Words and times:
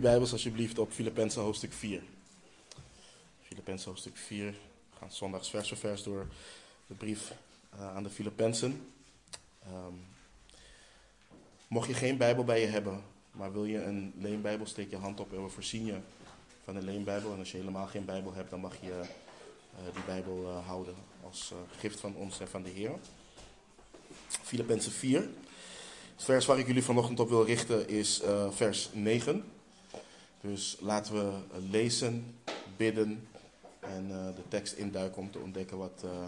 jullie 0.00 0.16
Bijbels 0.16 0.32
alsjeblieft 0.32 0.78
op 0.78 0.92
Filippenzen 0.92 1.42
hoofdstuk 1.42 1.72
4. 1.72 2.02
Filippenzen 3.42 3.88
hoofdstuk 3.88 4.16
4. 4.16 4.50
We 4.50 4.96
gaan 4.98 5.12
zondags 5.12 5.50
vers 5.50 5.68
voor 5.68 5.76
vers 5.76 6.02
door 6.02 6.26
de 6.86 6.94
brief 6.94 7.32
uh, 7.74 7.94
aan 7.96 8.02
de 8.02 8.10
Filippenzen. 8.10 8.92
Um, 9.66 10.04
mocht 11.68 11.88
je 11.88 11.94
geen 11.94 12.16
Bijbel 12.16 12.44
bij 12.44 12.60
je 12.60 12.66
hebben, 12.66 13.02
maar 13.30 13.52
wil 13.52 13.64
je 13.64 13.82
een 13.82 14.12
leenbijbel, 14.18 14.66
steek 14.66 14.90
je 14.90 14.96
hand 14.96 15.20
op 15.20 15.32
en 15.32 15.42
we 15.42 15.48
voorzien 15.48 15.84
je 15.84 15.98
van 16.64 16.76
een 16.76 16.84
leenbijbel. 16.84 17.32
En 17.32 17.38
als 17.38 17.50
je 17.50 17.56
helemaal 17.56 17.86
geen 17.86 18.04
Bijbel 18.04 18.34
hebt, 18.34 18.50
dan 18.50 18.60
mag 18.60 18.80
je 18.80 19.00
uh, 19.00 19.94
die 19.94 20.04
Bijbel 20.06 20.42
uh, 20.42 20.66
houden 20.66 20.94
als 21.24 21.52
gift 21.78 22.00
van 22.00 22.14
ons 22.14 22.40
en 22.40 22.48
van 22.48 22.62
de 22.62 22.70
Heer. 22.70 22.92
Filippenzen 24.26 24.92
4. 24.92 25.20
Het 26.14 26.24
vers 26.24 26.46
waar 26.46 26.58
ik 26.58 26.66
jullie 26.66 26.84
vanochtend 26.84 27.20
op 27.20 27.28
wil 27.28 27.44
richten 27.44 27.88
is 27.88 28.22
uh, 28.22 28.50
vers 28.50 28.88
9. 28.92 29.44
Dus 30.40 30.76
laten 30.80 31.14
we 31.14 31.58
lezen, 31.70 32.36
bidden 32.76 33.28
en 33.80 34.08
uh, 34.10 34.26
de 34.36 34.48
tekst 34.48 34.72
induiken 34.72 35.22
om 35.22 35.30
te 35.30 35.38
ontdekken 35.38 35.78
wat 35.78 36.02
uh, 36.04 36.26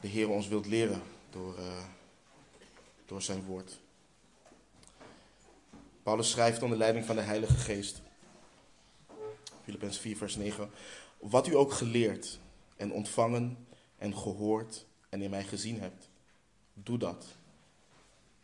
de 0.00 0.08
Heer 0.08 0.28
ons 0.28 0.48
wilt 0.48 0.66
leren 0.66 1.02
door, 1.30 1.58
door 3.06 3.22
zijn 3.22 3.44
woord. 3.44 3.78
Paulus 6.02 6.30
schrijft 6.30 6.62
onder 6.62 6.78
leiding 6.78 7.06
van 7.06 7.16
de 7.16 7.22
Heilige 7.22 7.56
Geest, 7.56 8.02
Filippenzen 9.62 10.02
4, 10.02 10.16
vers 10.16 10.36
9. 10.36 10.70
Wat 11.18 11.46
u 11.46 11.56
ook 11.56 11.72
geleerd 11.72 12.38
en 12.76 12.92
ontvangen 12.92 13.66
en 13.98 14.16
gehoord 14.16 14.86
en 15.08 15.22
in 15.22 15.30
mij 15.30 15.44
gezien 15.44 15.80
hebt, 15.80 16.08
doe 16.74 16.98
dat 16.98 17.26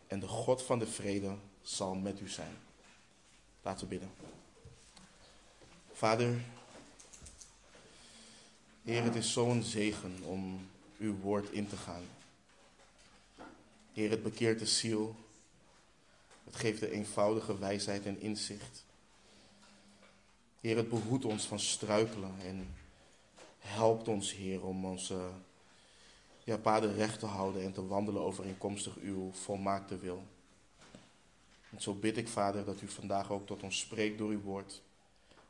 en 0.07 0.21
de 0.21 0.29
God 0.29 0.63
van 0.63 0.79
de 0.79 0.87
vrede 0.87 1.37
zal 1.63 1.95
met 1.95 2.21
u 2.21 2.29
zijn. 2.29 2.57
Laten 3.63 3.89
we 3.89 3.99
bidden. 3.99 4.11
Vader, 5.93 6.41
Heer, 8.85 9.03
het 9.03 9.15
is 9.15 9.33
zo'n 9.33 9.63
zegen 9.63 10.23
om 10.23 10.69
uw 10.99 11.17
woord 11.17 11.51
in 11.51 11.69
te 11.69 11.77
gaan. 11.77 12.03
Heer, 13.93 14.11
het 14.11 14.23
bekeert 14.23 14.59
de 14.59 14.67
ziel. 14.67 15.15
Het 16.45 16.57
geeft 16.57 16.81
de 16.81 16.91
eenvoudige 16.91 17.59
wijsheid 17.59 18.07
en 18.07 18.21
inzicht. 18.21 18.85
Heer, 20.61 20.77
het 20.77 20.89
behoedt 20.89 21.25
ons 21.25 21.47
van 21.47 21.61
struikelen 21.61 22.35
en 22.41 22.75
helpt 23.59 24.09
ons, 24.09 24.33
Heer, 24.33 24.65
om 24.65 24.85
onze 24.85 25.31
ja, 26.45 26.57
paden 26.57 26.95
recht 26.95 27.19
te 27.19 27.27
houden 27.27 27.63
en 27.63 27.73
te 27.73 27.87
wandelen 27.87 28.23
overeenkomstig 28.23 28.97
uw 28.97 29.33
volmaakte 29.33 29.99
wil. 29.99 30.23
En 31.73 31.81
zo 31.81 31.95
bid 31.95 32.17
ik, 32.17 32.29
Vader, 32.29 32.65
dat 32.65 32.81
u 32.81 32.89
vandaag 32.89 33.31
ook 33.31 33.47
tot 33.47 33.63
ons 33.63 33.79
spreekt 33.79 34.19
door 34.19 34.31
uw 34.31 34.41
woord. 34.41 34.83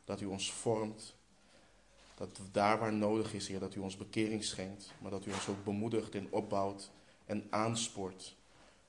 Dat 0.05 0.20
u 0.20 0.25
ons 0.25 0.53
vormt. 0.53 1.14
Dat 2.14 2.41
daar 2.53 2.79
waar 2.79 2.92
nodig 2.92 3.34
is, 3.34 3.48
Heer, 3.48 3.61
dat 3.61 3.75
u 3.75 3.81
ons 3.81 3.97
bekering 3.97 4.45
schenkt. 4.45 4.92
Maar 4.98 5.11
dat 5.11 5.27
u 5.27 5.33
ons 5.33 5.48
ook 5.48 5.64
bemoedigt 5.64 6.14
en 6.14 6.27
opbouwt 6.31 6.91
en 7.25 7.47
aanspoort 7.51 8.34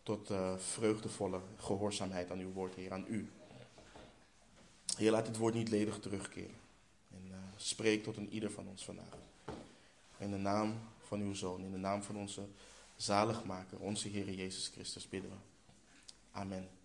tot 0.04 0.32
uh, 0.32 0.58
vreugdevolle 0.58 1.40
gehoorzaamheid 1.58 2.32
aan 2.32 2.40
uw 2.40 2.52
woord, 2.52 2.76
Heer, 2.76 2.92
aan 2.92 3.06
u. 3.08 3.32
Heer, 4.98 5.12
laat 5.12 5.28
het 5.28 5.38
woord 5.38 5.54
niet 5.54 5.70
ledig 5.70 6.00
terugkeren. 6.00 6.56
En 7.12 7.28
uh, 7.28 7.36
spreek 7.56 8.04
tot 8.04 8.18
een 8.18 8.30
ieder 8.30 8.52
van 8.52 8.68
ons 8.68 8.86
vandaag. 8.86 9.18
In 10.18 10.32
de 10.32 10.38
naam 10.38 10.80
van 11.00 11.20
uw 11.20 11.34
Zoon. 11.34 11.64
In 11.64 11.72
de 11.72 11.78
naam 11.78 12.04
van 12.04 12.16
onze 12.16 12.48
zaligmaker, 12.96 13.80
onze 13.80 14.08
Heer 14.08 14.34
Jezus 14.34 14.68
Christus, 14.68 15.10
bidden 15.10 15.30
we. 15.30 15.38
Amen. 16.32 16.83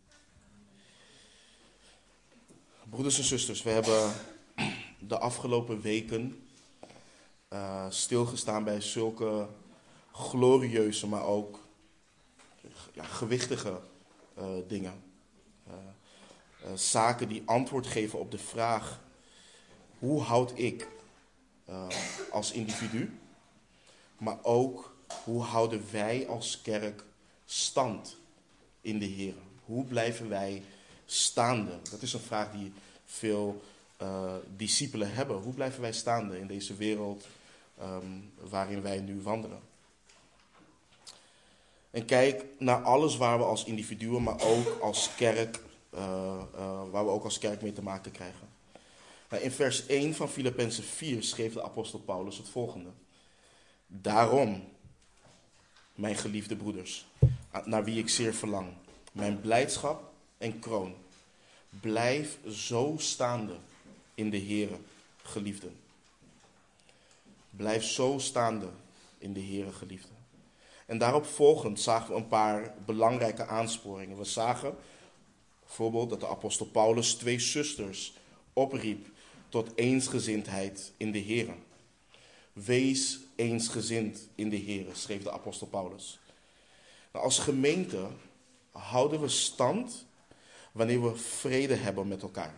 Broeders 2.91 3.19
en 3.19 3.25
zusters, 3.25 3.63
we 3.63 3.71
hebben 3.71 4.13
de 4.99 5.19
afgelopen 5.19 5.81
weken 5.81 6.49
uh, 7.53 7.87
stilgestaan 7.89 8.65
bij 8.65 8.81
zulke 8.81 9.49
glorieuze, 10.13 11.07
maar 11.07 11.25
ook 11.25 11.59
ja, 12.93 13.05
gewichtige 13.05 13.81
uh, 14.39 14.45
dingen. 14.69 15.03
Uh, 15.69 15.75
zaken 16.75 17.29
die 17.29 17.43
antwoord 17.45 17.87
geven 17.87 18.19
op 18.19 18.31
de 18.31 18.39
vraag: 18.39 19.01
hoe 19.99 20.21
houd 20.21 20.53
ik 20.55 20.89
als 22.31 22.53
individu 22.53 23.19
maar 24.19 24.39
ook 24.43 24.97
hoe 25.25 25.43
houden 25.43 25.83
wij 25.91 26.29
als 26.29 26.61
kerk 26.63 27.05
stand 27.45 28.17
in 28.81 28.99
de 28.99 29.07
Heer? 29.07 29.35
Hoe 29.65 29.85
blijven 29.85 30.29
wij 30.29 30.63
staande? 31.11 31.79
Dat 31.91 32.03
is 32.03 32.13
een 32.13 32.21
vraag 32.21 32.53
die 32.53 32.73
veel 33.05 33.63
uh, 34.03 34.35
discipelen 34.57 35.15
hebben. 35.15 35.37
Hoe 35.37 35.55
blijven 35.55 35.81
wij 35.81 35.93
staande 35.93 36.39
in 36.39 36.47
deze 36.47 36.75
wereld 36.75 37.27
um, 37.81 38.33
waarin 38.41 38.83
wij 38.83 38.99
nu 39.01 39.23
wandelen? 39.23 39.61
En 41.91 42.05
kijk 42.05 42.45
naar 42.59 42.83
alles 42.83 43.17
waar 43.17 43.39
we 43.39 43.45
als 43.45 43.65
individuen, 43.65 44.23
maar 44.23 44.41
ook 44.41 44.81
als 44.81 45.11
kerk, 45.17 45.61
uh, 45.95 46.01
uh, 46.55 46.83
waar 46.91 47.05
we 47.05 47.11
ook 47.11 47.25
als 47.25 47.39
kerk 47.39 47.63
mee 47.63 47.73
te 47.73 47.83
maken 47.83 48.13
krijgen. 48.13 48.49
Nou, 49.31 49.43
in 49.43 49.51
vers 49.51 49.87
1 49.87 50.15
van 50.15 50.29
Filippenzen 50.29 50.85
4 50.85 51.23
schreef 51.23 51.53
de 51.53 51.63
apostel 51.63 51.99
Paulus 51.99 52.37
het 52.37 52.49
volgende. 52.49 52.91
Daarom, 53.87 54.69
mijn 55.95 56.17
geliefde 56.17 56.57
broeders, 56.57 57.07
naar 57.65 57.85
wie 57.85 57.99
ik 57.99 58.09
zeer 58.09 58.35
verlang, 58.35 58.69
mijn 59.13 59.41
blijdschap 59.41 60.08
en 60.39 60.59
kroon, 60.59 60.95
blijf 61.81 62.39
zo 62.49 62.95
staande 62.99 63.57
in 64.15 64.31
de 64.31 64.41
Here, 64.41 64.77
geliefden. 65.23 65.77
Blijf 67.51 67.85
zo 67.85 68.19
staande 68.19 68.69
in 69.19 69.33
de 69.33 69.43
Here, 69.43 69.73
geliefden. 69.73 70.17
En 70.87 70.99
daarop 70.99 71.27
volgend 71.27 71.81
zagen 71.81 72.09
we 72.09 72.21
een 72.21 72.29
paar 72.29 72.75
belangrijke 72.85 73.47
aansporingen. 73.47 74.19
We 74.19 74.25
zagen 74.25 74.77
bijvoorbeeld 75.65 76.11
dat 76.11 76.21
de 76.21 76.29
apostel 76.29 76.67
Paulus 76.67 77.15
twee 77.15 77.39
zusters 77.39 78.13
opriep 78.53 79.07
tot 79.49 79.71
eensgezindheid 79.75 80.93
in 80.97 81.13
de 81.13 81.23
Here. 81.23 81.55
Wees 82.53 83.19
eensgezind 83.37 84.29
in 84.35 84.49
de 84.49 84.57
Heer, 84.57 84.87
schreef 84.93 85.23
de 85.23 85.33
apostel 85.33 85.67
Paulus. 85.67 86.19
Nou, 87.13 87.25
als 87.25 87.39
gemeente 87.39 88.09
houden 88.73 89.21
we 89.21 89.29
stand 89.29 90.05
wanneer 90.73 91.03
we 91.03 91.17
vrede 91.17 91.75
hebben 91.75 92.09
met 92.09 92.23
elkaar. 92.23 92.55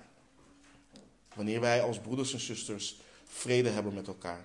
Wanneer 1.34 1.60
wij 1.60 1.82
als 1.82 1.98
broeders 1.98 2.32
en 2.32 2.40
zusters 2.40 2.96
vrede 3.24 3.68
hebben 3.68 3.94
met 3.94 4.06
elkaar. 4.06 4.44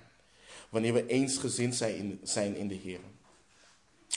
Wanneer 0.70 0.94
we 0.94 1.08
eensgezind 1.08 1.76
zijn 1.76 1.96
in, 1.96 2.20
zijn 2.24 2.56
in 2.56 2.68
de 2.68 2.76
Heer. 2.76 3.00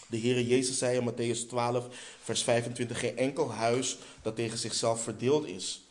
De 0.06 0.16
Heer 0.16 0.41
Jezus 0.41 0.78
zei 0.78 0.98
in 0.98 1.10
Matthäus 1.10 1.48
12, 1.48 1.86
vers 2.22 2.42
25: 2.42 2.98
Geen 2.98 3.16
enkel 3.16 3.53
huis 3.53 3.98
dat 4.22 4.36
tegen 4.36 4.59
zichzelf 4.59 5.03
verdeeld 5.03 5.47
is, 5.47 5.82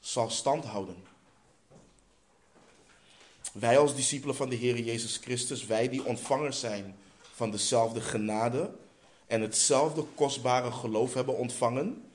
zal 0.00 0.30
stand 0.30 0.64
houden. 0.64 0.96
Wij 3.52 3.78
als 3.78 3.94
discipelen 3.94 4.36
van 4.36 4.48
de 4.48 4.56
Heer 4.56 4.78
Jezus 4.78 5.16
Christus, 5.16 5.66
wij 5.66 5.88
die 5.88 6.04
ontvangers 6.04 6.60
zijn 6.60 6.96
van 7.34 7.50
dezelfde 7.50 8.00
genade 8.00 8.70
en 9.26 9.40
hetzelfde 9.40 10.04
kostbare 10.14 10.72
geloof 10.72 11.14
hebben 11.14 11.36
ontvangen, 11.36 12.07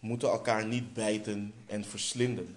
moeten 0.00 0.28
elkaar 0.28 0.66
niet 0.66 0.92
bijten 0.92 1.54
en 1.66 1.84
verslinden. 1.84 2.56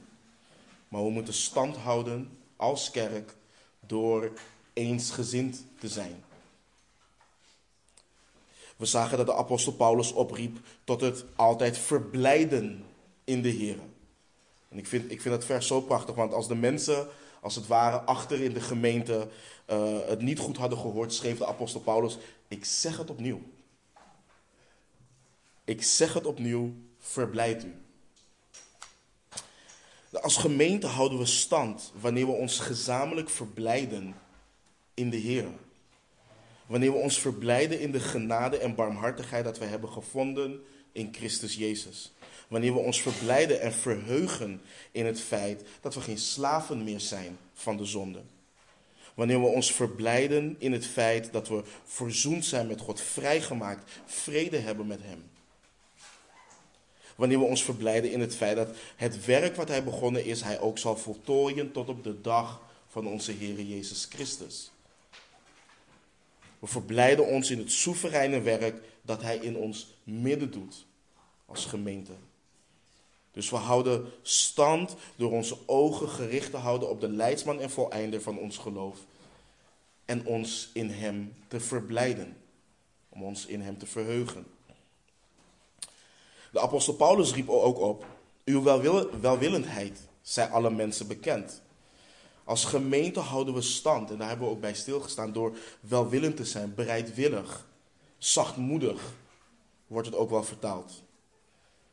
Maar 0.87 1.03
we 1.03 1.09
moeten 1.09 1.33
stand 1.33 1.75
houden 1.75 2.37
als 2.55 2.91
kerk 2.91 3.35
door 3.79 4.31
eensgezind 4.73 5.65
te 5.79 5.87
zijn. 5.87 6.23
We 8.75 8.85
zagen 8.85 9.17
dat 9.17 9.25
de 9.25 9.35
apostel 9.35 9.73
Paulus 9.73 10.11
opriep 10.11 10.57
tot 10.83 11.01
het 11.01 11.25
altijd 11.35 11.77
verblijden 11.77 12.85
in 13.23 13.41
de 13.41 13.49
Heer. 13.49 13.77
En 14.69 14.77
ik 14.77 14.87
vind, 14.87 15.11
ik 15.11 15.21
vind 15.21 15.35
het 15.35 15.45
vers 15.45 15.67
zo 15.67 15.81
prachtig, 15.81 16.15
want 16.15 16.33
als 16.33 16.47
de 16.47 16.55
mensen 16.55 17.07
als 17.43 17.55
het 17.55 17.67
ware 17.67 17.99
achter 17.99 18.41
in 18.41 18.53
de 18.53 18.61
gemeente 18.61 19.27
uh, 19.69 19.99
het 20.05 20.21
niet 20.21 20.39
goed 20.39 20.57
hadden 20.57 20.77
gehoord, 20.77 21.13
schreef 21.13 21.37
de 21.37 21.45
apostel 21.45 21.79
Paulus: 21.79 22.17
Ik 22.47 22.65
zeg 22.65 22.97
het 22.97 23.09
opnieuw. 23.09 23.41
Ik 25.63 25.83
zeg 25.83 26.13
het 26.13 26.25
opnieuw, 26.25 26.73
verblijd 27.03 27.63
u. 27.63 27.75
Als 30.21 30.37
gemeente 30.37 30.87
houden 30.87 31.17
we 31.17 31.25
stand 31.25 31.91
wanneer 31.99 32.25
we 32.25 32.31
ons 32.31 32.59
gezamenlijk 32.59 33.29
verblijden 33.29 34.15
in 34.93 35.09
de 35.09 35.17
Heer. 35.17 35.45
Wanneer 36.65 36.91
we 36.91 36.97
ons 36.97 37.19
verblijden 37.19 37.79
in 37.79 37.91
de 37.91 37.99
genade 37.99 38.57
en 38.57 38.75
barmhartigheid 38.75 39.43
dat 39.43 39.57
we 39.57 39.65
hebben 39.65 39.89
gevonden 39.89 40.63
in 40.91 41.13
Christus 41.13 41.55
Jezus. 41.55 42.13
Wanneer 42.47 42.73
we 42.73 42.79
ons 42.79 43.01
verblijden 43.01 43.61
en 43.61 43.73
verheugen 43.73 44.61
in 44.91 45.05
het 45.05 45.21
feit 45.21 45.63
dat 45.81 45.93
we 45.93 46.01
geen 46.01 46.17
slaven 46.17 46.83
meer 46.83 46.99
zijn 46.99 47.37
van 47.53 47.77
de 47.77 47.85
zonde. 47.85 48.21
Wanneer 49.13 49.41
we 49.41 49.47
ons 49.47 49.71
verblijden 49.71 50.55
in 50.57 50.71
het 50.71 50.85
feit 50.85 51.31
dat 51.31 51.47
we 51.47 51.63
verzoend 51.85 52.45
zijn 52.45 52.67
met 52.67 52.81
God, 52.81 53.01
vrijgemaakt, 53.01 53.91
vrede 54.05 54.57
hebben 54.57 54.87
met 54.87 54.99
Hem. 55.03 55.31
Wanneer 57.15 57.39
we 57.39 57.45
ons 57.45 57.63
verblijden 57.63 58.11
in 58.11 58.19
het 58.19 58.35
feit 58.35 58.55
dat 58.55 58.69
het 58.95 59.25
werk 59.25 59.55
wat 59.55 59.67
hij 59.67 59.83
begonnen 59.83 60.25
is, 60.25 60.41
hij 60.41 60.59
ook 60.59 60.77
zal 60.77 60.97
voltooien 60.97 61.71
tot 61.71 61.89
op 61.89 62.03
de 62.03 62.21
dag 62.21 62.61
van 62.87 63.07
onze 63.07 63.31
Heer 63.31 63.61
Jezus 63.61 64.05
Christus. 64.09 64.71
We 66.59 66.67
verblijden 66.67 67.27
ons 67.27 67.51
in 67.51 67.57
het 67.57 67.71
soevereine 67.71 68.41
werk 68.41 68.81
dat 69.01 69.21
hij 69.21 69.37
in 69.37 69.57
ons 69.57 69.87
midden 70.03 70.51
doet 70.51 70.85
als 71.45 71.65
gemeente. 71.65 72.11
Dus 73.31 73.49
we 73.49 73.55
houden 73.55 74.11
stand 74.21 74.95
door 75.15 75.31
onze 75.31 75.57
ogen 75.65 76.09
gericht 76.09 76.51
te 76.51 76.57
houden 76.57 76.89
op 76.89 77.01
de 77.01 77.09
leidsman 77.09 77.59
en 77.59 77.69
voleinder 77.69 78.21
van 78.21 78.37
ons 78.37 78.57
geloof. 78.57 78.99
En 80.05 80.25
ons 80.25 80.69
in 80.73 80.89
hem 80.89 81.33
te 81.47 81.59
verblijden. 81.59 82.37
Om 83.09 83.23
ons 83.23 83.45
in 83.45 83.61
hem 83.61 83.77
te 83.77 83.85
verheugen. 83.85 84.45
De 86.53 86.59
apostel 86.59 86.93
Paulus 86.93 87.33
riep 87.33 87.49
ook 87.49 87.79
op: 87.79 88.05
Uw 88.45 88.63
welwillendheid 89.21 89.99
zij 90.21 90.47
alle 90.47 90.69
mensen 90.69 91.07
bekend. 91.07 91.61
Als 92.43 92.65
gemeente 92.65 93.19
houden 93.19 93.53
we 93.53 93.61
stand, 93.61 94.11
en 94.11 94.17
daar 94.17 94.27
hebben 94.27 94.47
we 94.47 94.53
ook 94.53 94.61
bij 94.61 94.73
stilgestaan, 94.73 95.33
door 95.33 95.57
welwillend 95.79 96.35
te 96.35 96.45
zijn, 96.45 96.75
bereidwillig, 96.75 97.67
zachtmoedig, 98.17 99.13
wordt 99.87 100.07
het 100.07 100.15
ook 100.15 100.29
wel 100.29 100.43
vertaald. 100.43 101.03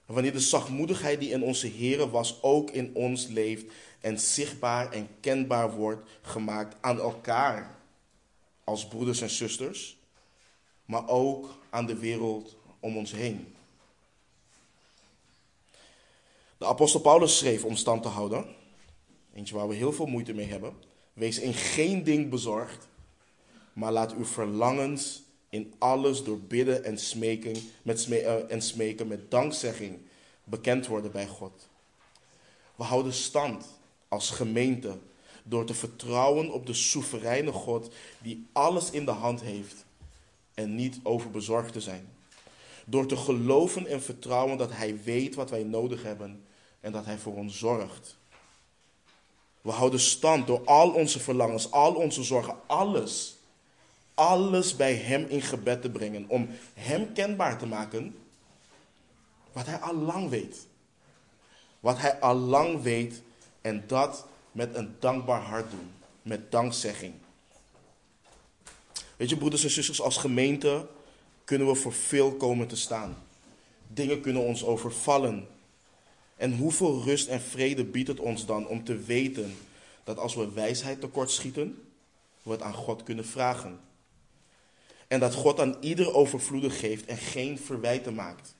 Wanneer 0.07 0.33
de 0.33 0.41
zachtmoedigheid 0.41 1.21
die 1.21 1.31
in 1.31 1.43
onze 1.43 1.71
Here 1.71 2.11
was 2.11 2.43
ook 2.43 2.71
in 2.71 2.95
ons 2.95 3.27
leeft 3.27 3.65
en 4.01 4.21
zichtbaar 4.21 4.93
en 4.93 5.09
kenbaar 5.21 5.77
wordt 5.77 6.11
gemaakt 6.23 6.77
aan 6.81 7.01
elkaar 7.01 7.79
als 8.65 8.87
broeders 8.87 9.21
en 9.21 9.31
zusters, 9.31 9.99
maar 10.85 11.09
ook 11.09 11.49
aan 11.71 11.87
de 11.87 11.97
wereld 11.97 12.57
om 12.81 12.97
ons 12.97 13.13
heen. 13.13 13.55
De 16.61 16.67
apostel 16.67 17.01
Paulus 17.01 17.39
schreef 17.39 17.65
om 17.65 17.77
stand 17.77 18.03
te 18.03 18.09
houden, 18.09 18.47
eentje 19.35 19.55
waar 19.55 19.69
we 19.69 19.75
heel 19.75 19.93
veel 19.93 20.07
moeite 20.07 20.33
mee 20.33 20.47
hebben. 20.47 20.75
Wees 21.13 21.39
in 21.39 21.55
geen 21.55 22.05
ding 22.05 22.31
bezorgd, 22.31 22.89
maar 23.73 23.93
laat 23.93 24.15
uw 24.15 24.25
verlangens 24.25 25.23
in 25.49 25.75
alles 25.79 26.25
door 26.25 26.39
bidden 26.39 26.85
en 26.85 26.99
smeken, 26.99 27.57
met 27.83 28.07
uh, 28.09 28.53
en 28.53 28.63
smeken 28.63 29.07
met 29.07 29.31
dankzegging 29.31 29.99
bekend 30.45 30.87
worden 30.87 31.13
bij 31.13 31.27
God. 31.27 31.69
We 32.77 32.85
houden 32.85 33.13
stand 33.13 33.67
als 34.09 34.31
gemeente 34.31 34.99
door 35.45 35.65
te 35.65 35.75
vertrouwen 35.75 36.53
op 36.53 36.67
de 36.67 36.75
soevereine 36.75 37.53
God 37.53 37.95
die 38.23 38.47
alles 38.53 38.91
in 38.91 39.05
de 39.05 39.11
hand 39.11 39.41
heeft 39.41 39.85
en 40.55 40.75
niet 40.75 41.01
overbezorgd 41.03 41.73
te 41.73 41.81
zijn. 41.81 42.09
Door 42.87 43.07
te 43.07 43.17
geloven 43.17 43.87
en 43.87 44.03
vertrouwen 44.03 44.59
dat 44.59 44.73
Hij 44.73 45.03
weet 45.03 45.35
wat 45.35 45.51
wij 45.51 45.65
nodig 45.65 46.03
hebben 46.03 46.49
en 46.81 46.93
dat 46.93 47.05
Hij 47.05 47.19
voor 47.19 47.35
ons 47.35 47.59
zorgt. 47.59 48.17
We 49.61 49.71
houden 49.71 50.01
stand 50.01 50.47
door 50.47 50.65
al 50.65 50.91
onze 50.91 51.21
verlangens, 51.21 51.71
al 51.71 51.95
onze 51.95 52.23
zorgen, 52.23 52.57
alles, 52.67 53.37
alles 54.15 54.77
bij 54.77 54.95
Hem 54.95 55.27
in 55.29 55.43
gebed 55.43 55.83
te 55.83 55.91
brengen. 55.91 56.29
Om 56.29 56.49
Hem 56.75 57.13
kenbaar 57.13 57.59
te 57.59 57.67
maken 57.67 58.17
wat 59.53 59.67
Hij 59.67 59.79
al 59.79 59.95
lang 59.95 60.29
weet. 60.29 60.67
Wat 61.81 61.99
Hij 61.99 62.21
al 62.21 62.35
lang 62.35 62.83
weet 62.83 63.23
en 63.61 63.85
dat 63.87 64.27
met 64.53 64.75
een 64.75 64.97
dankbaar 64.99 65.43
hart 65.43 65.71
doen, 65.71 65.93
met 66.23 66.51
dankzegging. 66.51 67.15
Weet 69.17 69.29
je, 69.29 69.37
broeders 69.37 69.65
en 69.65 69.71
zusters, 69.71 70.01
als 70.01 70.17
gemeente 70.17 70.87
kunnen 71.45 71.67
we 71.67 71.75
voor 71.75 71.93
veel 71.93 72.33
komen 72.33 72.67
te 72.67 72.77
staan. 72.77 73.17
Dingen 73.87 74.21
kunnen 74.21 74.43
ons 74.43 74.65
overvallen. 74.65 75.49
En 76.41 76.57
hoeveel 76.57 77.03
rust 77.03 77.29
en 77.29 77.41
vrede 77.41 77.85
biedt 77.85 78.09
het 78.09 78.21
ons 78.21 78.47
dan 78.47 78.67
om 78.67 78.85
te 78.85 78.97
weten 78.97 79.57
dat 80.05 80.19
als 80.19 80.35
we 80.35 80.53
wijsheid 80.53 81.01
tekort 81.01 81.31
schieten, 81.31 81.83
we 82.43 82.51
het 82.51 82.63
aan 82.63 82.75
God 82.75 83.03
kunnen 83.03 83.27
vragen. 83.27 83.81
En 85.09 85.21
dat 85.21 85.35
God 85.35 85.61
aan 85.61 85.77
ieder 85.81 86.15
overvloedig 86.15 86.79
geeft 86.79 87.07
en 87.07 87.17
geen 87.17 87.59
verwijten 87.59 88.15
maakt. 88.15 88.55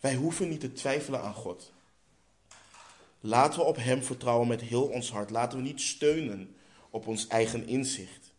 Wij 0.00 0.14
hoeven 0.14 0.48
niet 0.48 0.60
te 0.60 0.72
twijfelen 0.72 1.22
aan 1.22 1.34
God. 1.34 1.72
Laten 3.20 3.58
we 3.58 3.64
op 3.66 3.76
Hem 3.76 4.02
vertrouwen 4.02 4.48
met 4.48 4.60
heel 4.60 4.86
ons 4.86 5.10
hart. 5.10 5.30
Laten 5.30 5.58
we 5.58 5.64
niet 5.64 5.80
steunen 5.80 6.56
op 6.90 7.06
ons 7.06 7.26
eigen 7.26 7.66
inzicht. 7.66 8.32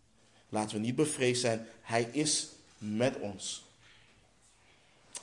Laten 0.49 0.75
we 0.75 0.81
niet 0.81 0.95
bevreesd 0.95 1.41
zijn. 1.41 1.67
Hij 1.81 2.09
is 2.11 2.49
met 2.77 3.19
ons. 3.19 3.64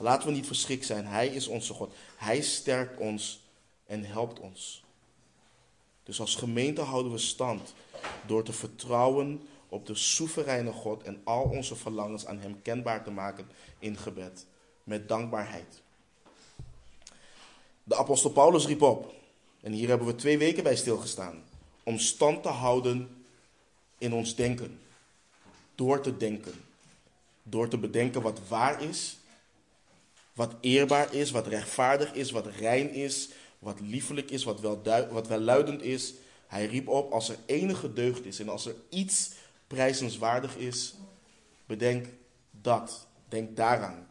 Laten 0.03 0.27
we 0.27 0.33
niet 0.33 0.47
verschrikt 0.47 0.85
zijn. 0.85 1.05
Hij 1.05 1.27
is 1.27 1.47
onze 1.47 1.73
God. 1.73 1.93
Hij 2.15 2.41
sterkt 2.41 2.97
ons 2.97 3.41
en 3.85 4.03
helpt 4.03 4.39
ons. 4.39 4.83
Dus 6.03 6.19
als 6.19 6.35
gemeente 6.35 6.81
houden 6.81 7.11
we 7.11 7.17
stand 7.17 7.73
door 8.25 8.43
te 8.43 8.53
vertrouwen 8.53 9.47
op 9.69 9.85
de 9.85 9.95
soevereine 9.95 10.71
God 10.71 11.03
en 11.03 11.21
al 11.23 11.43
onze 11.43 11.75
verlangens 11.75 12.25
aan 12.25 12.39
Hem 12.39 12.61
kenbaar 12.61 13.03
te 13.03 13.11
maken 13.11 13.47
in 13.79 13.97
gebed. 13.97 14.45
Met 14.83 15.07
dankbaarheid. 15.07 15.81
De 17.83 17.95
apostel 17.95 18.29
Paulus 18.29 18.65
riep 18.65 18.81
op, 18.81 19.13
en 19.61 19.71
hier 19.71 19.87
hebben 19.87 20.07
we 20.07 20.15
twee 20.15 20.37
weken 20.37 20.63
bij 20.63 20.75
stilgestaan, 20.75 21.43
om 21.83 21.99
stand 21.99 22.43
te 22.43 22.49
houden 22.49 23.25
in 23.97 24.13
ons 24.13 24.35
denken. 24.35 24.79
Door 25.75 26.01
te 26.01 26.17
denken. 26.17 26.63
Door 27.43 27.67
te 27.67 27.77
bedenken 27.77 28.21
wat 28.21 28.47
waar 28.47 28.81
is, 28.81 29.17
wat 30.33 30.55
eerbaar 30.61 31.13
is, 31.13 31.31
wat 31.31 31.47
rechtvaardig 31.47 32.13
is, 32.13 32.31
wat 32.31 32.47
rein 32.47 32.93
is, 32.93 33.29
wat 33.59 33.79
liefelijk 33.79 34.29
is, 34.29 34.43
wat, 34.43 34.59
wel 34.59 34.81
wat 35.11 35.27
welluidend 35.27 35.81
is. 35.81 36.13
Hij 36.47 36.65
riep 36.65 36.87
op, 36.87 37.11
als 37.11 37.29
er 37.29 37.37
enige 37.45 37.93
deugd 37.93 38.25
is 38.25 38.39
en 38.39 38.49
als 38.49 38.65
er 38.65 38.75
iets 38.89 39.31
prijzenswaardig 39.67 40.55
is, 40.55 40.93
bedenk 41.65 42.07
dat. 42.51 43.07
Denk 43.27 43.55
daaraan. 43.55 44.07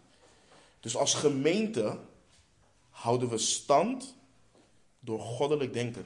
Dus 0.81 0.97
als 0.97 1.15
gemeente 1.15 1.99
houden 2.91 3.29
we 3.29 3.39
stand 3.39 4.15
door 5.01 5.21
goddelijk 5.21 5.73
denken. 5.73 6.05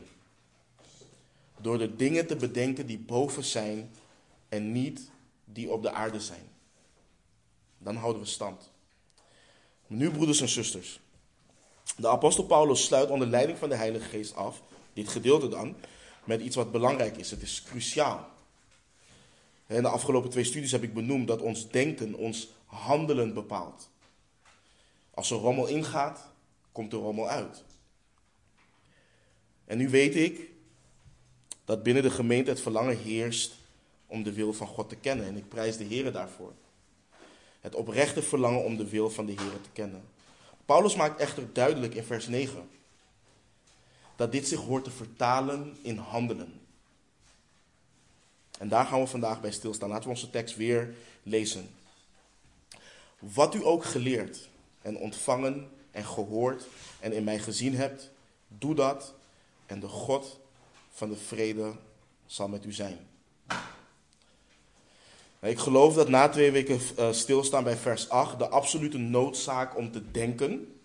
Door 1.61 1.79
de 1.79 1.97
dingen 1.97 2.27
te 2.27 2.37
bedenken 2.37 2.87
die 2.87 2.99
boven 2.99 3.45
zijn 3.45 3.91
en 4.49 4.73
niet 4.73 5.11
die 5.45 5.73
op 5.73 5.83
de 5.83 5.91
aarde 5.91 6.21
zijn. 6.21 6.49
Dan 7.79 7.97
houden 7.97 8.23
we 8.23 8.29
stand. 8.29 8.71
Nu, 9.87 10.11
broeders 10.11 10.41
en 10.41 10.49
zusters. 10.49 11.01
De 11.97 12.09
apostel 12.09 12.45
Paulus 12.45 12.85
sluit 12.85 13.11
onder 13.11 13.29
leiding 13.29 13.59
van 13.59 13.69
de 13.69 13.77
Heilige 13.77 14.09
Geest 14.09 14.35
af, 14.35 14.63
dit 14.93 15.09
gedeelte 15.09 15.49
dan, 15.49 15.77
met 16.25 16.41
iets 16.41 16.57
wat 16.57 16.73
belangrijk 16.73 17.17
is. 17.17 17.31
Het 17.31 17.43
is 17.43 17.63
cruciaal. 17.63 18.29
In 19.67 19.83
de 19.83 19.89
afgelopen 19.89 20.31
twee 20.31 20.45
studies 20.45 20.73
heb 20.73 20.83
ik 20.83 20.95
benoemd 20.95 21.29
dat 21.29 21.43
ons 21.43 21.69
denken 21.69 22.15
ons 22.15 22.49
handelen 22.65 23.35
bepaalt. 23.35 23.89
Als 25.15 25.31
er 25.31 25.37
rommel 25.37 25.67
ingaat, 25.67 26.29
komt 26.73 26.93
er 26.93 26.99
rommel 26.99 27.29
uit. 27.29 27.65
En 29.65 29.79
nu 29.79 29.89
weet 29.89 30.17
ik 30.17 30.51
dat 31.65 31.83
binnen 31.83 32.03
de 32.03 32.11
gemeente 32.11 32.51
het 32.51 32.61
verlangen 32.61 32.99
heerst 32.99 33.55
om 34.07 34.23
de 34.23 34.33
wil 34.33 34.53
van 34.53 34.67
God 34.67 34.89
te 34.89 34.97
kennen. 34.97 35.27
En 35.27 35.37
ik 35.37 35.49
prijs 35.49 35.77
de 35.77 35.85
Heer 35.85 36.13
daarvoor. 36.13 36.53
Het 37.67 37.75
oprechte 37.75 38.23
verlangen 38.23 38.65
om 38.65 38.77
de 38.77 38.89
wil 38.89 39.11
van 39.11 39.27
de 39.27 39.33
Heer 39.33 39.61
te 39.61 39.71
kennen. 39.73 40.05
Paulus 40.65 40.97
maakt 40.97 41.21
echter 41.21 41.53
duidelijk 41.53 41.95
in 41.95 42.05
vers 42.05 42.27
9 42.27 42.69
dat 44.17 44.33
dit 44.33 44.49
zich 44.49 44.61
hoort 44.61 44.85
te 44.85 44.91
vertalen 44.91 45.77
in 45.83 45.97
handelen. 45.97 46.61
En 48.59 48.69
daar 48.69 48.87
gaan 48.87 49.01
we 49.01 49.07
vandaag 49.07 49.41
bij 49.41 49.51
stilstaan. 49.51 49.89
Laten 49.89 50.05
we 50.05 50.11
onze 50.11 50.31
tekst 50.31 50.57
weer 50.57 50.95
lezen. 51.23 51.69
Wat 53.19 53.55
u 53.55 53.65
ook 53.65 53.85
geleerd 53.85 54.49
en 54.83 54.97
ontvangen 54.97 55.71
en 55.91 56.05
gehoord 56.05 56.67
en 57.01 57.13
in 57.13 57.25
mij 57.25 57.39
gezien 57.39 57.75
hebt, 57.75 58.11
doe 58.49 58.75
dat 58.75 59.15
en 59.67 59.81
de 59.81 59.89
God 59.89 60.41
van 60.91 61.09
de 61.09 61.17
vrede 61.17 61.73
zal 62.27 62.49
met 62.49 62.65
u 62.65 62.73
zijn. 62.73 62.99
Ik 65.41 65.59
geloof 65.59 65.95
dat 65.95 66.09
na 66.09 66.29
twee 66.29 66.51
weken 66.51 66.81
eh, 66.97 67.13
stilstaan 67.13 67.65
bij 67.65 67.77
vers 67.77 68.09
8 68.09 68.39
de 68.39 68.49
absolute 68.49 68.99
noodzaak 68.99 69.77
om 69.77 69.93
te 69.93 70.11
denken, 70.11 70.79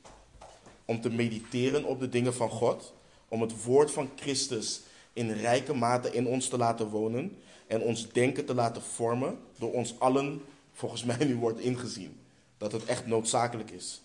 om 0.86 1.02
te 1.02 1.10
mediteren 1.10 1.84
op 1.84 2.00
de 2.00 2.10
dingen 2.10 2.34
van 2.34 2.50
God, 2.50 2.94
om 3.28 3.42
het 3.42 3.64
woord 3.64 3.92
van 3.92 4.10
Christus 4.16 4.82
in 5.14 5.32
rijke 5.32 5.74
mate 5.74 6.14
in 6.14 6.28
ons 6.28 6.48
te 6.48 6.58
laten 6.58 6.88
wonen 6.88 7.38
en 7.68 7.82
ons 7.82 8.12
denken 8.12 8.46
te 8.46 8.54
laten 8.54 8.82
vormen, 8.82 9.40
door 9.58 9.74
ons 9.74 10.00
allen 10.00 10.42
volgens 10.74 11.04
mij 11.18 11.26
nu 11.26 11.36
wordt 11.36 11.60
ingezien. 11.60 12.20
Dat 12.58 12.72
het 12.72 12.86
echt 12.86 13.06
noodzakelijk 13.06 13.72
is. 13.72 14.02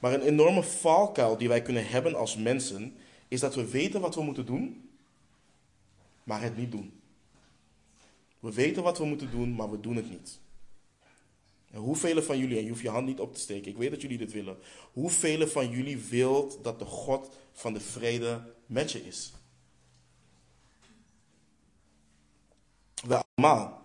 Maar 0.00 0.12
een 0.12 0.22
enorme 0.22 0.62
valkuil 0.62 1.36
die 1.36 1.48
wij 1.48 1.62
kunnen 1.62 1.86
hebben 1.86 2.14
als 2.14 2.36
mensen, 2.36 2.96
is 3.28 3.40
dat 3.40 3.54
we 3.54 3.70
weten 3.70 4.00
wat 4.00 4.14
we 4.14 4.22
moeten 4.22 4.46
doen, 4.46 4.90
maar 6.24 6.42
het 6.42 6.56
niet 6.56 6.70
doen. 6.70 6.99
We 8.40 8.52
weten 8.52 8.82
wat 8.82 8.98
we 8.98 9.04
moeten 9.04 9.30
doen, 9.30 9.54
maar 9.54 9.70
we 9.70 9.80
doen 9.80 9.96
het 9.96 10.10
niet. 10.10 10.38
En 11.70 11.80
hoeveel 11.80 12.22
van 12.22 12.38
jullie, 12.38 12.56
en 12.56 12.62
je 12.62 12.68
hoeft 12.68 12.82
je 12.82 12.88
hand 12.88 13.06
niet 13.06 13.20
op 13.20 13.34
te 13.34 13.40
steken, 13.40 13.70
ik 13.70 13.76
weet 13.76 13.90
dat 13.90 14.00
jullie 14.00 14.18
dit 14.18 14.32
willen. 14.32 14.58
Hoeveel 14.92 15.48
van 15.48 15.70
jullie 15.70 15.98
wilt 15.98 16.58
dat 16.62 16.78
de 16.78 16.84
God 16.84 17.30
van 17.52 17.72
de 17.72 17.80
vrede 17.80 18.42
met 18.66 18.92
je 18.92 19.06
is? 19.06 19.32
We 23.06 23.22
allemaal. 23.34 23.82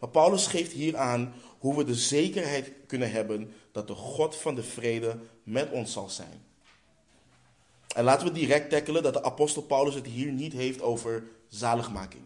Maar 0.00 0.08
Paulus 0.08 0.46
geeft 0.46 0.72
hier 0.72 0.96
aan 0.96 1.34
hoe 1.58 1.76
we 1.76 1.84
de 1.84 1.94
zekerheid 1.94 2.72
kunnen 2.86 3.10
hebben 3.10 3.54
dat 3.72 3.86
de 3.86 3.94
God 3.94 4.36
van 4.36 4.54
de 4.54 4.62
vrede 4.62 5.18
met 5.42 5.70
ons 5.70 5.92
zal 5.92 6.08
zijn. 6.08 6.44
En 7.94 8.04
laten 8.04 8.26
we 8.26 8.32
direct 8.32 8.70
tackelen 8.70 9.02
dat 9.02 9.12
de 9.12 9.22
apostel 9.22 9.62
Paulus 9.62 9.94
het 9.94 10.06
hier 10.06 10.32
niet 10.32 10.52
heeft 10.52 10.82
over 10.82 11.24
zaligmaking. 11.48 12.22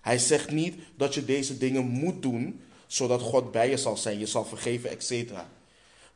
Hij 0.00 0.18
zegt 0.18 0.50
niet 0.50 0.74
dat 0.96 1.14
je 1.14 1.24
deze 1.24 1.58
dingen 1.58 1.86
moet 1.86 2.22
doen 2.22 2.60
zodat 2.86 3.20
God 3.20 3.50
bij 3.50 3.70
je 3.70 3.76
zal 3.76 3.96
zijn, 3.96 4.18
je 4.18 4.26
zal 4.26 4.44
vergeven, 4.44 4.90
etc. 4.90 5.32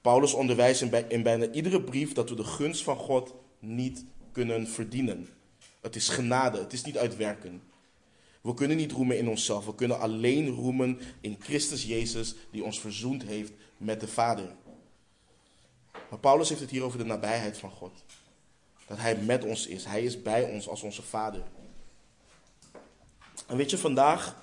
Paulus 0.01 0.33
onderwijst 0.33 0.83
in 1.09 1.23
bijna 1.23 1.51
iedere 1.51 1.83
brief 1.83 2.13
dat 2.13 2.29
we 2.29 2.37
de 2.37 2.45
gunst 2.45 2.83
van 2.83 2.97
God 2.97 3.35
niet 3.59 4.05
kunnen 4.33 4.69
verdienen. 4.69 5.29
Het 5.81 5.97
is 5.97 6.09
genade, 6.09 6.59
het 6.59 6.73
is 6.73 6.85
niet 6.85 6.99
uitwerken. 6.99 7.63
We 8.41 8.55
kunnen 8.55 8.77
niet 8.77 8.93
roemen 8.93 9.19
in 9.19 9.29
onszelf, 9.29 9.67
we 9.67 9.75
kunnen 9.75 9.99
alleen 9.99 10.49
roemen 10.49 10.99
in 11.21 11.37
Christus 11.41 11.85
Jezus 11.85 12.35
die 12.51 12.65
ons 12.65 12.81
verzoend 12.81 13.23
heeft 13.23 13.53
met 13.77 14.01
de 14.01 14.09
Vader. 14.09 14.55
Maar 16.11 16.19
Paulus 16.19 16.49
heeft 16.49 16.61
het 16.61 16.71
hier 16.71 16.83
over 16.83 16.99
de 16.99 17.05
nabijheid 17.05 17.59
van 17.59 17.71
God. 17.71 18.05
Dat 18.87 18.99
Hij 18.99 19.17
met 19.17 19.45
ons 19.45 19.67
is, 19.67 19.85
Hij 19.85 20.05
is 20.05 20.23
bij 20.23 20.43
ons 20.43 20.69
als 20.69 20.83
onze 20.83 21.03
Vader. 21.03 21.43
En 23.47 23.57
weet 23.57 23.71
je, 23.71 23.79
vandaag, 23.79 24.37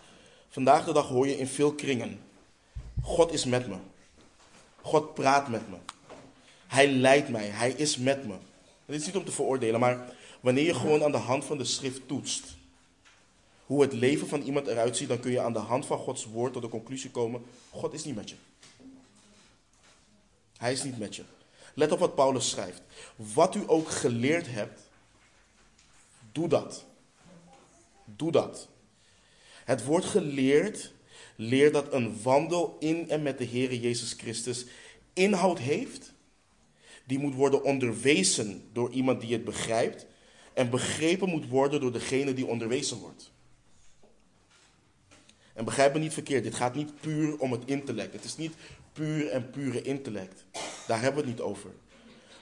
vandaag 0.50 0.86
de 0.86 0.94
dag 0.94 1.08
hoor 1.08 1.28
je 1.28 1.38
in 1.38 1.48
veel 1.48 1.74
kringen, 1.74 2.22
God 3.02 3.34
is 3.34 3.46
met 3.46 3.68
me. 3.68 3.76
God 4.82 5.14
praat 5.14 5.48
met 5.48 5.70
me. 5.70 5.76
Hij 6.68 6.92
leidt 6.92 7.30
mij, 7.30 7.48
Hij 7.48 7.72
is 7.72 7.98
met 7.98 8.28
me. 8.28 8.36
dit 8.86 9.00
is 9.00 9.06
niet 9.06 9.16
om 9.16 9.26
te 9.26 9.32
veroordelen, 9.32 9.80
maar 9.80 10.14
wanneer 10.40 10.66
je 10.66 10.74
gewoon 10.74 11.04
aan 11.04 11.12
de 11.12 11.18
hand 11.18 11.46
van 11.46 11.58
de 11.58 11.66
schrift 11.66 12.08
toetst, 12.08 12.44
hoe 13.66 13.82
het 13.82 13.94
leven 13.94 14.28
van 14.28 14.42
iemand 14.42 14.68
eruit 14.68 14.98
ziet, 14.98 15.08
dan 15.08 15.20
kun 15.20 15.32
je 15.32 15.42
aan 15.42 15.54
de 15.54 15.60
hand 15.60 15.86
van 15.86 15.98
Gods 15.98 16.26
woord 16.26 16.54
tot 16.54 16.62
de 16.62 16.70
conclusie 16.70 17.12
komen: 17.12 17.46
God 17.70 17.94
is 17.94 18.04
niet 18.04 18.16
met 18.16 18.30
je. 18.30 18.36
Hij 20.58 20.72
is 20.72 20.84
niet 20.84 20.98
met 20.98 21.16
je. 21.16 21.24
Let 21.74 21.92
op 21.92 22.00
wat 22.00 22.16
Paulus 22.16 22.50
schrijft. 22.50 22.82
Wat 23.16 23.56
u 23.56 23.64
ook 23.68 23.90
geleerd 23.90 24.48
hebt, 24.48 24.82
doe 26.32 26.48
dat. 26.48 26.86
Doe 28.06 28.32
dat. 28.32 28.68
Het 29.72 29.86
woord 29.86 30.06
geleerd 30.06 30.92
leert 31.36 31.74
dat 31.74 31.94
een 31.94 32.22
wandel 32.22 32.78
in 32.80 33.10
en 33.10 33.22
met 33.22 33.38
de 33.38 33.44
Heer 33.44 33.74
Jezus 33.74 34.14
Christus 34.14 34.66
inhoud 35.14 35.60
heeft, 35.60 36.14
die 37.06 37.20
moet 37.20 37.36
worden 37.36 37.64
onderwezen 37.64 38.64
door 38.74 38.92
iemand 38.92 39.22
die 39.22 39.34
het 39.34 39.44
begrijpt 39.44 40.06
en 40.54 40.70
begrepen 40.70 41.30
moet 41.30 41.48
worden 41.48 41.82
door 41.82 41.92
degene 41.92 42.34
die 42.34 42.46
onderwezen 42.46 42.98
wordt. 42.98 43.32
En 45.54 45.66
begrijp 45.66 45.94
me 45.94 46.00
niet 46.00 46.14
verkeerd, 46.14 46.44
dit 46.44 46.56
gaat 46.56 46.76
niet 46.76 47.02
puur 47.02 47.40
om 47.40 47.52
het 47.52 47.64
intellect. 47.66 48.14
Het 48.14 48.24
is 48.24 48.38
niet 48.38 48.54
puur 48.94 49.28
en 49.28 49.50
pure 49.50 49.82
intellect. 49.82 50.46
Daar 50.88 51.02
hebben 51.02 51.24
we 51.24 51.30
het 51.30 51.38
niet 51.38 51.48
over. 51.48 51.72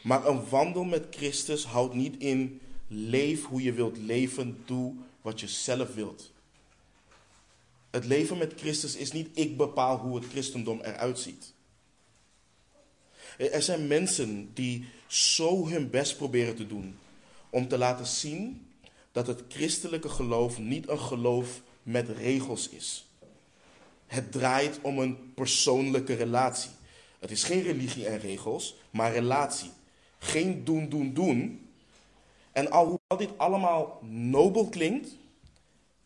Maar 0.03 0.25
een 0.27 0.49
wandel 0.49 0.83
met 0.83 1.05
Christus 1.09 1.65
houdt 1.65 1.93
niet 1.93 2.15
in 2.17 2.61
leef 2.87 3.45
hoe 3.45 3.61
je 3.61 3.73
wilt 3.73 3.97
leven, 3.97 4.57
doe 4.65 4.93
wat 5.21 5.39
je 5.39 5.47
zelf 5.47 5.93
wilt. 5.93 6.31
Het 7.89 8.05
leven 8.05 8.37
met 8.37 8.53
Christus 8.57 8.95
is 8.95 9.11
niet 9.11 9.29
ik 9.33 9.57
bepaal 9.57 9.97
hoe 9.97 10.15
het 10.15 10.25
christendom 10.25 10.79
eruit 10.81 11.19
ziet. 11.19 11.53
Er 13.37 13.61
zijn 13.61 13.87
mensen 13.87 14.53
die 14.53 14.85
zo 15.07 15.67
hun 15.67 15.89
best 15.89 16.17
proberen 16.17 16.55
te 16.55 16.67
doen 16.67 16.97
om 17.49 17.67
te 17.67 17.77
laten 17.77 18.05
zien 18.05 18.67
dat 19.11 19.27
het 19.27 19.43
christelijke 19.47 20.09
geloof 20.09 20.59
niet 20.59 20.89
een 20.89 20.99
geloof 20.99 21.61
met 21.83 22.09
regels 22.09 22.69
is. 22.69 23.07
Het 24.07 24.31
draait 24.31 24.79
om 24.81 24.99
een 24.99 25.33
persoonlijke 25.33 26.13
relatie. 26.13 26.71
Het 27.19 27.31
is 27.31 27.43
geen 27.43 27.61
religie 27.61 28.07
en 28.07 28.19
regels, 28.19 28.75
maar 28.89 29.11
relatie. 29.11 29.71
Geen 30.19 30.63
doen, 30.63 30.89
doen, 30.89 31.13
doen. 31.13 31.67
En 32.51 32.71
alhoewel 32.71 33.17
dit 33.17 33.37
allemaal 33.37 33.99
nobel 34.09 34.69
klinkt, 34.69 35.15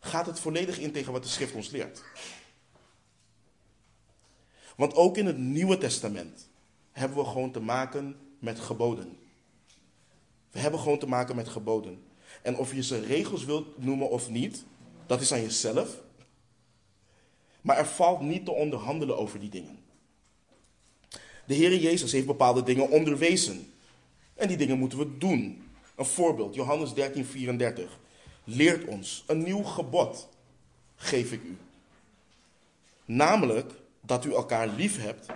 gaat 0.04 0.26
het 0.26 0.40
volledig 0.40 0.78
in 0.78 0.92
tegen 0.92 1.12
wat 1.12 1.22
de 1.22 1.28
schrift 1.28 1.54
ons 1.54 1.70
leert. 1.70 2.02
Want 4.76 4.94
ook 4.94 5.16
in 5.16 5.26
het 5.26 5.38
Nieuwe 5.38 5.78
Testament 5.78 6.48
hebben 6.92 7.18
we 7.18 7.24
gewoon 7.24 7.50
te 7.50 7.60
maken 7.60 8.16
met 8.38 8.60
geboden. 8.60 9.18
We 10.50 10.58
hebben 10.58 10.80
gewoon 10.80 10.98
te 10.98 11.06
maken 11.06 11.36
met 11.36 11.48
geboden. 11.48 12.02
En 12.42 12.56
of 12.56 12.74
je 12.74 12.82
ze 12.82 13.00
regels 13.00 13.44
wilt 13.44 13.84
noemen 13.84 14.10
of 14.10 14.30
niet, 14.30 14.64
dat 15.06 15.20
is 15.20 15.32
aan 15.32 15.42
jezelf. 15.42 16.00
Maar 17.60 17.76
er 17.76 17.86
valt 17.86 18.20
niet 18.20 18.44
te 18.44 18.52
onderhandelen 18.52 19.18
over 19.18 19.40
die 19.40 19.48
dingen. 19.48 19.78
De 21.46 21.54
Heer 21.54 21.76
Jezus 21.76 22.12
heeft 22.12 22.26
bepaalde 22.26 22.62
dingen 22.62 22.90
onderwezen. 22.90 23.72
En 24.34 24.48
die 24.48 24.56
dingen 24.56 24.78
moeten 24.78 24.98
we 24.98 25.18
doen. 25.18 25.62
Een 25.96 26.04
voorbeeld, 26.04 26.54
Johannes 26.54 26.94
13, 26.94 27.24
34. 27.24 27.98
Leert 28.44 28.86
ons, 28.86 29.24
een 29.26 29.42
nieuw 29.42 29.62
gebod 29.62 30.28
geef 30.96 31.32
ik 31.32 31.42
u. 31.42 31.56
Namelijk 33.04 33.72
dat 34.00 34.24
u 34.24 34.34
elkaar 34.34 34.68
lief 34.68 35.02
hebt, 35.02 35.26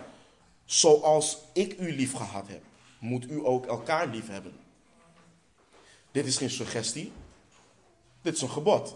zoals 0.64 1.38
ik 1.52 1.78
u 1.78 1.92
lief 1.92 2.12
gehad 2.12 2.48
heb, 2.48 2.62
moet 2.98 3.30
u 3.30 3.46
ook 3.46 3.66
elkaar 3.66 4.06
lief 4.06 4.28
hebben. 4.28 4.52
Dit 6.10 6.26
is 6.26 6.36
geen 6.36 6.50
suggestie, 6.50 7.12
dit 8.22 8.34
is 8.34 8.40
een 8.40 8.50
gebod. 8.50 8.92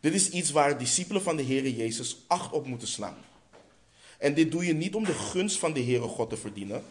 Dit 0.00 0.14
is 0.14 0.30
iets 0.30 0.50
waar 0.50 0.78
discipelen 0.78 1.22
van 1.22 1.36
de 1.36 1.44
Heere 1.44 1.76
Jezus 1.76 2.16
acht 2.26 2.52
op 2.52 2.66
moeten 2.66 2.88
slaan. 2.88 3.18
En 4.18 4.34
dit 4.34 4.50
doe 4.50 4.66
je 4.66 4.72
niet 4.72 4.94
om 4.94 5.04
de 5.04 5.14
gunst 5.14 5.58
van 5.58 5.72
de 5.72 5.82
Heere 5.82 6.08
God 6.08 6.30
te 6.30 6.36
verdienen. 6.36 6.84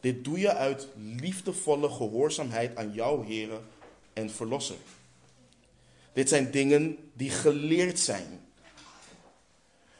Dit 0.00 0.24
doe 0.24 0.38
je 0.38 0.54
uit 0.54 0.88
liefdevolle 0.96 1.90
gehoorzaamheid 1.90 2.76
aan 2.76 2.92
jouw 2.92 3.24
Heere 3.24 3.60
en 4.12 4.30
Verlosser. 4.30 4.76
Dit 6.14 6.28
zijn 6.28 6.50
dingen 6.50 6.98
die 7.12 7.30
geleerd 7.30 7.98
zijn. 7.98 8.40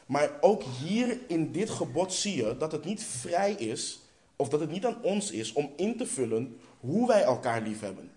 Maar 0.05 0.31
ook 0.41 0.63
hier 0.63 1.19
in 1.27 1.51
dit 1.51 1.69
gebod 1.69 2.13
zie 2.13 2.35
je 2.35 2.57
dat 2.57 2.71
het 2.71 2.85
niet 2.85 3.03
vrij 3.03 3.51
is, 3.51 3.99
of 4.35 4.49
dat 4.49 4.59
het 4.59 4.71
niet 4.71 4.85
aan 4.85 5.01
ons 5.01 5.31
is 5.31 5.53
om 5.53 5.73
in 5.75 5.97
te 5.97 6.05
vullen 6.05 6.59
hoe 6.79 7.07
wij 7.07 7.21
elkaar 7.23 7.61
lief 7.61 7.79
hebben. 7.79 8.11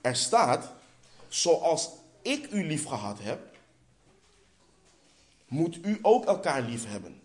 Er 0.00 0.16
staat, 0.16 0.72
zoals 1.28 1.90
ik 2.22 2.52
u 2.52 2.66
lief 2.66 2.84
gehad 2.84 3.18
heb, 3.22 3.40
moet 5.46 5.78
u 5.84 5.98
ook 6.02 6.24
elkaar 6.24 6.62
lief 6.62 6.86
hebben. 6.86 7.20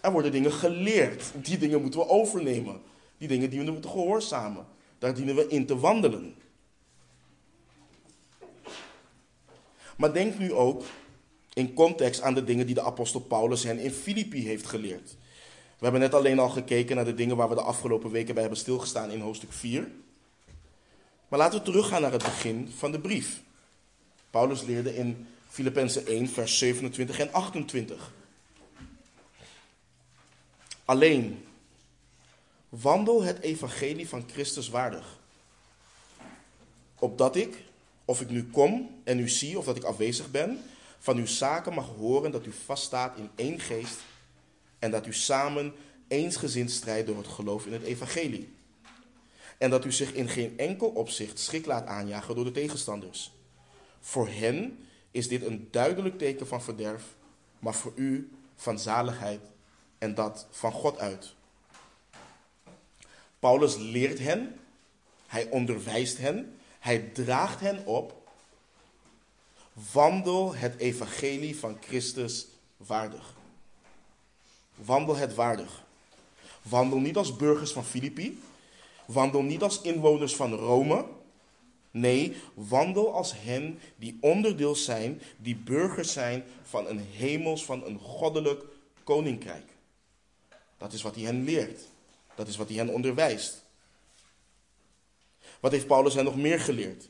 Er 0.00 0.12
worden 0.12 0.32
dingen 0.32 0.52
geleerd. 0.52 1.32
Die 1.34 1.58
dingen 1.58 1.80
moeten 1.80 2.00
we 2.00 2.08
overnemen. 2.08 2.80
Die 3.18 3.28
dingen 3.28 3.50
die 3.50 3.64
we 3.64 3.70
moeten 3.70 3.90
gehoorzamen. 3.90 4.66
Daar 4.98 5.14
dienen 5.14 5.34
we 5.34 5.48
in 5.48 5.66
te 5.66 5.78
wandelen. 5.78 6.35
Maar 9.96 10.12
denk 10.12 10.38
nu 10.38 10.52
ook 10.52 10.84
in 11.52 11.74
context 11.74 12.20
aan 12.20 12.34
de 12.34 12.44
dingen 12.44 12.66
die 12.66 12.74
de 12.74 12.82
apostel 12.82 13.20
Paulus 13.20 13.62
hen 13.62 13.78
in 13.78 13.90
Filippi 13.90 14.46
heeft 14.46 14.66
geleerd. 14.66 15.16
We 15.78 15.82
hebben 15.82 16.00
net 16.00 16.14
alleen 16.14 16.38
al 16.38 16.48
gekeken 16.48 16.96
naar 16.96 17.04
de 17.04 17.14
dingen 17.14 17.36
waar 17.36 17.48
we 17.48 17.54
de 17.54 17.60
afgelopen 17.60 18.10
weken 18.10 18.32
bij 18.32 18.42
hebben 18.42 18.60
stilgestaan 18.60 19.10
in 19.10 19.20
hoofdstuk 19.20 19.52
4. 19.52 19.90
Maar 21.28 21.38
laten 21.38 21.58
we 21.58 21.64
teruggaan 21.64 22.02
naar 22.02 22.12
het 22.12 22.22
begin 22.22 22.68
van 22.76 22.92
de 22.92 23.00
brief. 23.00 23.42
Paulus 24.30 24.62
leerde 24.62 24.96
in 24.96 25.26
Filippenzen 25.48 26.06
1, 26.06 26.28
vers 26.28 26.58
27 26.58 27.18
en 27.18 27.32
28. 27.32 28.12
Alleen, 30.84 31.44
wandel 32.68 33.22
het 33.22 33.40
evangelie 33.40 34.08
van 34.08 34.24
Christus 34.32 34.68
waardig. 34.68 35.18
Opdat 36.98 37.36
ik, 37.36 37.64
of 38.06 38.20
ik 38.20 38.30
nu 38.30 38.44
kom 38.44 39.00
en 39.04 39.18
u 39.18 39.28
zie 39.28 39.58
of 39.58 39.64
dat 39.64 39.76
ik 39.76 39.84
afwezig 39.84 40.30
ben, 40.30 40.58
van 40.98 41.16
uw 41.16 41.26
zaken 41.26 41.74
mag 41.74 41.86
horen 41.86 42.30
dat 42.30 42.46
u 42.46 42.52
vaststaat 42.52 43.16
in 43.16 43.30
één 43.34 43.60
geest 43.60 43.98
en 44.78 44.90
dat 44.90 45.06
u 45.06 45.14
samen 45.14 45.74
eensgezind 46.08 46.70
strijdt 46.70 47.06
door 47.06 47.16
het 47.16 47.26
geloof 47.26 47.66
in 47.66 47.72
het 47.72 47.82
evangelie. 47.82 48.54
En 49.58 49.70
dat 49.70 49.84
u 49.84 49.92
zich 49.92 50.12
in 50.12 50.28
geen 50.28 50.58
enkel 50.58 50.88
opzicht 50.88 51.38
schrik 51.38 51.66
laat 51.66 51.86
aanjagen 51.86 52.34
door 52.34 52.44
de 52.44 52.50
tegenstanders. 52.50 53.32
Voor 54.00 54.28
hen 54.28 54.78
is 55.10 55.28
dit 55.28 55.46
een 55.46 55.68
duidelijk 55.70 56.18
teken 56.18 56.46
van 56.46 56.62
verderf, 56.62 57.04
maar 57.58 57.74
voor 57.74 57.92
u 57.94 58.30
van 58.54 58.78
zaligheid 58.78 59.40
en 59.98 60.14
dat 60.14 60.46
van 60.50 60.72
God 60.72 60.98
uit. 60.98 61.34
Paulus 63.38 63.76
leert 63.76 64.18
hen, 64.18 64.56
hij 65.26 65.50
onderwijst 65.50 66.18
hen, 66.18 66.55
hij 66.86 66.98
draagt 66.98 67.60
hen 67.60 67.86
op. 67.86 68.28
Wandel 69.92 70.54
het 70.54 70.76
evangelie 70.76 71.56
van 71.58 71.78
Christus 71.80 72.46
waardig. 72.76 73.34
Wandel 74.74 75.16
het 75.16 75.34
waardig. 75.34 75.84
Wandel 76.62 76.98
niet 76.98 77.16
als 77.16 77.36
burgers 77.36 77.72
van 77.72 77.84
Filippi. 77.84 78.42
Wandel 79.06 79.42
niet 79.42 79.62
als 79.62 79.80
inwoners 79.80 80.36
van 80.36 80.52
Rome. 80.52 81.04
Nee, 81.90 82.36
wandel 82.54 83.14
als 83.14 83.32
hen 83.36 83.78
die 83.96 84.18
onderdeel 84.20 84.74
zijn, 84.74 85.22
die 85.36 85.56
burgers 85.56 86.12
zijn 86.12 86.44
van 86.62 86.86
een 86.86 87.00
hemels, 87.00 87.64
van 87.64 87.84
een 87.84 87.98
goddelijk 87.98 88.64
koninkrijk. 89.04 89.70
Dat 90.78 90.92
is 90.92 91.02
wat 91.02 91.14
hij 91.14 91.24
hen 91.24 91.44
leert. 91.44 91.80
Dat 92.34 92.48
is 92.48 92.56
wat 92.56 92.68
hij 92.68 92.76
hen 92.76 92.88
onderwijst. 92.88 93.65
Wat 95.60 95.72
heeft 95.72 95.86
Paulus 95.86 96.14
hen 96.14 96.24
nog 96.24 96.36
meer 96.36 96.60
geleerd? 96.60 97.08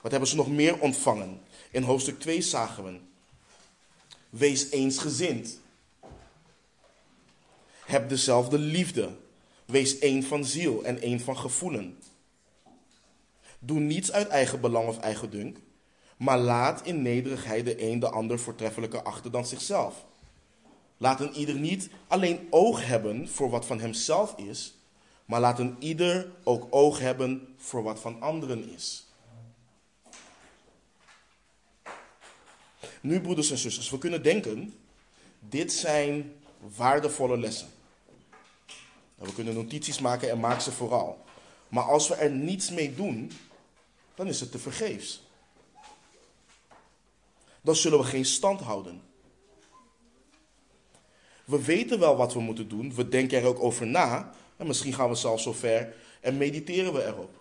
Wat 0.00 0.10
hebben 0.10 0.28
ze 0.28 0.36
nog 0.36 0.48
meer 0.48 0.80
ontvangen? 0.80 1.40
In 1.70 1.82
hoofdstuk 1.82 2.20
2 2.20 2.40
zagen 2.40 2.84
we. 2.84 2.98
Wees 4.30 4.70
eensgezind. 4.70 5.60
Heb 7.84 8.08
dezelfde 8.08 8.58
liefde. 8.58 9.10
Wees 9.64 9.98
één 9.98 10.22
van 10.22 10.44
ziel 10.44 10.84
en 10.84 11.00
één 11.00 11.20
van 11.20 11.36
gevoelen. 11.36 11.98
Doe 13.58 13.80
niets 13.80 14.12
uit 14.12 14.28
eigen 14.28 14.60
belang 14.60 14.88
of 14.88 14.98
eigen 14.98 15.30
dunk, 15.30 15.58
maar 16.16 16.38
laat 16.38 16.86
in 16.86 17.02
nederigheid 17.02 17.64
de 17.64 17.82
een 17.82 17.98
de 17.98 18.10
ander 18.10 18.38
voortreffelijker 18.38 19.02
achter 19.02 19.30
dan 19.30 19.46
zichzelf. 19.46 20.04
Laat 20.96 21.20
een 21.20 21.32
ieder 21.32 21.54
niet 21.54 21.88
alleen 22.06 22.46
oog 22.50 22.86
hebben 22.86 23.28
voor 23.28 23.50
wat 23.50 23.66
van 23.66 23.80
hemzelf 23.80 24.36
is, 24.36 24.74
maar 25.32 25.40
laat 25.40 25.58
een 25.58 25.76
ieder 25.78 26.30
ook 26.44 26.66
oog 26.70 26.98
hebben 26.98 27.54
voor 27.56 27.82
wat 27.82 28.00
van 28.00 28.20
anderen 28.20 28.68
is. 28.68 29.06
Nu, 33.00 33.20
broeders 33.20 33.50
en 33.50 33.58
zusters, 33.58 33.90
we 33.90 33.98
kunnen 33.98 34.22
denken, 34.22 34.74
dit 35.38 35.72
zijn 35.72 36.32
waardevolle 36.76 37.38
lessen. 37.38 37.68
We 39.14 39.34
kunnen 39.34 39.54
notities 39.54 39.98
maken 39.98 40.30
en 40.30 40.40
maak 40.40 40.60
ze 40.60 40.72
vooral. 40.72 41.24
Maar 41.68 41.84
als 41.84 42.08
we 42.08 42.14
er 42.14 42.30
niets 42.30 42.70
mee 42.70 42.94
doen, 42.94 43.32
dan 44.14 44.26
is 44.26 44.40
het 44.40 44.50
te 44.50 44.58
vergeefs. 44.58 45.22
Dan 47.60 47.76
zullen 47.76 47.98
we 47.98 48.04
geen 48.04 48.24
stand 48.24 48.60
houden. 48.60 49.02
We 51.44 51.64
weten 51.64 51.98
wel 51.98 52.16
wat 52.16 52.32
we 52.32 52.40
moeten 52.40 52.68
doen, 52.68 52.94
we 52.94 53.08
denken 53.08 53.38
er 53.38 53.46
ook 53.46 53.62
over 53.62 53.86
na, 53.86 54.34
en 54.56 54.66
misschien 54.66 54.92
gaan 54.92 55.08
we 55.08 55.14
zelfs 55.14 55.42
zover 55.42 55.94
en 56.20 56.36
mediteren 56.36 56.92
we 56.92 57.04
erop. 57.04 57.40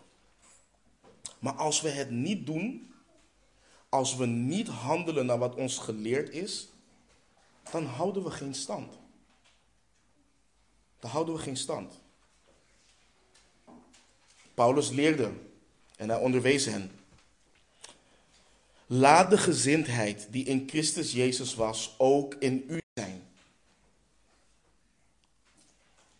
Maar 1.39 1.53
als 1.53 1.81
we 1.81 1.89
het 1.89 2.09
niet 2.09 2.45
doen, 2.45 2.93
als 3.89 4.15
we 4.15 4.25
niet 4.25 4.67
handelen 4.67 5.25
naar 5.25 5.37
wat 5.37 5.55
ons 5.55 5.77
geleerd 5.77 6.29
is, 6.29 6.67
dan 7.71 7.85
houden 7.85 8.23
we 8.23 8.31
geen 8.31 8.55
stand. 8.55 8.93
Dan 10.99 11.09
houden 11.09 11.35
we 11.35 11.41
geen 11.41 11.57
stand. 11.57 11.93
Paulus 14.53 14.89
leerde 14.89 15.31
en 15.97 16.09
hij 16.09 16.19
onderwees 16.19 16.65
hen. 16.65 16.91
Laat 18.87 19.29
de 19.29 19.37
gezindheid 19.37 20.27
die 20.29 20.45
in 20.45 20.69
Christus 20.69 21.11
Jezus 21.11 21.55
was 21.55 21.95
ook 21.97 22.35
in 22.39 22.63
u 22.67 22.79
zijn. 22.93 23.30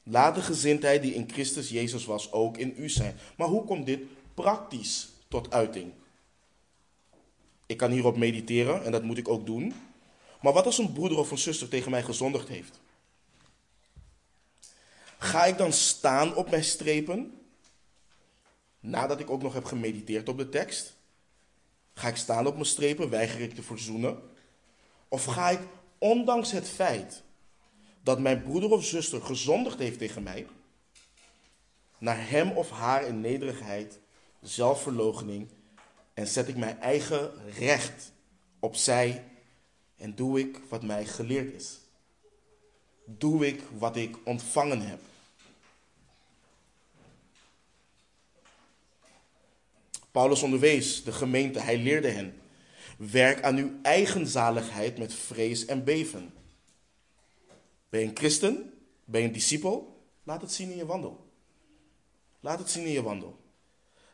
Laat 0.04 0.36
de 0.36 0.42
gezindheid 0.42 1.02
die 1.02 1.14
in 1.14 1.30
Christus 1.32 1.70
Jezus 1.70 2.06
was 2.06 2.32
ook 2.32 2.58
in 2.58 2.74
u 2.78 2.90
zijn. 2.90 3.18
Maar 3.38 3.48
hoe 3.48 3.64
komt 3.64 3.86
dit 3.86 4.00
praktisch 4.34 5.10
tot 5.28 5.52
uiting? 5.52 5.92
Ik 7.66 7.78
kan 7.78 7.92
hierop 7.92 8.18
mediteren 8.18 8.84
en 8.84 8.92
dat 8.92 9.04
moet 9.04 9.18
ik 9.18 9.28
ook 9.28 9.46
doen. 9.46 9.74
Maar 10.42 10.54
wat 10.54 10.66
als 10.66 10.78
een 10.78 10.94
broeder 10.94 11.18
of 11.18 11.32
een 11.32 11.38
zuster 11.38 11.68
tegen 11.68 11.92
mij 11.92 12.04
gezondigd 12.04 12.48
heeft? 12.48 12.80
Ga 15.18 15.46
ik 15.46 15.58
dan 15.58 15.74
staan 15.74 16.36
op 16.36 16.50
mijn 16.50 16.64
strepen? 16.64 17.40
Nadat 18.80 19.20
ik 19.20 19.30
ook 19.30 19.42
nog 19.42 19.54
heb 19.54 19.66
gemediteerd 19.66 20.30
op 20.30 20.38
de 20.38 20.50
tekst? 20.50 20.96
Ga 21.94 22.08
ik 22.08 22.16
staan 22.16 22.48
op 22.48 22.54
mijn 22.54 22.66
strepen, 22.66 23.10
weiger 23.10 23.40
ik 23.40 23.56
te 23.56 23.64
verzoenen? 23.64 24.22
Of 25.08 25.26
ga 25.26 25.50
ik, 25.50 25.60
ondanks 25.98 26.52
het 26.52 26.70
feit 26.70 27.24
dat 28.04 28.20
mijn 28.20 28.44
broeder 28.44 28.72
of 28.72 28.86
zuster 28.86 29.22
gezondigd 29.22 29.80
heeft 29.80 29.98
tegen 29.98 30.24
mij, 30.24 30.48
naar 31.98 32.30
hem 32.30 32.52
of 32.52 32.70
haar 32.70 33.06
in 33.06 33.22
nederigheid, 33.22 34.00
zelfverloochening 34.42 35.50
en 36.14 36.28
zet 36.28 36.48
ik 36.48 36.58
mijn 36.58 36.80
eigen 36.80 37.32
recht 37.58 38.12
opzij 38.60 39.24
en 39.98 40.16
doe 40.16 40.40
ik 40.40 40.60
wat 40.70 40.84
mij 40.84 41.06
geleerd 41.06 41.54
is? 41.54 41.80
Doe 43.06 43.48
ik 43.48 43.62
wat 43.78 43.96
ik 43.96 44.18
ontvangen 44.24 44.82
heb? 44.82 45.00
Paulus 50.12 50.42
onderwees 50.42 51.04
de 51.04 51.12
gemeente, 51.12 51.60
hij 51.60 51.78
leerde 51.78 52.10
hen. 52.10 52.42
Werk 52.98 53.44
aan 53.44 53.58
uw 53.58 53.72
eigen 53.82 54.28
zaligheid 54.28 54.98
met 54.98 55.14
vrees 55.14 55.66
en 55.66 55.84
beven. 55.84 56.34
Ben 57.92 58.00
je 58.00 58.08
een 58.08 58.18
christen? 58.18 58.74
Ben 59.06 59.22
je 59.22 59.28
een 59.28 59.34
discipel? 59.34 60.04
Laat 60.24 60.42
het 60.42 60.52
zien 60.52 60.72
in 60.72 60.78
je 60.78 60.86
wandel. 60.86 61.30
Laat 62.40 62.60
het 62.60 62.70
zien 62.70 62.86
in 62.86 62.92
je 62.92 63.04
wandel. 63.04 63.40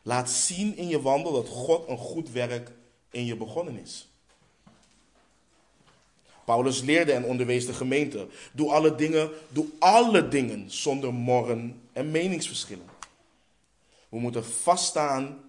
Laat 0.02 0.30
zien 0.30 0.76
in 0.76 0.88
je 0.88 1.00
wandel 1.00 1.32
dat 1.32 1.48
God 1.48 1.88
een 1.88 1.98
goed 1.98 2.30
werk 2.30 2.72
in 3.10 3.24
je 3.24 3.36
begonnen 3.36 3.78
is. 3.78 4.08
Paulus 6.44 6.80
leerde 6.80 7.12
en 7.12 7.24
onderwees 7.24 7.66
de 7.66 7.72
gemeente. 7.72 8.26
Doe 8.52 8.72
alle 8.72 8.94
dingen, 8.94 9.30
doe 9.48 9.66
alle 9.78 10.28
dingen 10.28 10.70
zonder 10.70 11.14
morren 11.14 11.80
en 11.92 12.10
meningsverschillen. 12.10 12.86
We 14.08 14.18
moeten 14.18 14.44
vaststaan 14.44 15.40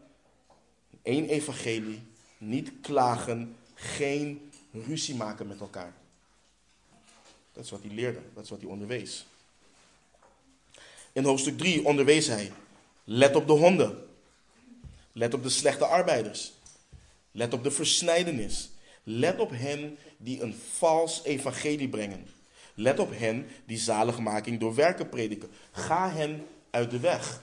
één 1.02 1.28
evangelie, 1.28 2.02
niet 2.38 2.72
klagen, 2.82 3.56
geen 3.74 4.52
ruzie 4.72 5.16
maken 5.16 5.48
met 5.48 5.60
elkaar. 5.60 5.94
Dat 7.60 7.68
is 7.68 7.74
wat 7.74 7.84
hij 7.84 7.96
leerde, 7.96 8.20
dat 8.34 8.44
is 8.44 8.50
wat 8.50 8.62
hij 8.62 8.70
onderwees. 8.70 9.26
In 11.12 11.24
hoofdstuk 11.24 11.58
3 11.58 11.86
onderwees 11.86 12.28
hij: 12.28 12.52
let 13.04 13.36
op 13.36 13.48
de 13.48 13.54
honden. 13.54 14.08
Let 15.12 15.34
op 15.34 15.44
de 15.44 15.50
slechte 15.50 15.86
arbeiders. 15.86 16.54
Let 17.32 17.54
op 17.54 17.64
de 17.64 17.72
versnijdenis. 17.72 18.70
Let 19.04 19.40
op 19.40 19.52
hen 19.52 19.98
die 20.18 20.42
een 20.42 20.56
vals 20.74 21.24
evangelie 21.24 21.90
brengen. 21.90 22.28
Let 22.74 23.00
op 23.00 23.12
hen 23.18 23.48
die 23.66 23.78
zaligmaking 23.78 24.60
door 24.60 24.76
werken 24.76 25.10
prediken. 25.10 25.50
Ga 25.72 26.12
hen 26.12 26.48
uit 26.70 26.92
de 26.92 27.00
weg. 27.00 27.42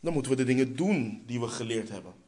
dan 0.00 0.12
moeten 0.12 0.32
we 0.32 0.38
de 0.38 0.44
dingen 0.44 0.76
doen 0.76 1.22
die 1.26 1.40
we 1.40 1.48
geleerd 1.48 1.88
hebben. 1.88 2.25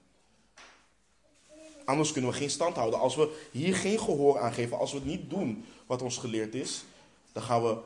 Anders 1.88 2.12
kunnen 2.12 2.31
we 2.31 2.37
geen 2.37 2.51
stand 2.51 2.77
houden. 2.77 3.01
Als 3.01 3.16
we 3.16 3.46
hier 3.51 3.77
geen 3.77 4.01
gehoor 4.01 4.38
aan 4.38 4.53
geven, 4.53 4.79
als 4.79 4.92
we 4.92 4.98
het 4.98 5.07
niet 5.07 5.31
doen 5.31 5.64
wat 5.87 6.03
ons 6.03 6.16
geleerd 6.16 6.55
is, 6.55 6.85
dan 7.33 7.42
gaan 7.42 7.62
we 7.62 7.77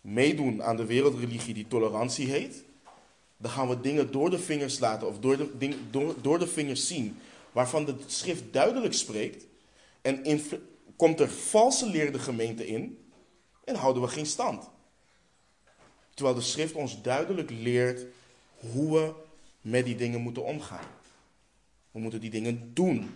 meedoen 0.00 0.62
aan 0.62 0.76
de 0.76 0.84
wereldreligie 0.84 1.54
die 1.54 1.66
tolerantie 1.68 2.26
heet. 2.26 2.64
Dan 3.36 3.50
gaan 3.50 3.68
we 3.68 3.80
dingen 3.80 4.12
door 4.12 4.30
de 4.30 4.38
vingers 4.38 4.78
laten 4.78 5.08
of 5.08 5.18
door 5.18 5.36
de, 5.36 5.58
ding, 5.58 5.74
door, 6.20 6.38
de 6.38 6.46
vingers 6.46 6.86
zien 6.86 7.18
waarvan 7.52 7.84
de 7.84 7.94
schrift 8.06 8.42
duidelijk 8.50 8.94
spreekt. 8.94 9.46
En 10.02 10.40
komt 10.96 11.20
er 11.20 11.30
valse 11.30 11.86
leerde 11.86 12.18
gemeente 12.18 12.66
in 12.66 13.10
en 13.64 13.74
houden 13.74 14.02
we 14.02 14.08
geen 14.08 14.26
stand. 14.26 14.70
Terwijl 16.14 16.36
de 16.36 16.42
schrift 16.42 16.74
ons 16.74 17.02
duidelijk 17.02 17.50
leert 17.50 18.06
hoe 18.72 18.92
we 18.92 19.12
met 19.60 19.84
die 19.84 19.96
dingen 19.96 20.20
moeten 20.20 20.44
omgaan. 20.44 20.98
We 21.90 22.00
moeten 22.00 22.20
die 22.20 22.30
dingen 22.30 22.70
doen. 22.74 23.10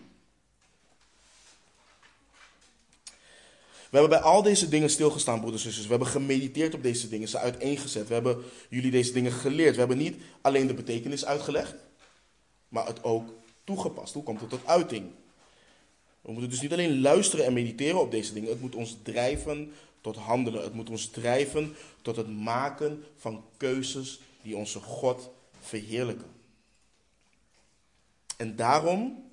We 3.94 4.00
hebben 4.00 4.18
bij 4.18 4.28
al 4.28 4.42
deze 4.42 4.68
dingen 4.68 4.90
stilgestaan, 4.90 5.40
broeders 5.40 5.64
en 5.64 5.72
zusters. 5.72 5.86
We 5.86 5.94
hebben 5.94 6.12
gemediteerd 6.12 6.74
op 6.74 6.82
deze 6.82 7.08
dingen, 7.08 7.28
ze 7.28 7.38
uiteengezet. 7.38 8.08
We 8.08 8.14
hebben 8.14 8.42
jullie 8.68 8.90
deze 8.90 9.12
dingen 9.12 9.32
geleerd. 9.32 9.72
We 9.72 9.78
hebben 9.78 9.98
niet 9.98 10.16
alleen 10.40 10.66
de 10.66 10.74
betekenis 10.74 11.24
uitgelegd, 11.24 11.74
maar 12.68 12.86
het 12.86 13.04
ook 13.04 13.28
toegepast. 13.64 14.14
Hoe 14.14 14.22
komt 14.22 14.40
het 14.40 14.50
tot 14.50 14.66
uiting? 14.66 15.10
We 16.20 16.32
moeten 16.32 16.50
dus 16.50 16.60
niet 16.60 16.72
alleen 16.72 17.00
luisteren 17.00 17.44
en 17.44 17.52
mediteren 17.52 18.00
op 18.00 18.10
deze 18.10 18.32
dingen. 18.32 18.50
Het 18.50 18.60
moet 18.60 18.74
ons 18.74 18.96
drijven 19.02 19.72
tot 20.00 20.16
handelen. 20.16 20.62
Het 20.62 20.74
moet 20.74 20.90
ons 20.90 21.06
drijven 21.06 21.76
tot 22.02 22.16
het 22.16 22.28
maken 22.28 23.04
van 23.16 23.44
keuzes 23.56 24.20
die 24.42 24.56
onze 24.56 24.80
God 24.80 25.30
verheerlijken. 25.60 26.33
En 28.36 28.56
daarom, 28.56 29.30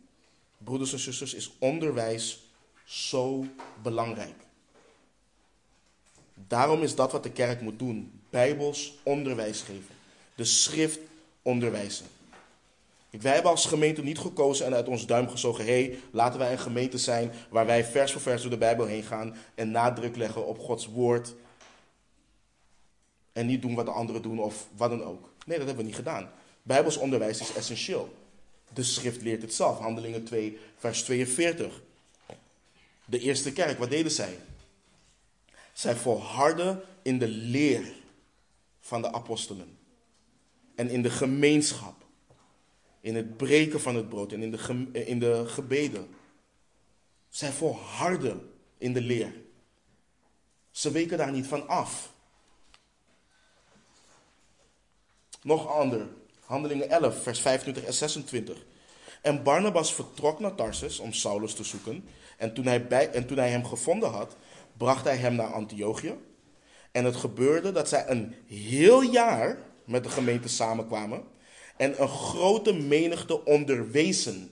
broeders 0.57 0.93
en 0.93 0.99
zusters, 0.99 1.33
is 1.33 1.51
onderwijs 1.59 2.43
zo 2.85 3.45
belangrijk. 3.81 4.35
Daarom 6.47 6.81
is 6.81 6.95
dat 6.95 7.11
wat 7.11 7.23
de 7.23 7.31
kerk 7.31 7.61
moet 7.61 7.79
doen: 7.79 8.21
bijbels 8.29 8.93
onderwijs 9.03 9.61
geven, 9.61 9.95
de 10.35 10.43
schrift 10.43 10.99
onderwijzen. 11.41 12.05
Wij 13.09 13.33
hebben 13.33 13.51
als 13.51 13.65
gemeente 13.65 14.03
niet 14.03 14.19
gekozen 14.19 14.65
en 14.65 14.73
uit 14.73 14.87
ons 14.87 15.05
duim 15.05 15.29
gezogen: 15.29 15.65
hé, 15.65 15.85
hey, 15.85 15.99
laten 16.11 16.39
wij 16.39 16.51
een 16.51 16.59
gemeente 16.59 16.97
zijn 16.97 17.31
waar 17.49 17.65
wij 17.65 17.85
vers 17.85 18.11
voor 18.11 18.21
vers 18.21 18.41
door 18.41 18.51
de 18.51 18.57
Bijbel 18.57 18.85
heen 18.85 19.03
gaan 19.03 19.35
en 19.55 19.71
nadruk 19.71 20.15
leggen 20.15 20.47
op 20.47 20.59
Gods 20.59 20.85
woord. 20.85 21.33
En 23.33 23.45
niet 23.45 23.61
doen 23.61 23.75
wat 23.75 23.85
de 23.85 23.91
anderen 23.91 24.21
doen 24.21 24.39
of 24.39 24.67
wat 24.75 24.89
dan 24.89 25.03
ook. 25.03 25.29
Nee, 25.45 25.57
dat 25.57 25.67
hebben 25.67 25.83
we 25.83 25.89
niet 25.89 25.99
gedaan. 25.99 26.31
Bijbels 26.63 26.97
onderwijs 26.97 27.39
is 27.39 27.53
essentieel. 27.53 28.13
De 28.73 28.83
schrift 28.83 29.21
leert 29.21 29.41
het 29.41 29.53
zelf. 29.53 29.79
Handelingen 29.79 30.23
2, 30.23 30.59
vers 30.77 31.03
42. 31.03 31.81
De 33.05 33.19
eerste 33.19 33.53
kerk, 33.53 33.77
wat 33.77 33.89
deden 33.89 34.11
zij? 34.11 34.39
Zij 35.73 35.95
volharden 35.95 36.81
in 37.01 37.19
de 37.19 37.27
leer 37.27 37.93
van 38.79 39.01
de 39.01 39.11
apostelen. 39.11 39.77
En 40.75 40.89
in 40.89 41.01
de 41.01 41.09
gemeenschap. 41.09 42.05
In 43.01 43.15
het 43.15 43.37
breken 43.37 43.81
van 43.81 43.95
het 43.95 44.09
brood 44.09 44.31
en 44.31 44.41
in 44.41 44.51
de, 44.51 44.89
in 45.05 45.19
de 45.19 45.47
gebeden. 45.47 46.09
Zij 47.29 47.51
volharden 47.51 48.53
in 48.77 48.93
de 48.93 49.01
leer. 49.01 49.33
Ze 50.71 50.91
weken 50.91 51.17
daar 51.17 51.31
niet 51.31 51.47
van 51.47 51.67
af. 51.67 52.13
Nog 55.41 55.67
ander. 55.67 56.07
Handelingen 56.51 56.89
11, 56.89 57.23
vers 57.23 57.39
25 57.39 57.83
en 57.83 57.93
26. 57.93 58.65
En 59.21 59.43
Barnabas 59.43 59.93
vertrok 59.93 60.39
naar 60.39 60.55
Tarsus 60.55 60.99
om 60.99 61.13
Saulus 61.13 61.53
te 61.53 61.63
zoeken. 61.63 62.05
En 62.37 62.53
toen, 62.53 62.65
hij 62.65 62.87
bij, 62.87 63.09
en 63.11 63.27
toen 63.27 63.37
hij 63.37 63.49
hem 63.49 63.65
gevonden 63.65 64.09
had, 64.09 64.35
bracht 64.77 65.03
hij 65.03 65.15
hem 65.15 65.35
naar 65.35 65.53
Antiochië. 65.53 66.13
En 66.91 67.05
het 67.05 67.15
gebeurde 67.15 67.71
dat 67.71 67.89
zij 67.89 68.09
een 68.09 68.35
heel 68.47 69.01
jaar 69.01 69.57
met 69.85 70.03
de 70.03 70.09
gemeente 70.09 70.47
samenkwamen 70.47 71.23
en 71.77 72.01
een 72.01 72.09
grote 72.09 72.73
menigte 72.73 73.45
onderwezen. 73.45 74.51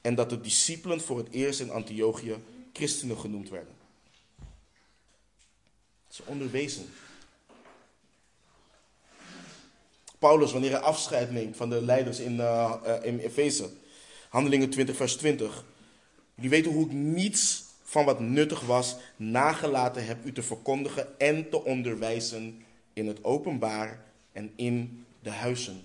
En 0.00 0.14
dat 0.14 0.30
de 0.30 0.40
discipelen 0.40 1.00
voor 1.00 1.18
het 1.18 1.30
eerst 1.30 1.60
in 1.60 1.70
Antiochië 1.70 2.36
christenen 2.72 3.18
genoemd 3.18 3.48
werden. 3.48 3.74
Ze 6.08 6.22
onderwezen. 6.26 6.88
Paulus, 10.20 10.52
wanneer 10.52 10.70
hij 10.70 10.80
afscheid 10.80 11.30
neemt 11.30 11.56
van 11.56 11.70
de 11.70 11.82
leiders 11.82 12.18
in, 12.18 12.36
uh, 12.36 12.74
in 13.02 13.18
Efeze, 13.18 13.70
Handelingen 14.28 14.70
20, 14.70 14.96
vers 14.96 15.16
20. 15.16 15.64
Jullie 16.34 16.50
weten 16.50 16.72
hoe 16.72 16.86
ik 16.86 16.92
niets 16.92 17.64
van 17.82 18.04
wat 18.04 18.20
nuttig 18.20 18.60
was 18.60 18.96
nagelaten 19.16 20.06
heb 20.06 20.24
u 20.24 20.32
te 20.32 20.42
verkondigen 20.42 21.18
en 21.18 21.50
te 21.50 21.64
onderwijzen 21.64 22.64
in 22.92 23.06
het 23.06 23.24
openbaar 23.24 24.04
en 24.32 24.52
in 24.56 25.06
de 25.22 25.30
huizen. 25.30 25.84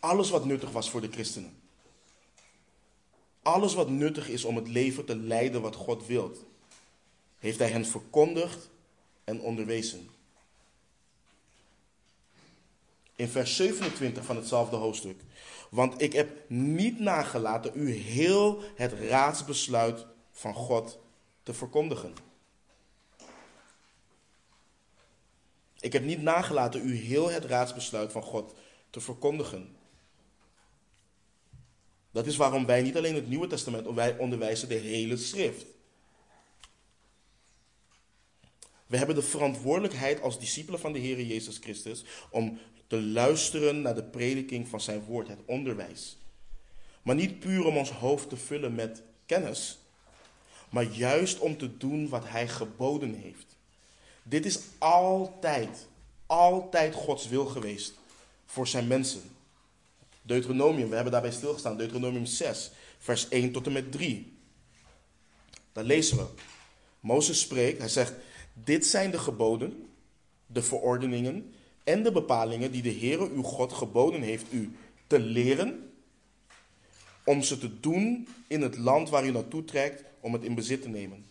Alles 0.00 0.30
wat 0.30 0.44
nuttig 0.44 0.70
was 0.70 0.90
voor 0.90 1.00
de 1.00 1.10
christenen. 1.10 1.58
Alles 3.42 3.74
wat 3.74 3.88
nuttig 3.88 4.28
is 4.28 4.44
om 4.44 4.56
het 4.56 4.68
leven 4.68 5.04
te 5.04 5.16
leiden 5.16 5.62
wat 5.62 5.74
God 5.74 6.06
wilt, 6.06 6.44
heeft 7.38 7.58
hij 7.58 7.68
hen 7.68 7.86
verkondigd 7.86 8.70
en 9.24 9.40
onderwezen. 9.40 10.08
In 13.20 13.28
vers 13.28 13.56
27 13.56 14.24
van 14.24 14.36
hetzelfde 14.36 14.76
hoofdstuk. 14.76 15.20
Want 15.70 16.02
ik 16.02 16.12
heb 16.12 16.48
niet 16.48 16.98
nagelaten 16.98 17.72
u 17.74 17.92
heel 17.92 18.62
het 18.74 18.92
raadsbesluit 18.92 20.06
van 20.32 20.54
God 20.54 20.98
te 21.42 21.54
verkondigen. 21.54 22.14
Ik 25.80 25.92
heb 25.92 26.04
niet 26.04 26.22
nagelaten 26.22 26.88
u 26.88 26.94
heel 26.94 27.30
het 27.30 27.44
raadsbesluit 27.44 28.12
van 28.12 28.22
God 28.22 28.54
te 28.90 29.00
verkondigen. 29.00 29.76
Dat 32.10 32.26
is 32.26 32.36
waarom 32.36 32.66
wij 32.66 32.82
niet 32.82 32.96
alleen 32.96 33.14
het 33.14 33.28
Nieuwe 33.28 33.46
Testament, 33.46 33.94
wij 33.94 34.18
onderwijzen 34.18 34.68
de 34.68 34.74
hele 34.74 35.16
schrift. 35.16 35.66
We 38.86 38.96
hebben 38.96 39.14
de 39.14 39.22
verantwoordelijkheid 39.22 40.20
als 40.20 40.38
discipelen 40.38 40.80
van 40.80 40.92
de 40.92 40.98
Heer 40.98 41.20
Jezus 41.20 41.58
Christus 41.58 42.04
om 42.30 42.60
te 42.90 43.02
luisteren 43.02 43.80
naar 43.80 43.94
de 43.94 44.02
prediking 44.02 44.68
van 44.68 44.80
zijn 44.80 45.04
woord, 45.04 45.28
het 45.28 45.38
onderwijs. 45.44 46.18
Maar 47.02 47.14
niet 47.14 47.40
puur 47.40 47.64
om 47.64 47.76
ons 47.76 47.90
hoofd 47.90 48.28
te 48.28 48.36
vullen 48.36 48.74
met 48.74 49.02
kennis, 49.26 49.78
maar 50.70 50.84
juist 50.84 51.38
om 51.38 51.56
te 51.56 51.76
doen 51.76 52.08
wat 52.08 52.28
hij 52.28 52.48
geboden 52.48 53.14
heeft. 53.14 53.56
Dit 54.22 54.46
is 54.46 54.60
altijd, 54.78 55.86
altijd 56.26 56.94
Gods 56.94 57.28
wil 57.28 57.46
geweest 57.46 57.94
voor 58.46 58.66
zijn 58.66 58.86
mensen. 58.86 59.22
Deuteronomium, 60.22 60.88
we 60.88 60.94
hebben 60.94 61.12
daarbij 61.12 61.32
stilgestaan, 61.32 61.76
Deuteronomium 61.76 62.26
6, 62.26 62.70
vers 62.98 63.28
1 63.28 63.52
tot 63.52 63.66
en 63.66 63.72
met 63.72 63.92
3. 63.92 64.36
Daar 65.72 65.84
lezen 65.84 66.16
we. 66.16 66.26
Mozes 67.00 67.40
spreekt, 67.40 67.78
hij 67.78 67.88
zegt, 67.88 68.14
dit 68.52 68.86
zijn 68.86 69.10
de 69.10 69.18
geboden, 69.18 69.88
de 70.46 70.62
verordeningen 70.62 71.54
en 71.84 72.02
de 72.02 72.12
bepalingen 72.12 72.72
die 72.72 72.82
de 72.82 72.94
Heere 72.94 73.30
uw 73.30 73.42
God 73.42 73.72
geboden 73.72 74.22
heeft 74.22 74.52
u 74.52 74.72
te 75.06 75.18
leren, 75.18 75.92
om 77.24 77.42
ze 77.42 77.58
te 77.58 77.80
doen 77.80 78.28
in 78.46 78.62
het 78.62 78.78
land 78.78 79.08
waar 79.08 79.26
u 79.26 79.30
naartoe 79.30 79.64
trekt, 79.64 80.04
om 80.20 80.32
het 80.32 80.44
in 80.44 80.54
bezit 80.54 80.82
te 80.82 80.88
nemen. 80.88 81.24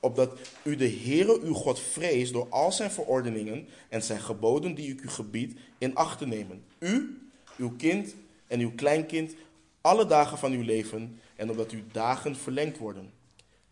Opdat 0.00 0.38
u 0.64 0.76
de 0.76 0.90
Heere 0.90 1.40
uw 1.40 1.54
God 1.54 1.80
vreest 1.80 2.32
door 2.32 2.48
al 2.48 2.72
zijn 2.72 2.90
verordeningen 2.90 3.68
en 3.88 4.02
zijn 4.02 4.20
geboden 4.20 4.74
die 4.74 4.92
ik 4.92 5.00
u 5.00 5.08
gebied 5.08 5.58
in 5.78 5.94
acht 5.94 6.18
te 6.18 6.26
nemen. 6.26 6.64
U, 6.78 7.22
uw 7.56 7.76
kind 7.76 8.14
en 8.46 8.60
uw 8.60 8.72
kleinkind, 8.74 9.34
alle 9.80 10.06
dagen 10.06 10.38
van 10.38 10.52
uw 10.52 10.62
leven, 10.62 11.20
en 11.36 11.50
opdat 11.50 11.70
uw 11.70 11.82
dagen 11.92 12.36
verlengd 12.36 12.78
worden. 12.78 13.12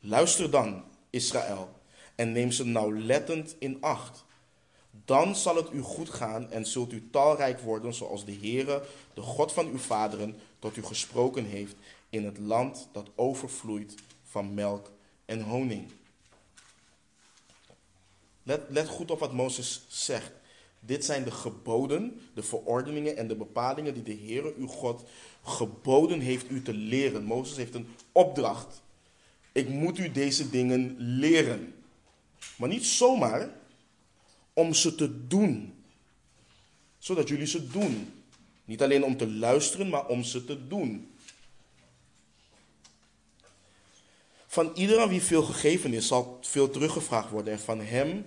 Luister 0.00 0.50
dan, 0.50 0.84
Israël, 1.10 1.70
en 2.14 2.32
neem 2.32 2.50
ze 2.50 2.66
nauwlettend 2.66 3.56
in 3.58 3.76
acht 3.80 4.24
dan 5.04 5.36
zal 5.36 5.56
het 5.56 5.72
u 5.72 5.80
goed 5.80 6.10
gaan 6.10 6.50
en 6.50 6.66
zult 6.66 6.92
u 6.92 7.08
talrijk 7.10 7.60
worden 7.60 7.94
zoals 7.94 8.24
de 8.24 8.38
Heere, 8.40 8.82
de 9.14 9.20
God 9.20 9.52
van 9.52 9.66
uw 9.66 9.78
vaderen, 9.78 10.36
tot 10.58 10.76
u 10.76 10.82
gesproken 10.82 11.44
heeft 11.44 11.74
in 12.08 12.24
het 12.24 12.38
land 12.38 12.88
dat 12.92 13.10
overvloeit 13.14 13.94
van 14.24 14.54
melk 14.54 14.90
en 15.24 15.40
honing. 15.42 15.88
Let, 18.42 18.60
let 18.68 18.88
goed 18.88 19.10
op 19.10 19.18
wat 19.18 19.32
Mozes 19.32 19.82
zegt. 19.88 20.32
Dit 20.80 21.04
zijn 21.04 21.24
de 21.24 21.30
geboden, 21.30 22.20
de 22.34 22.42
verordeningen 22.42 23.16
en 23.16 23.28
de 23.28 23.36
bepalingen 23.36 23.94
die 23.94 24.02
de 24.02 24.24
Heere 24.24 24.54
uw 24.56 24.66
God 24.66 25.04
geboden 25.42 26.20
heeft 26.20 26.50
u 26.50 26.62
te 26.62 26.74
leren. 26.74 27.24
Mozes 27.24 27.56
heeft 27.56 27.74
een 27.74 27.88
opdracht. 28.12 28.82
Ik 29.52 29.68
moet 29.68 29.98
u 29.98 30.10
deze 30.10 30.50
dingen 30.50 30.94
leren. 30.98 31.74
Maar 32.56 32.68
niet 32.68 32.86
zomaar, 32.86 33.50
om 34.52 34.74
ze 34.74 34.94
te 34.94 35.26
doen. 35.26 35.84
Zodat 36.98 37.28
jullie 37.28 37.46
ze 37.46 37.66
doen. 37.66 38.12
Niet 38.64 38.82
alleen 38.82 39.04
om 39.04 39.16
te 39.16 39.30
luisteren, 39.30 39.88
maar 39.88 40.06
om 40.06 40.24
ze 40.24 40.44
te 40.44 40.66
doen. 40.66 41.14
Van 44.46 44.70
ieder 44.74 45.00
aan 45.00 45.08
wie 45.08 45.22
veel 45.22 45.42
gegeven 45.42 45.92
is, 45.92 46.06
zal 46.06 46.38
veel 46.40 46.70
teruggevraagd 46.70 47.30
worden. 47.30 47.52
En 47.52 47.60
van 47.60 47.80
hem 47.80 48.24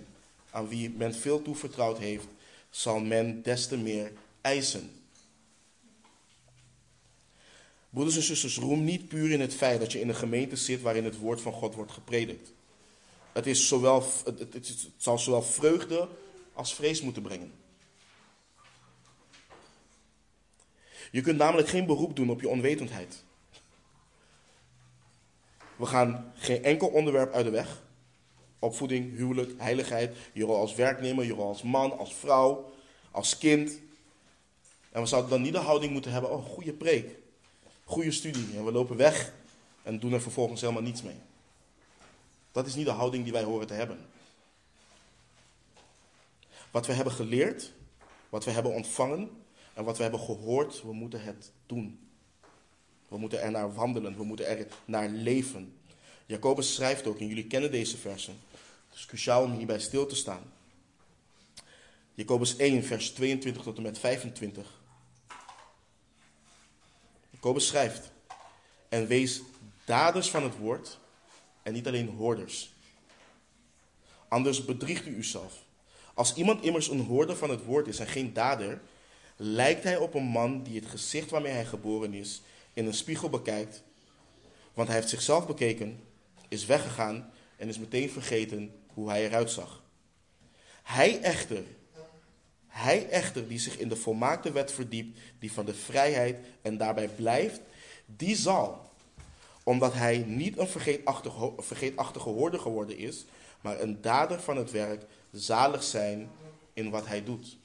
aan 0.49 0.67
wie 0.67 0.89
men 0.89 1.15
veel 1.15 1.41
toevertrouwd 1.41 1.97
heeft, 1.97 2.27
zal 2.69 2.99
men 2.99 3.41
des 3.41 3.67
te 3.67 3.77
meer 3.77 4.11
eisen. 4.41 4.91
Broeders 7.89 8.15
en 8.15 8.23
zusters, 8.23 8.57
roem 8.57 8.83
niet 8.83 9.07
puur 9.07 9.31
in 9.31 9.41
het 9.41 9.53
feit 9.53 9.79
dat 9.79 9.91
je 9.91 9.99
in 9.99 10.09
een 10.09 10.15
gemeente 10.15 10.55
zit 10.55 10.81
waarin 10.81 11.03
het 11.03 11.17
woord 11.17 11.41
van 11.41 11.53
God 11.53 11.75
wordt 11.75 11.91
gepredikt. 11.91 12.52
Het, 13.33 13.47
is 13.47 13.67
zowel, 13.67 14.03
het, 14.25 14.39
het, 14.39 14.53
het 14.53 14.87
zal 14.97 15.19
zowel 15.19 15.41
vreugde 15.41 16.07
als 16.53 16.73
vrees 16.73 17.01
moeten 17.01 17.21
brengen. 17.21 17.51
Je 21.11 21.21
kunt 21.21 21.37
namelijk 21.37 21.67
geen 21.67 21.85
beroep 21.85 22.15
doen 22.15 22.29
op 22.29 22.41
je 22.41 22.49
onwetendheid. 22.49 23.23
We 25.75 25.85
gaan 25.85 26.31
geen 26.35 26.63
enkel 26.63 26.87
onderwerp 26.87 27.33
uit 27.33 27.45
de 27.45 27.51
weg. 27.51 27.81
Opvoeding, 28.59 29.15
huwelijk, 29.15 29.53
heiligheid, 29.57 30.15
je 30.33 30.43
rol 30.43 30.55
als 30.55 30.75
werknemer, 30.75 31.25
je 31.25 31.33
rol 31.33 31.47
als 31.47 31.61
man, 31.61 31.97
als 31.97 32.13
vrouw, 32.15 32.71
als 33.11 33.37
kind. 33.37 33.79
En 34.91 35.01
we 35.01 35.07
zouden 35.07 35.29
dan 35.31 35.41
niet 35.41 35.53
de 35.53 35.59
houding 35.59 35.91
moeten 35.91 36.11
hebben, 36.11 36.31
oh, 36.31 36.45
goede 36.45 36.73
preek, 36.73 37.15
goede 37.83 38.11
studie. 38.11 38.57
En 38.57 38.65
we 38.65 38.71
lopen 38.71 38.97
weg 38.97 39.33
en 39.83 39.99
doen 39.99 40.13
er 40.13 40.21
vervolgens 40.21 40.61
helemaal 40.61 40.81
niets 40.81 41.01
mee. 41.01 41.17
Dat 42.53 42.65
is 42.67 42.75
niet 42.75 42.85
de 42.85 42.91
houding 42.91 43.23
die 43.23 43.33
wij 43.33 43.43
horen 43.43 43.67
te 43.67 43.73
hebben. 43.73 43.99
Wat 46.71 46.85
we 46.85 46.93
hebben 46.93 47.13
geleerd, 47.13 47.71
wat 48.29 48.45
we 48.45 48.51
hebben 48.51 48.73
ontvangen 48.73 49.29
en 49.73 49.83
wat 49.83 49.97
we 49.97 50.03
hebben 50.03 50.19
gehoord, 50.19 50.81
we 50.81 50.93
moeten 50.93 51.23
het 51.23 51.51
doen. 51.65 52.09
We 53.07 53.17
moeten 53.17 53.41
er 53.41 53.51
naar 53.51 53.73
wandelen, 53.73 54.17
we 54.17 54.23
moeten 54.23 54.47
er 54.47 54.67
naar 54.85 55.09
leven. 55.09 55.77
Jacobus 56.25 56.73
schrijft 56.73 57.07
ook, 57.07 57.19
en 57.19 57.27
jullie 57.27 57.47
kennen 57.47 57.71
deze 57.71 57.97
versen. 57.97 58.39
Het 58.89 58.97
is 58.97 59.05
cruciaal 59.05 59.43
om 59.43 59.51
hierbij 59.51 59.79
stil 59.79 60.05
te 60.05 60.15
staan. 60.15 60.53
Jacobus 62.13 62.55
1, 62.55 62.83
vers 62.83 63.11
22 63.11 63.63
tot 63.63 63.77
en 63.77 63.83
met 63.83 63.99
25. 63.99 64.81
Jacobus 67.29 67.67
schrijft: 67.67 68.11
En 68.89 69.07
wees 69.07 69.41
daders 69.85 70.29
van 70.29 70.43
het 70.43 70.57
woord 70.57 70.99
en 71.63 71.73
niet 71.73 71.87
alleen 71.87 72.09
hoorders. 72.09 72.73
Anders 74.27 74.65
bedriegt 74.65 75.07
u 75.07 75.15
uzelf. 75.15 75.53
Als 76.13 76.33
iemand 76.33 76.63
immers 76.63 76.89
een 76.89 77.05
hoorder 77.05 77.35
van 77.35 77.49
het 77.49 77.63
woord 77.65 77.87
is 77.87 77.99
en 77.99 78.07
geen 78.07 78.33
dader, 78.33 78.81
lijkt 79.35 79.83
hij 79.83 79.97
op 79.97 80.13
een 80.13 80.23
man 80.23 80.63
die 80.63 80.79
het 80.79 80.89
gezicht 80.89 81.29
waarmee 81.29 81.51
hij 81.51 81.65
geboren 81.65 82.13
is 82.13 82.41
in 82.73 82.85
een 82.85 82.93
spiegel 82.93 83.29
bekijkt. 83.29 83.83
Want 84.73 84.87
hij 84.87 84.97
heeft 84.97 85.09
zichzelf 85.09 85.47
bekeken, 85.47 85.99
is 86.47 86.65
weggegaan 86.65 87.31
en 87.57 87.67
is 87.67 87.79
meteen 87.79 88.09
vergeten 88.09 88.73
hoe 88.93 89.09
hij 89.09 89.25
eruit 89.25 89.51
zag. 89.51 89.83
Hij 90.83 91.21
echter, 91.21 91.63
hij 92.67 93.09
echter 93.09 93.47
die 93.47 93.59
zich 93.59 93.77
in 93.77 93.89
de 93.89 93.95
volmaakte 93.95 94.51
wet 94.51 94.71
verdiept, 94.71 95.19
die 95.39 95.51
van 95.51 95.65
de 95.65 95.73
vrijheid 95.73 96.45
en 96.61 96.77
daarbij 96.77 97.07
blijft, 97.07 97.59
die 98.05 98.35
zal, 98.35 98.91
omdat 99.63 99.93
hij 99.93 100.17
niet 100.17 100.57
een 100.57 100.67
vergeetachtige, 100.67 101.53
vergeetachtige 101.57 102.29
hoorder 102.29 102.59
geworden 102.59 102.97
is, 102.97 103.25
maar 103.61 103.81
een 103.81 104.01
dader 104.01 104.39
van 104.39 104.57
het 104.57 104.71
werk, 104.71 105.05
zalig 105.31 105.83
zijn 105.83 106.29
in 106.73 106.89
wat 106.89 107.07
hij 107.07 107.23
doet. 107.23 107.57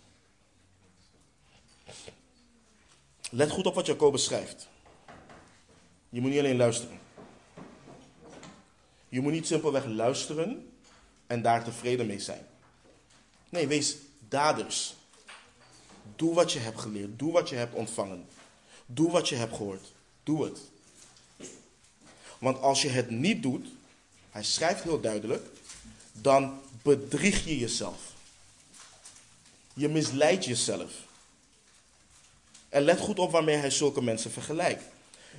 Let 3.31 3.51
goed 3.51 3.67
op 3.67 3.75
wat 3.75 3.87
Jacobus 3.87 4.25
schrijft. 4.25 4.69
Je 6.09 6.21
moet 6.21 6.31
niet 6.31 6.39
alleen 6.39 6.57
luisteren. 6.57 6.99
Je 9.09 9.21
moet 9.21 9.33
niet 9.33 9.47
simpelweg 9.47 9.85
luisteren 9.85 10.73
en 11.27 11.43
daar 11.43 11.65
tevreden 11.65 12.07
mee 12.07 12.21
zijn. 12.21 12.47
Nee, 13.49 13.67
wees 13.67 13.97
daders. 14.29 14.95
Doe 16.17 16.35
wat 16.35 16.53
je 16.53 16.59
hebt 16.59 16.81
geleerd. 16.81 17.19
Doe 17.19 17.33
wat 17.33 17.49
je 17.49 17.55
hebt 17.55 17.75
ontvangen. 17.75 18.27
Doe 18.87 19.11
wat 19.11 19.29
je 19.29 19.35
hebt 19.35 19.57
gehoord. 19.57 19.93
Doe 20.23 20.45
het. 20.45 20.61
Want 22.39 22.61
als 22.61 22.83
je 22.83 22.89
het 22.89 23.11
niet 23.11 23.43
doet, 23.43 23.67
hij 24.31 24.45
schrijft 24.45 24.83
heel 24.83 25.01
duidelijk, 25.01 25.47
dan 26.13 26.61
bedrieg 26.83 27.45
je 27.45 27.59
jezelf. 27.59 28.01
Je 29.75 29.89
misleidt 29.89 30.45
jezelf. 30.45 30.91
En 32.69 32.83
let 32.83 33.01
goed 33.01 33.19
op 33.19 33.31
waarmee 33.31 33.57
hij 33.57 33.71
zulke 33.71 34.03
mensen 34.03 34.31
vergelijkt. 34.31 34.83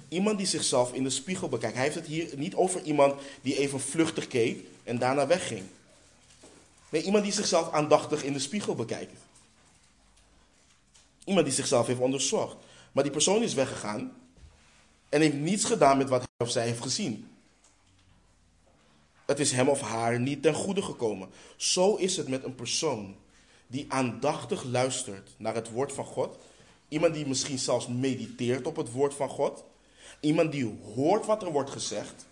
Iemand 0.08 0.38
die 0.38 0.48
zichzelf 0.48 0.94
in 0.94 1.04
de 1.04 1.10
spiegel 1.10 1.50
bekijkt. 1.50 1.76
Hij 1.76 1.84
heeft 1.84 1.96
het 1.96 2.06
hier 2.06 2.38
niet 2.38 2.56
over 2.56 2.82
iemand 2.82 3.22
die 3.42 3.58
even 3.58 3.80
vluchtig 3.80 4.28
keek 4.28 4.66
en 4.84 4.98
daarna 4.98 5.28
wegging. 5.28 5.64
Nee, 6.90 7.04
iemand 7.04 7.24
die 7.24 7.34
zichzelf 7.34 7.72
aandachtig 7.72 8.24
in 8.24 8.34
de 8.34 8.40
spiegel 8.40 8.76
bekijkt. 8.76 9.14
Iemand 11.24 11.46
die 11.46 11.56
zichzelf 11.56 11.88
heeft 11.88 12.00
onderzocht. 12.00 12.56
Maar 12.92 13.04
die 13.04 13.12
persoon 13.12 13.44
is 13.44 13.54
weggegaan 13.54 14.12
en 15.10 15.22
heeft 15.22 15.36
niets 15.36 15.66
gedaan 15.66 15.98
met 15.98 16.10
wat 16.10 16.20
hij 16.20 16.48
of 16.48 16.52
zij 16.52 16.66
heeft 16.66 16.82
gezien. 16.82 17.30
Het 19.26 19.40
is 19.40 19.52
hem 19.52 19.70
of 19.70 19.82
haar 19.82 20.20
niet 20.20 20.42
ten 20.42 20.54
goede 20.54 20.82
gekomen. 20.82 21.30
Zo 21.56 21.96
is 21.96 22.18
het 22.18 22.28
met 22.28 22.44
een 22.44 22.56
persoon 22.56 23.16
die 23.68 23.86
aandachtig 23.90 24.64
luistert 24.64 25.30
naar 25.38 25.56
het 25.56 25.72
woord 25.72 25.94
van 25.94 26.06
God. 26.06 26.38
Iemand 26.88 27.14
die 27.14 27.28
misschien 27.28 27.60
zelfs 27.60 27.88
mediteert 27.88 28.68
op 28.68 28.76
het 28.76 28.92
woord 28.92 29.14
van 29.14 29.30
God. 29.30 29.64
Iemand 30.20 30.52
die 30.52 30.80
hoort 30.96 31.26
wat 31.26 31.44
er 31.44 31.52
wordt 31.52 31.70
gezegd, 31.70 32.26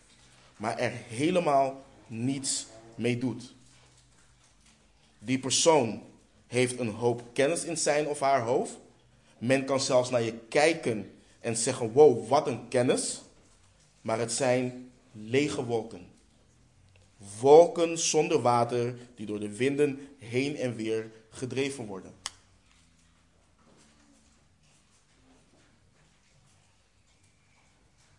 maar 0.56 0.78
er 0.78 0.92
helemaal 0.92 1.84
niets 2.08 2.66
mee 2.96 3.18
doet. 3.18 3.54
Die 5.20 5.40
persoon 5.40 6.02
heeft 6.48 6.80
een 6.80 6.90
hoop 6.90 7.24
kennis 7.34 7.63
in 7.63 7.78
zijn 7.78 8.08
of 8.08 8.20
haar 8.20 8.42
hoofd. 8.42 8.78
Men 9.38 9.66
kan 9.66 9.80
zelfs 9.80 10.10
naar 10.10 10.22
je 10.22 10.34
kijken 10.50 11.16
en 11.48 11.58
zeggen: 11.58 11.92
Wow, 11.92 12.28
wat 12.28 12.48
een 12.48 12.68
kennis. 12.68 13.22
Maar 14.02 14.20
het 14.20 14.32
zijn 14.32 14.92
lege 15.12 15.66
wolken. 15.66 16.08
Wolken 17.40 18.00
zonder 18.00 18.42
water 18.42 18.98
die 19.16 19.26
door 19.26 19.40
de 19.40 19.56
winden 19.56 20.08
heen 20.18 20.56
en 20.56 20.76
weer 20.76 21.12
gedreven 21.30 21.86
worden. 21.86 22.16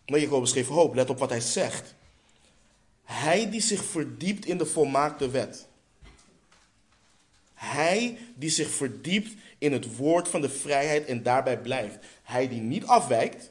Maar 0.06 0.20
Jacobus 0.20 0.52
geeft 0.52 0.68
hoop, 0.68 0.94
let 0.94 1.10
op 1.10 1.18
wat 1.18 1.30
hij 1.30 1.40
zegt. 1.40 1.94
Hij 3.02 3.50
die 3.50 3.60
zich 3.60 3.84
verdiept 3.84 4.46
in 4.46 4.58
de 4.58 4.66
volmaakte 4.66 5.30
wet. 5.30 5.66
Hij 7.54 8.18
die 8.34 8.50
zich 8.50 8.70
verdiept 8.70 9.34
in 9.58 9.72
het 9.72 9.96
woord 9.96 10.28
van 10.28 10.40
de 10.40 10.48
vrijheid 10.48 11.06
en 11.06 11.22
daarbij 11.22 11.60
blijft. 11.60 11.98
Hij 12.22 12.48
die 12.48 12.60
niet 12.60 12.84
afwijkt, 12.84 13.50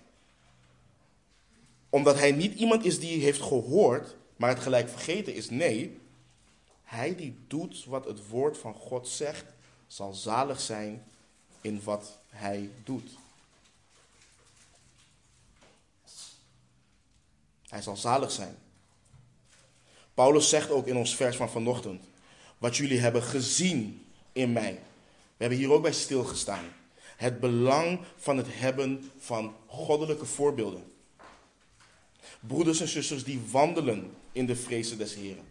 omdat 1.90 2.20
hij 2.20 2.32
niet 2.32 2.54
iemand 2.54 2.86
is 2.86 3.00
die 3.00 3.22
heeft 3.22 3.42
gehoord, 3.42 4.16
maar 4.36 4.50
het 4.50 4.60
gelijk 4.60 4.90
vergeten 4.90 5.34
is. 5.34 5.50
Nee, 5.50 6.00
hij 6.84 7.16
die 7.16 7.38
doet 7.48 7.86
wat 7.86 8.06
het 8.06 8.28
woord 8.30 8.58
van 8.58 8.74
God 8.74 9.08
zegt, 9.08 9.46
zal 9.88 10.14
zalig 10.14 10.60
zijn 10.60 11.04
in 11.62 11.82
wat 11.84 12.18
hij 12.30 12.70
doet. 12.84 13.10
Hij 17.68 17.82
zal 17.82 17.98
zalig 17.98 18.32
zijn. 18.32 18.58
Paulus 20.14 20.50
zegt 20.50 20.70
ook 20.70 20.88
in 20.88 20.98
ons 20.98 21.16
vers 21.16 21.36
van 21.36 21.50
vanochtend: 21.50 22.04
Wat 22.58 22.78
jullie 22.78 23.00
hebben 23.00 23.24
gezien 23.24 24.06
in 24.32 24.54
mij. 24.54 24.80
We 25.38 25.44
hebben 25.44 25.58
hier 25.58 25.72
ook 25.72 25.82
bij 25.82 25.94
stilgestaan. 25.94 26.66
Het 27.18 27.40
belang 27.40 28.00
van 28.16 28.38
het 28.38 28.48
hebben 28.50 29.12
van 29.18 29.56
goddelijke 29.66 30.26
voorbeelden. 30.26 30.92
Broeders 32.40 32.80
en 32.80 32.88
zusters 32.88 33.24
die 33.24 33.42
wandelen 33.52 34.12
in 34.32 34.46
de 34.46 34.56
vrezen 34.56 34.98
des 34.98 35.16
Heren. 35.16 35.46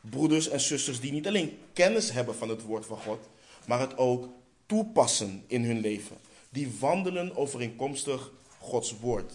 Broeders 0.00 0.48
en 0.48 0.60
zusters 0.60 1.00
die 1.00 1.12
niet 1.12 1.26
alleen 1.26 1.58
kennis 1.72 2.10
hebben 2.10 2.34
van 2.34 2.48
het 2.48 2.62
woord 2.62 2.86
van 2.86 2.98
God, 2.98 3.28
maar 3.66 3.80
het 3.80 3.96
ook 3.96 4.28
toepassen 4.66 5.44
in 5.46 5.64
hun 5.64 5.80
leven. 5.80 6.16
Die 6.50 6.76
wandelen 6.80 7.36
overeenkomstig 7.36 8.30
Gods 8.58 8.98
woord. 8.98 9.32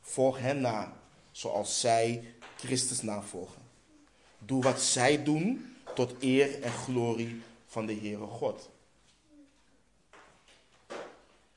Volg 0.00 0.38
hen 0.38 0.60
na, 0.60 0.92
zoals 1.30 1.80
zij 1.80 2.24
Christus 2.56 3.02
navolgen. 3.02 3.62
Doe 4.38 4.62
wat 4.62 4.80
zij 4.82 5.22
doen 5.22 5.76
tot 5.94 6.14
eer 6.20 6.62
en 6.62 6.72
glorie 6.72 7.42
van 7.68 7.86
de 7.86 7.94
Heere 7.94 8.26
God. 8.26 8.68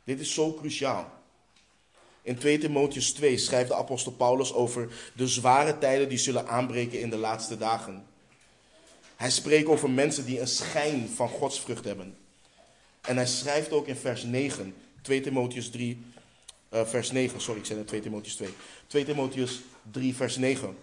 Dit 0.04 0.20
is 0.20 0.34
zo 0.34 0.54
cruciaal. 0.54 1.20
In 2.22 2.38
2 2.38 2.58
Timotheus 2.58 3.14
2 3.14 3.38
schrijft 3.38 3.70
de 3.70 3.76
apostel 3.76 4.12
Paulus 4.12 4.54
over 4.54 5.12
de 5.16 5.28
zware 5.28 5.78
tijden 5.78 6.10
die 6.10 6.18
zullen 6.18 6.48
aanbreken 6.48 7.00
in 7.00 7.10
de 7.10 7.18
laatste 7.18 7.58
dagen. 7.58 8.06
Hij 9.16 9.32
spreekt 9.32 9.68
over 9.68 9.90
mensen 9.90 10.26
die 10.26 10.40
een 10.40 10.48
schijn 10.48 11.10
van 11.10 11.30
godsvrucht 11.30 11.86
hebben. 11.86 12.18
En 13.02 13.16
hij 13.16 13.28
schrijft 13.28 13.72
ook 13.72 13.88
in 13.88 13.96
vers 13.96 14.24
9, 14.24 14.76
2 15.02 15.22
Timotheus 15.22 15.70
3, 15.70 16.04
uh, 16.74 16.86
vers 16.86 17.12
9, 17.12 17.42
sorry, 17.42 17.60
ik 17.60 17.66
zei 17.66 17.80
net 17.80 17.88
2 17.88 18.02
Timotheus 18.02 18.36
2. 18.36 18.50
2 18.88 19.06
Timotheus 19.06 19.62
3, 19.92 20.16
vers 20.16 20.38
9. 20.38 20.78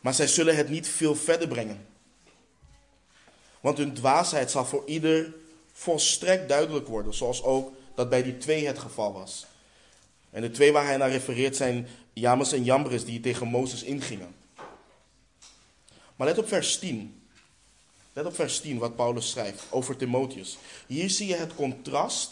Maar 0.00 0.14
zij 0.14 0.26
zullen 0.26 0.56
het 0.56 0.68
niet 0.68 0.88
veel 0.88 1.14
verder 1.14 1.48
brengen. 1.48 1.86
Want 3.60 3.78
hun 3.78 3.94
dwaasheid 3.94 4.50
zal 4.50 4.64
voor 4.64 4.82
ieder 4.86 5.34
volstrekt 5.72 6.48
duidelijk 6.48 6.86
worden, 6.86 7.14
zoals 7.14 7.42
ook 7.42 7.72
dat 7.94 8.08
bij 8.08 8.22
die 8.22 8.38
twee 8.38 8.66
het 8.66 8.78
geval 8.78 9.12
was. 9.12 9.46
En 10.30 10.42
de 10.42 10.50
twee 10.50 10.72
waar 10.72 10.84
hij 10.84 10.96
naar 10.96 11.10
refereert 11.10 11.56
zijn 11.56 11.88
James 12.12 12.52
en 12.52 12.64
Jambres 12.64 13.04
die 13.04 13.20
tegen 13.20 13.46
Mozes 13.46 13.82
ingingen. 13.82 14.34
Maar 16.16 16.26
let 16.26 16.38
op 16.38 16.48
vers 16.48 16.78
10. 16.78 17.22
Let 18.12 18.26
op 18.26 18.34
vers 18.34 18.60
10 18.60 18.78
wat 18.78 18.96
Paulus 18.96 19.30
schrijft 19.30 19.62
over 19.70 19.96
Timotheus. 19.96 20.58
Hier 20.86 21.10
zie 21.10 21.26
je 21.26 21.34
het 21.34 21.54
contrast 21.54 22.30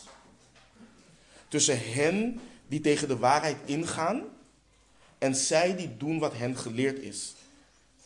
tussen 1.49 1.93
hen 1.93 2.41
die 2.67 2.81
tegen 2.81 3.09
de 3.09 3.17
waarheid 3.17 3.57
ingaan 3.65 4.23
en 5.19 5.35
zij 5.35 5.77
die 5.77 5.97
doen 5.97 6.19
wat 6.19 6.33
hen 6.33 6.57
geleerd 6.57 6.99
is. 6.99 7.35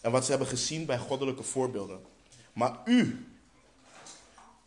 En 0.00 0.10
wat 0.10 0.24
ze 0.24 0.30
hebben 0.30 0.48
gezien 0.48 0.86
bij 0.86 0.98
goddelijke 0.98 1.42
voorbeelden. 1.42 2.11
Maar 2.52 2.80
u, 2.84 3.26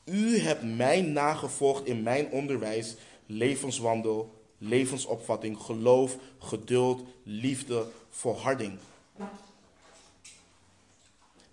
u 0.06 0.40
hebt 0.40 0.64
mij 0.64 1.02
nagevolgd 1.02 1.86
in 1.86 2.04
mijn 2.04 2.30
onderwijs, 2.30 2.96
levenswandel, 3.26 4.44
levensopvatting, 4.58 5.58
geloof, 5.58 6.18
geduld, 6.40 7.02
liefde, 7.24 7.88
volharding. 8.10 8.78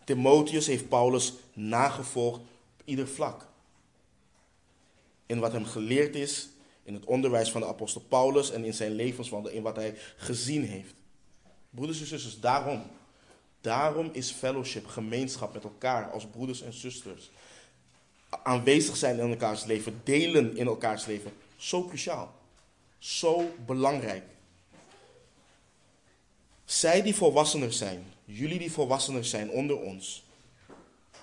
Timotheus 0.04 0.66
heeft 0.66 0.88
Paulus 0.88 1.32
nagevolgd 1.52 2.38
op 2.38 2.82
ieder 2.84 3.08
vlak. 3.08 3.46
In 5.26 5.38
wat 5.38 5.52
hem 5.52 5.64
geleerd 5.64 6.14
is, 6.14 6.48
in 6.82 6.94
het 6.94 7.04
onderwijs 7.04 7.50
van 7.50 7.60
de 7.60 7.66
apostel 7.66 8.00
Paulus 8.00 8.50
en 8.50 8.64
in 8.64 8.74
zijn 8.74 8.92
levenswandel, 8.92 9.52
in 9.52 9.62
wat 9.62 9.76
hij 9.76 9.94
gezien 10.16 10.64
heeft. 10.64 10.94
Broeders 11.70 12.00
en 12.00 12.06
zusters, 12.06 12.40
daarom 12.40 12.82
Daarom 13.62 14.10
is 14.12 14.30
fellowship, 14.30 14.86
gemeenschap 14.86 15.52
met 15.52 15.64
elkaar 15.64 16.10
als 16.10 16.26
broeders 16.26 16.62
en 16.62 16.72
zusters, 16.72 17.30
aanwezig 18.28 18.96
zijn 18.96 19.18
in 19.18 19.30
elkaars 19.30 19.64
leven, 19.64 20.00
delen 20.04 20.56
in 20.56 20.66
elkaars 20.66 21.06
leven, 21.06 21.32
zo 21.56 21.86
cruciaal. 21.86 22.34
Zo 22.98 23.54
belangrijk. 23.66 24.24
Zij 26.64 27.02
die 27.02 27.14
volwassener 27.14 27.72
zijn, 27.72 28.04
jullie 28.24 28.58
die 28.58 28.72
volwassener 28.72 29.24
zijn 29.24 29.50
onder 29.50 29.80
ons, 29.80 30.24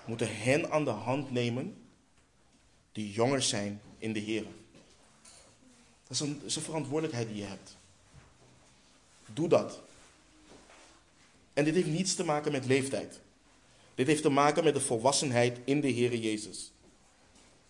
moeten 0.04 0.36
hen 0.36 0.70
aan 0.70 0.84
de 0.84 0.90
hand 0.90 1.30
nemen 1.30 1.76
die 2.92 3.12
jonger 3.12 3.42
zijn 3.42 3.80
in 3.98 4.12
de 4.12 4.20
Heer. 4.20 4.44
Dat 6.02 6.10
is 6.10 6.20
een, 6.20 6.40
is 6.44 6.56
een 6.56 6.62
verantwoordelijkheid 6.62 7.28
die 7.28 7.36
je 7.36 7.44
hebt. 7.44 7.76
Doe 9.26 9.48
dat. 9.48 9.80
En 11.60 11.66
dit 11.66 11.74
heeft 11.74 11.86
niets 11.86 12.14
te 12.14 12.24
maken 12.24 12.52
met 12.52 12.66
leeftijd. 12.66 13.20
Dit 13.94 14.06
heeft 14.06 14.22
te 14.22 14.30
maken 14.30 14.64
met 14.64 14.74
de 14.74 14.80
volwassenheid 14.80 15.58
in 15.64 15.80
de 15.80 15.88
Heer 15.88 16.14
Jezus. 16.14 16.72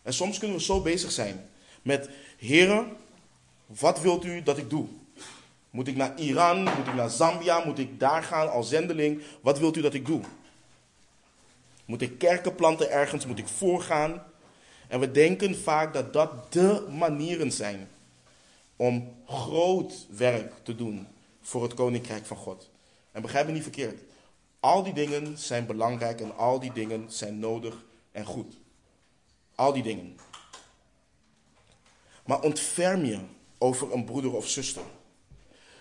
En 0.03 0.15
soms 0.15 0.39
kunnen 0.39 0.57
we 0.57 0.63
zo 0.63 0.81
bezig 0.81 1.11
zijn 1.11 1.49
met, 1.83 2.09
Heeren, 2.39 2.97
wat 3.67 4.01
wilt 4.01 4.25
u 4.25 4.43
dat 4.43 4.59
ik 4.59 4.71
doe? 4.71 4.87
Moet 5.71 5.89
ik 5.89 5.97
naar 5.97 6.19
Iran? 6.19 6.63
Moet 6.63 6.87
ik 6.87 6.95
naar 6.95 7.11
Zambia? 7.11 7.65
Moet 7.65 7.79
ik 7.79 8.01
daar 8.01 8.23
gaan 8.23 8.51
als 8.51 8.69
zendeling? 8.69 9.23
Wat 9.41 9.59
wilt 9.59 9.77
u 9.77 9.81
dat 9.81 9.95
ik 9.95 10.07
doe? 10.07 10.21
Moet 11.85 12.03
ik 12.03 12.19
kerken 12.19 12.55
planten 12.55 12.91
ergens? 12.91 13.27
Moet 13.27 13.39
ik 13.39 13.49
voorgaan? 13.49 14.23
En 14.89 15.01
we 15.01 15.11
denken 15.11 15.59
vaak 15.59 15.93
dat 15.93 16.13
dat 16.13 16.53
de 16.53 16.87
manieren 16.91 17.53
zijn 17.53 17.89
om 18.77 19.15
groot 19.27 20.07
werk 20.11 20.53
te 20.63 20.75
doen 20.75 21.07
voor 21.43 21.63
het 21.63 21.75
koninkrijk 21.75 22.27
van 22.27 22.37
God. 22.37 22.70
En 23.13 23.23
begrijp 23.23 23.47
me 23.47 23.53
niet 23.53 23.63
verkeerd. 23.63 24.03
Al 24.61 24.83
die 24.83 24.93
dingen 24.93 25.39
zijn 25.39 25.67
belangrijk 25.67 26.21
en 26.21 26.37
al 26.37 26.61
die 26.61 26.73
dingen 26.73 27.13
zijn 27.13 27.39
nodig 27.39 27.85
en 28.13 28.25
goed. 28.25 28.55
Al 29.55 29.73
die 29.73 29.83
dingen. 29.83 30.17
Maar 32.25 32.41
ontferm 32.41 33.05
je 33.05 33.21
over 33.59 33.93
een 33.93 34.05
broeder 34.05 34.35
of 34.35 34.49
zuster. 34.49 34.83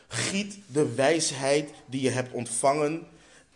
Giet 0.08 0.58
de 0.68 0.94
wijsheid 0.96 1.74
die 1.86 2.02
je 2.02 2.10
hebt 2.10 2.34
ontvangen 2.34 3.08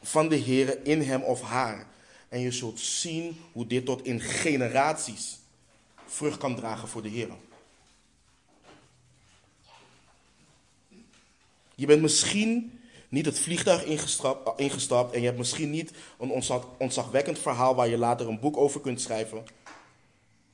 van 0.02 0.30
de 0.30 0.36
Heer 0.36 0.86
in 0.86 1.02
hem 1.02 1.22
of 1.22 1.42
haar. 1.42 1.88
En 2.30 2.40
je 2.40 2.52
zult 2.52 2.80
zien 2.80 3.38
hoe 3.52 3.68
dit 3.68 3.86
tot 3.86 4.06
in 4.06 4.20
generaties 4.20 5.40
vrucht 6.06 6.38
kan 6.38 6.56
dragen 6.56 6.88
voor 6.88 7.02
de 7.02 7.10
Heer. 7.10 7.30
Je 11.76 11.86
bent 11.86 12.02
misschien 12.02 12.80
niet 13.13 13.26
het 13.26 13.39
vliegtuig 13.39 13.84
ingestapt, 13.84 14.60
ingestapt 14.60 15.13
en 15.13 15.19
je 15.19 15.26
hebt 15.26 15.38
misschien 15.38 15.69
niet 15.69 15.91
een 16.19 16.30
ontzag, 16.30 16.67
ontzagwekkend 16.78 17.39
verhaal 17.39 17.76
waar 17.76 17.88
je 17.88 17.97
later 17.97 18.28
een 18.28 18.39
boek 18.39 18.58
over 18.58 18.82
kunt 18.82 19.02
schrijven. 19.02 19.43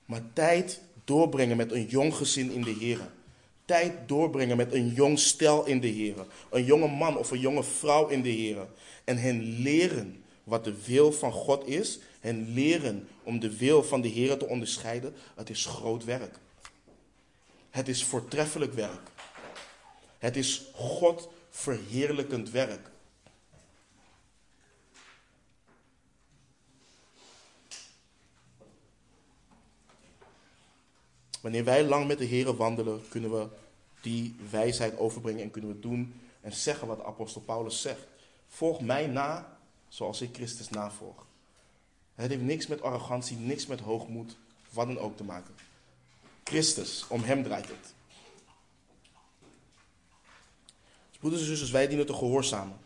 Maar 0.06 0.22
tijd 0.34 0.82
doorbrengen 1.04 1.58
met 1.58 1.72
een 1.72 1.86
jong 1.86 2.16
gezin 2.16 2.52
in 2.52 2.62
de 2.62 2.76
Heer. 2.80 3.00
Tijd 3.66 3.94
doorbrengen 4.08 4.58
met 4.58 4.74
een 4.74 4.88
jong 4.88 5.20
stel 5.20 5.66
in 5.66 5.80
de 5.80 5.88
Heer. 5.88 6.16
Een 6.50 6.64
jonge 6.64 6.88
man 6.88 7.18
of 7.18 7.32
een 7.32 7.40
jonge 7.40 7.64
vrouw 7.64 8.08
in 8.08 8.22
de 8.22 8.30
Heer. 8.30 8.68
En 9.04 9.18
hen 9.18 9.42
leren 9.62 10.24
wat 10.44 10.64
de 10.64 10.74
wil 10.86 11.12
van 11.12 11.32
God 11.32 11.68
is. 11.68 12.00
Hen 12.20 12.54
leren 12.54 13.08
om 13.24 13.40
de 13.40 13.58
wil 13.58 13.84
van 13.84 14.02
de 14.02 14.08
Heer 14.08 14.38
te 14.38 14.48
onderscheiden. 14.48 15.14
Het 15.36 15.50
is 15.50 15.66
groot 15.66 16.04
werk. 16.04 16.40
Het 17.70 17.88
is 17.88 18.04
voortreffelijk 18.04 18.74
werk. 18.74 19.12
Het 20.18 20.36
is 20.38 20.66
God 20.74 21.30
verheerlijkend 21.50 22.50
werk. 22.50 22.90
Wanneer 31.42 31.64
wij 31.64 31.84
lang 31.84 32.08
met 32.08 32.18
de 32.18 32.26
Heer 32.26 32.56
wandelen, 32.56 33.02
kunnen 33.10 33.32
we 33.32 33.48
die 34.02 34.36
wijsheid 34.50 34.98
overbrengen 34.98 35.42
en 35.42 35.52
kunnen 35.52 35.72
we 35.72 35.80
doen 35.80 36.22
en 36.42 36.54
zeggen 36.54 36.88
wat 36.88 37.04
apostel 37.04 37.42
Paulus 37.42 37.82
zegt. 37.82 38.08
Volg 38.48 38.82
mij 38.82 39.08
na 39.08 39.58
zoals 39.88 40.22
ik 40.22 40.36
Christus 40.36 40.70
navolg. 40.70 41.28
Het 42.16 42.30
heeft 42.30 42.42
niks 42.42 42.68
met 42.68 42.82
arrogantie, 42.82 43.38
niks 43.38 43.66
met 43.66 43.80
hoogmoed, 43.80 44.38
wat 44.72 44.88
dan 44.88 45.00
ook 45.00 45.18
te 45.18 45.24
maken. 45.24 45.56
Christus, 46.44 47.06
om 47.08 47.24
hem 47.24 47.44
draait 47.44 47.68
het. 47.68 47.94
Dus 51.09 51.09
broeders 51.20 51.42
en 51.42 51.48
zusters, 51.48 51.72
wij 51.72 51.88
dienen 51.88 52.06
te 52.06 52.14
gehoorzamen. 52.14 52.78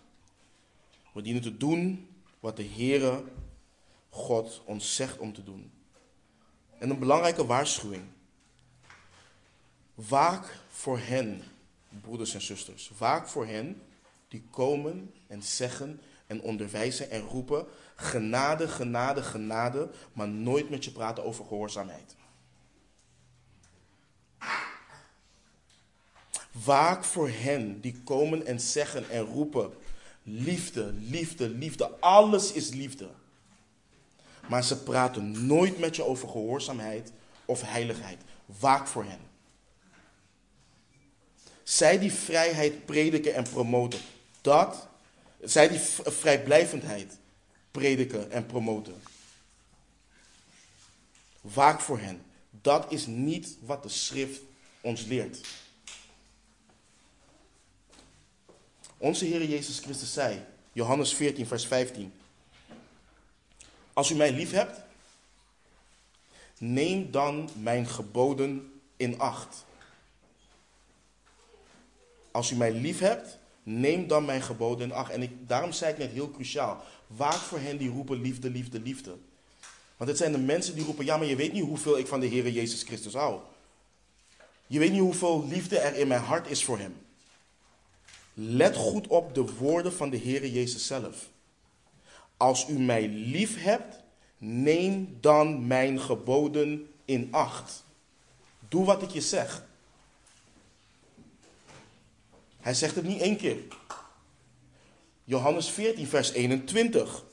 We 1.14 1.22
dienen 1.22 1.42
te 1.42 1.58
doen 1.58 2.08
wat 2.40 2.58
de 2.58 2.66
Heere 2.76 3.24
God 4.10 4.62
ons 4.66 4.96
zegt 4.96 5.18
om 5.18 5.34
te 5.34 5.44
doen. 5.44 5.72
En 6.78 6.90
een 6.90 7.00
belangrijke 7.00 7.46
waarschuwing. 7.46 8.04
Waak 9.96 10.60
voor 10.70 11.00
hen, 11.00 11.42
broeders 12.02 12.34
en 12.34 12.42
zusters. 12.42 12.92
Waak 12.98 13.28
voor 13.28 13.46
hen 13.46 13.82
die 14.28 14.44
komen 14.50 15.14
en 15.28 15.44
zeggen 15.44 16.02
en 16.28 16.42
onderwijzen 16.42 17.10
en 17.10 17.22
roepen: 17.22 17.66
genade, 17.96 18.68
genade, 18.68 19.24
genade, 19.24 19.90
maar 20.14 20.28
nooit 20.28 20.70
met 20.70 20.86
je 20.86 20.92
praten 20.92 21.24
over 21.24 21.46
gehoorzaamheid. 21.46 22.16
Waak 26.66 27.04
voor 27.04 27.30
hen 27.30 27.82
die 27.82 28.02
komen 28.04 28.46
en 28.46 28.60
zeggen 28.60 29.10
en 29.10 29.22
roepen: 29.22 29.74
liefde, 30.24 30.94
liefde, 30.94 31.50
liefde, 31.50 32.00
alles 32.00 32.52
is 32.52 32.70
liefde. 32.70 33.10
Maar 34.50 34.64
ze 34.64 34.84
praten 34.84 35.46
nooit 35.46 35.80
met 35.80 35.96
je 35.96 36.04
over 36.04 36.30
gehoorzaamheid 36.30 37.12
of 37.46 37.62
heiligheid. 37.62 38.22
Waak 38.60 38.88
voor 38.88 39.04
hen. 39.04 39.20
Zij 41.64 42.00
die 42.00 42.14
vrijheid 42.14 42.86
prediken 42.86 43.34
en 43.34 43.44
promoten. 43.44 44.00
Dat, 44.42 44.88
zij 45.42 45.68
die 45.68 45.80
vrijblijvendheid 46.04 47.18
prediken 47.72 48.32
en 48.32 48.46
promoten. 48.46 49.02
Waak 51.42 51.80
voor 51.80 52.00
hen. 52.00 52.22
Dat 52.50 52.92
is 52.92 53.06
niet 53.06 53.58
wat 53.62 53.84
de 53.84 53.90
schrift 53.90 54.42
ons 54.82 55.06
leert. 55.06 55.42
Onze 59.04 59.26
Heer 59.26 59.46
Jezus 59.46 59.80
Christus 59.80 60.14
zei, 60.14 60.42
Johannes 60.74 61.14
14, 61.14 61.48
vers 61.48 61.66
15. 61.66 62.14
Als 63.94 64.10
u 64.10 64.16
mij 64.16 64.32
lief 64.32 64.52
hebt, 64.52 64.80
neem 66.58 67.12
dan 67.12 67.50
mijn 67.56 67.88
geboden 67.88 68.82
in 68.98 69.20
acht. 69.20 69.66
Als 72.32 72.52
u 72.52 72.56
mij 72.56 72.72
lief 72.72 73.00
hebt, 73.00 73.38
neem 73.64 74.08
dan 74.08 74.26
mijn 74.26 74.42
geboden 74.42 74.90
in 74.90 74.96
acht. 74.96 75.12
En 75.12 75.22
ik, 75.22 75.32
daarom 75.48 75.72
zei 75.72 75.92
ik 75.92 75.98
net 75.98 76.12
heel 76.12 76.32
cruciaal. 76.32 76.84
Waak 77.08 77.34
voor 77.34 77.60
hen 77.60 77.78
die 77.78 77.90
roepen 77.90 78.22
liefde, 78.22 78.50
liefde, 78.50 78.80
liefde. 78.80 79.18
Want 79.98 80.10
het 80.10 80.20
zijn 80.20 80.32
de 80.32 80.38
mensen 80.38 80.76
die 80.76 80.86
roepen, 80.86 81.06
ja, 81.06 81.18
maar 81.18 81.28
je 81.28 81.36
weet 81.36 81.54
niet 81.54 81.66
hoeveel 81.66 81.98
ik 81.98 82.08
van 82.08 82.20
de 82.20 82.28
Heer 82.28 82.50
Jezus 82.50 82.84
Christus 82.84 83.14
hou. 83.14 83.40
Je 84.68 84.80
weet 84.80 84.92
niet 84.92 85.02
hoeveel 85.02 85.48
liefde 85.48 85.80
er 85.80 85.96
in 85.96 86.08
mijn 86.08 86.22
hart 86.22 86.48
is 86.48 86.64
voor 86.64 86.80
hem. 86.80 87.03
Let 88.34 88.76
goed 88.76 89.08
op 89.08 89.36
de 89.36 89.46
woorden 89.56 89.94
van 89.94 90.10
de 90.10 90.18
Heer 90.18 90.48
Jezus 90.48 90.88
zelf. 90.88 91.30
Als 92.38 92.70
u 92.70 92.80
mij 92.80 93.08
lief 93.08 93.64
hebt, 93.64 94.00
neem 94.38 95.18
dan 95.20 95.68
mijn 95.68 96.00
geboden 96.00 96.88
in 97.06 97.28
acht. 97.32 97.84
Doe 98.70 98.86
wat 98.86 99.02
ik 99.02 99.10
je 99.10 99.22
zeg. 99.22 99.66
Hij 102.60 102.74
zegt 102.74 102.96
het 102.96 103.06
niet 103.06 103.22
één 103.22 103.38
keer. 103.38 103.58
Johannes 105.24 105.70
14, 105.70 106.08
vers 106.08 106.32
21. 106.32 107.24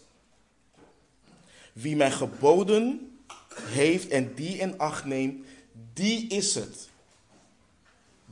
Wie 1.73 1.97
mijn 1.97 2.13
geboden 2.13 3.15
heeft 3.55 4.09
en 4.09 4.35
die 4.35 4.57
in 4.57 4.79
acht 4.79 5.05
neemt, 5.05 5.47
die 5.93 6.27
is 6.27 6.55
het 6.55 6.89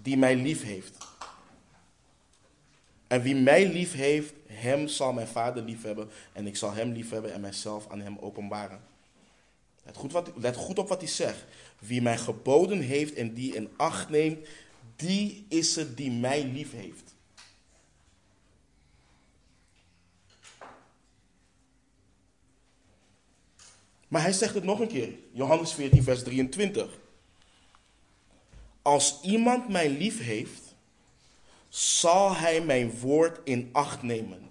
die 0.02 0.16
mij 0.16 0.36
lief 0.36 0.62
heeft. 0.62 1.07
En 3.08 3.22
wie 3.22 3.34
mij 3.34 3.68
lief 3.72 3.92
heeft, 3.92 4.32
hem 4.46 4.88
zal 4.88 5.12
mijn 5.12 5.28
vader 5.28 5.62
lief 5.62 5.82
hebben. 5.82 6.08
En 6.32 6.46
ik 6.46 6.56
zal 6.56 6.72
hem 6.72 6.92
lief 6.92 7.10
hebben 7.10 7.32
en 7.32 7.40
mijzelf 7.40 7.88
aan 7.88 8.00
hem 8.00 8.18
openbaren. 8.18 8.80
Let 9.84 9.96
goed, 9.96 10.12
wat, 10.12 10.30
let 10.36 10.56
goed 10.56 10.78
op 10.78 10.88
wat 10.88 11.00
hij 11.00 11.08
zegt. 11.08 11.44
Wie 11.78 12.02
mij 12.02 12.18
geboden 12.18 12.80
heeft 12.80 13.14
en 13.14 13.34
die 13.34 13.54
in 13.54 13.68
acht 13.76 14.08
neemt, 14.08 14.48
die 14.96 15.46
is 15.48 15.76
het 15.76 15.96
die 15.96 16.10
mij 16.10 16.44
lief 16.44 16.72
heeft. 16.72 17.14
Maar 24.08 24.22
hij 24.22 24.32
zegt 24.32 24.54
het 24.54 24.64
nog 24.64 24.80
een 24.80 24.88
keer. 24.88 25.12
Johannes 25.32 25.72
14, 25.72 26.02
vers 26.02 26.22
23. 26.22 26.98
Als 28.82 29.20
iemand 29.22 29.68
mij 29.68 29.90
lief 29.90 30.20
heeft, 30.20 30.67
zal 31.68 32.36
hij 32.36 32.60
mijn 32.60 32.98
woord 32.98 33.40
in 33.44 33.68
acht 33.72 34.02
nemen. 34.02 34.50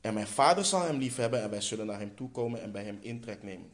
En 0.00 0.14
mijn 0.14 0.26
vader 0.26 0.64
zal 0.64 0.82
hem 0.82 0.98
liefhebben 0.98 1.42
en 1.42 1.50
wij 1.50 1.60
zullen 1.60 1.86
naar 1.86 1.98
hem 1.98 2.14
toekomen 2.14 2.62
en 2.62 2.72
bij 2.72 2.84
hem 2.84 2.98
intrek 3.00 3.42
nemen. 3.42 3.70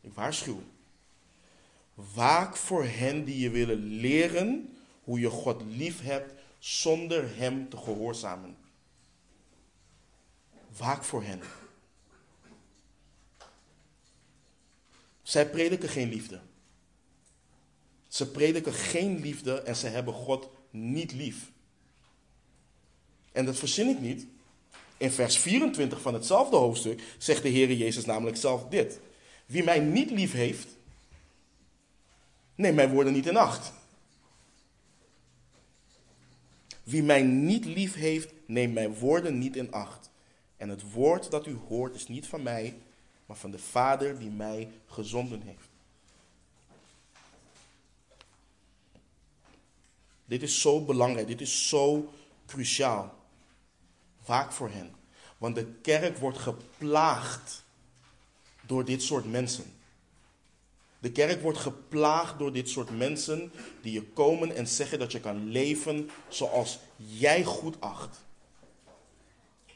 Ik 0.00 0.14
waarschuw. 0.14 0.62
Waak 2.14 2.56
voor 2.56 2.84
hen 2.84 3.24
die 3.24 3.38
je 3.38 3.50
willen 3.50 3.78
leren 3.78 4.76
hoe 5.04 5.20
je 5.20 5.30
God 5.30 5.62
lief 5.66 6.02
hebt 6.02 6.32
zonder 6.58 7.36
hem 7.36 7.68
te 7.68 7.76
gehoorzamen. 7.76 8.56
Waak 10.76 11.04
voor 11.04 11.22
hen. 11.22 11.40
Zij 15.22 15.50
prediken 15.50 15.88
geen 15.88 16.08
liefde. 16.08 16.40
Ze 18.10 18.30
prediken 18.30 18.72
geen 18.72 19.20
liefde 19.20 19.60
en 19.62 19.76
ze 19.76 19.86
hebben 19.86 20.14
God 20.14 20.48
niet 20.70 21.12
lief. 21.12 21.50
En 23.32 23.44
dat 23.44 23.56
verzin 23.56 23.88
ik 23.88 24.00
niet. 24.00 24.26
In 24.96 25.10
vers 25.10 25.38
24 25.38 26.00
van 26.00 26.14
hetzelfde 26.14 26.56
hoofdstuk 26.56 27.02
zegt 27.18 27.42
de 27.42 27.48
Heer 27.48 27.72
Jezus 27.72 28.04
namelijk 28.04 28.36
zelf 28.36 28.68
dit. 28.68 29.00
Wie 29.46 29.64
mij 29.64 29.78
niet 29.78 30.10
lief 30.10 30.32
heeft, 30.32 30.66
neem 32.54 32.74
mijn 32.74 32.90
woorden 32.90 33.12
niet 33.12 33.26
in 33.26 33.36
acht. 33.36 33.72
Wie 36.82 37.02
mij 37.02 37.22
niet 37.22 37.64
lief 37.64 37.94
heeft, 37.94 38.32
neem 38.46 38.72
mijn 38.72 38.94
woorden 38.94 39.38
niet 39.38 39.56
in 39.56 39.72
acht. 39.72 40.10
En 40.56 40.68
het 40.68 40.92
woord 40.92 41.30
dat 41.30 41.46
u 41.46 41.56
hoort 41.68 41.94
is 41.94 42.08
niet 42.08 42.26
van 42.26 42.42
mij, 42.42 42.74
maar 43.26 43.36
van 43.36 43.50
de 43.50 43.58
Vader 43.58 44.18
die 44.18 44.30
mij 44.30 44.68
gezonden 44.86 45.42
heeft. 45.42 45.69
Dit 50.30 50.42
is 50.42 50.60
zo 50.60 50.84
belangrijk, 50.84 51.26
dit 51.26 51.40
is 51.40 51.68
zo 51.68 52.12
cruciaal. 52.46 53.14
Vaak 54.22 54.52
voor 54.52 54.70
hen. 54.70 54.94
Want 55.38 55.54
de 55.54 55.66
kerk 55.82 56.18
wordt 56.18 56.38
geplaagd 56.38 57.64
door 58.66 58.84
dit 58.84 59.02
soort 59.02 59.30
mensen. 59.30 59.64
De 60.98 61.12
kerk 61.12 61.42
wordt 61.42 61.58
geplaagd 61.58 62.38
door 62.38 62.52
dit 62.52 62.68
soort 62.68 62.90
mensen 62.96 63.52
die 63.82 63.92
je 63.92 64.02
komen 64.02 64.56
en 64.56 64.68
zeggen 64.68 64.98
dat 64.98 65.12
je 65.12 65.20
kan 65.20 65.48
leven 65.48 66.10
zoals 66.28 66.78
jij 66.96 67.44
goed 67.44 67.80
acht. 67.80 68.24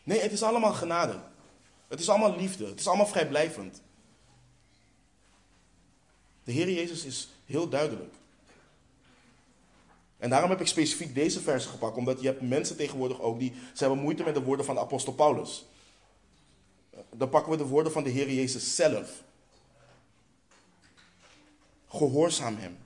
Nee, 0.02 0.20
het 0.20 0.32
is 0.32 0.42
allemaal 0.42 0.72
genade. 0.72 1.20
Het 1.88 2.00
is 2.00 2.08
allemaal 2.08 2.36
liefde. 2.36 2.66
Het 2.66 2.80
is 2.80 2.86
allemaal 2.86 3.06
vrijblijvend. 3.06 3.82
De 6.44 6.52
Heer 6.52 6.70
Jezus 6.70 7.04
is 7.04 7.28
heel 7.44 7.68
duidelijk. 7.68 8.14
En 10.24 10.30
daarom 10.30 10.50
heb 10.50 10.60
ik 10.60 10.66
specifiek 10.66 11.14
deze 11.14 11.40
versen 11.40 11.70
gepakt, 11.70 11.96
omdat 11.96 12.20
je 12.20 12.26
hebt 12.26 12.40
mensen 12.40 12.76
tegenwoordig 12.76 13.20
ook 13.20 13.38
die 13.38 13.52
ze 13.74 13.84
hebben 13.84 14.02
moeite 14.02 14.22
met 14.22 14.34
de 14.34 14.42
woorden 14.42 14.64
van 14.64 14.74
de 14.74 14.80
apostel 14.80 15.12
Paulus. 15.12 15.66
Dan 17.16 17.28
pakken 17.28 17.52
we 17.52 17.58
de 17.58 17.66
woorden 17.66 17.92
van 17.92 18.02
de 18.04 18.10
Heer 18.10 18.32
Jezus 18.32 18.76
zelf. 18.76 19.22
Gehoorzaam 21.88 22.56
hem. 22.56 22.76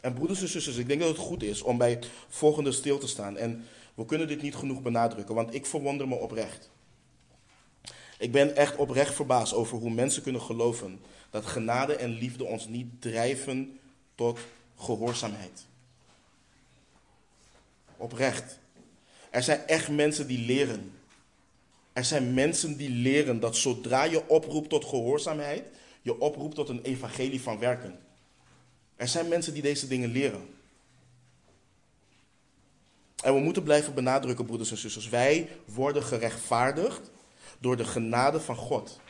En 0.00 0.14
broeders 0.14 0.40
en 0.40 0.48
zusters, 0.48 0.76
ik 0.76 0.88
denk 0.88 1.00
dat 1.00 1.08
het 1.08 1.18
goed 1.18 1.42
is 1.42 1.62
om 1.62 1.78
bij 1.78 1.98
volgende 2.28 2.72
stil 2.72 2.98
te 2.98 3.08
staan. 3.08 3.36
En 3.36 3.64
we 3.94 4.04
kunnen 4.04 4.28
dit 4.28 4.42
niet 4.42 4.54
genoeg 4.54 4.82
benadrukken, 4.82 5.34
want 5.34 5.54
ik 5.54 5.66
verwonder 5.66 6.08
me 6.08 6.14
oprecht. 6.14 6.70
Ik 8.18 8.32
ben 8.32 8.56
echt 8.56 8.76
oprecht 8.76 9.14
verbaasd 9.14 9.54
over 9.54 9.78
hoe 9.78 9.90
mensen 9.90 10.22
kunnen 10.22 10.42
geloven 10.42 11.00
dat 11.30 11.46
genade 11.46 11.96
en 11.96 12.10
liefde 12.10 12.44
ons 12.44 12.66
niet 12.66 13.00
drijven 13.00 13.78
tot 14.14 14.38
gehoorzaamheid. 14.76 15.66
Oprecht. 17.96 18.58
Er 19.30 19.42
zijn 19.42 19.66
echt 19.66 19.88
mensen 19.88 20.26
die 20.26 20.38
leren. 20.38 20.92
Er 21.92 22.04
zijn 22.04 22.34
mensen 22.34 22.76
die 22.76 22.90
leren 22.90 23.40
dat 23.40 23.56
zodra 23.56 24.04
je 24.04 24.28
oproept 24.28 24.68
tot 24.68 24.84
gehoorzaamheid, 24.84 25.64
je 26.02 26.20
oproept 26.20 26.54
tot 26.54 26.68
een 26.68 26.82
evangelie 26.82 27.40
van 27.40 27.58
werken. 27.58 27.98
Er 28.96 29.08
zijn 29.08 29.28
mensen 29.28 29.52
die 29.52 29.62
deze 29.62 29.86
dingen 29.86 30.10
leren. 30.10 30.54
En 33.22 33.34
we 33.34 33.40
moeten 33.40 33.62
blijven 33.62 33.94
benadrukken, 33.94 34.44
broeders 34.44 34.70
en 34.70 34.76
zusters. 34.76 35.08
Wij 35.08 35.48
worden 35.64 36.02
gerechtvaardigd 36.02 37.10
door 37.58 37.76
de 37.76 37.84
genade 37.84 38.40
van 38.40 38.56
God. 38.56 39.00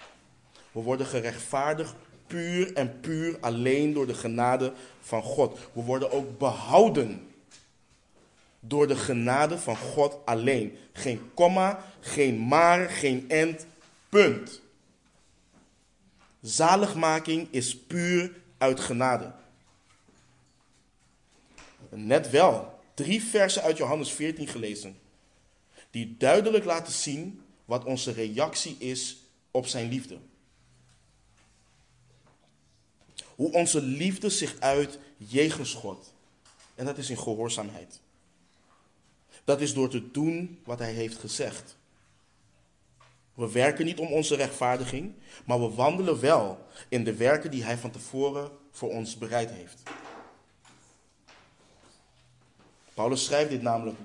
We 0.72 0.80
worden 0.80 1.06
gerechtvaardigd 1.06 1.94
puur 2.34 2.72
en 2.72 3.00
puur 3.00 3.36
alleen 3.40 3.92
door 3.92 4.06
de 4.06 4.14
genade 4.14 4.72
van 5.00 5.22
God. 5.22 5.58
We 5.72 5.82
worden 5.82 6.10
ook 6.10 6.38
behouden 6.38 7.28
door 8.60 8.86
de 8.86 8.96
genade 8.96 9.58
van 9.58 9.76
God 9.76 10.16
alleen. 10.24 10.76
Geen 10.92 11.30
komma, 11.34 11.84
geen 12.00 12.38
maar, 12.38 12.90
geen 12.90 13.30
end, 13.30 13.66
punt. 14.08 14.60
Zaligmaking 16.40 17.48
is 17.50 17.76
puur 17.76 18.32
uit 18.58 18.80
genade. 18.80 19.32
Net 21.88 22.30
wel, 22.30 22.80
drie 22.94 23.22
versen 23.22 23.62
uit 23.62 23.76
Johannes 23.76 24.12
14 24.12 24.48
gelezen, 24.48 24.98
die 25.90 26.16
duidelijk 26.18 26.64
laten 26.64 26.92
zien 26.92 27.42
wat 27.64 27.84
onze 27.84 28.12
reactie 28.12 28.76
is 28.78 29.16
op 29.50 29.66
zijn 29.66 29.88
liefde. 29.88 30.18
Hoe 33.34 33.52
onze 33.52 33.82
liefde 33.82 34.30
zich 34.30 34.56
uit 34.60 34.98
jegens 35.16 35.74
God. 35.74 36.12
En 36.74 36.84
dat 36.84 36.98
is 36.98 37.10
in 37.10 37.18
gehoorzaamheid. 37.18 38.00
Dat 39.44 39.60
is 39.60 39.74
door 39.74 39.88
te 39.88 40.10
doen 40.10 40.58
wat 40.64 40.78
hij 40.78 40.92
heeft 40.92 41.18
gezegd. 41.18 41.76
We 43.34 43.52
werken 43.52 43.84
niet 43.84 43.98
om 43.98 44.12
onze 44.12 44.36
rechtvaardiging, 44.36 45.12
maar 45.44 45.60
we 45.60 45.74
wandelen 45.74 46.20
wel 46.20 46.66
in 46.88 47.04
de 47.04 47.14
werken 47.14 47.50
die 47.50 47.64
hij 47.64 47.78
van 47.78 47.90
tevoren 47.90 48.50
voor 48.70 48.90
ons 48.90 49.18
bereid 49.18 49.50
heeft. 49.50 49.82
Paulus 52.94 53.24
schrijft 53.24 53.50
dit 53.50 53.62
namelijk 53.62 53.98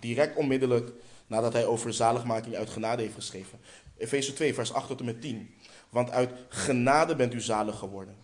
direct 0.00 0.36
onmiddellijk 0.36 0.92
nadat 1.26 1.52
hij 1.52 1.66
over 1.66 1.94
zaligmaking 1.94 2.54
uit 2.54 2.70
genade 2.70 3.02
heeft 3.02 3.14
geschreven. 3.14 3.58
Efeze 3.96 4.32
2, 4.32 4.54
vers 4.54 4.72
8 4.72 4.86
tot 4.88 4.98
en 4.98 5.04
met 5.04 5.20
10. 5.20 5.54
Want 5.88 6.10
uit 6.10 6.30
genade 6.48 7.16
bent 7.16 7.34
u 7.34 7.40
zalig 7.40 7.78
geworden. 7.78 8.16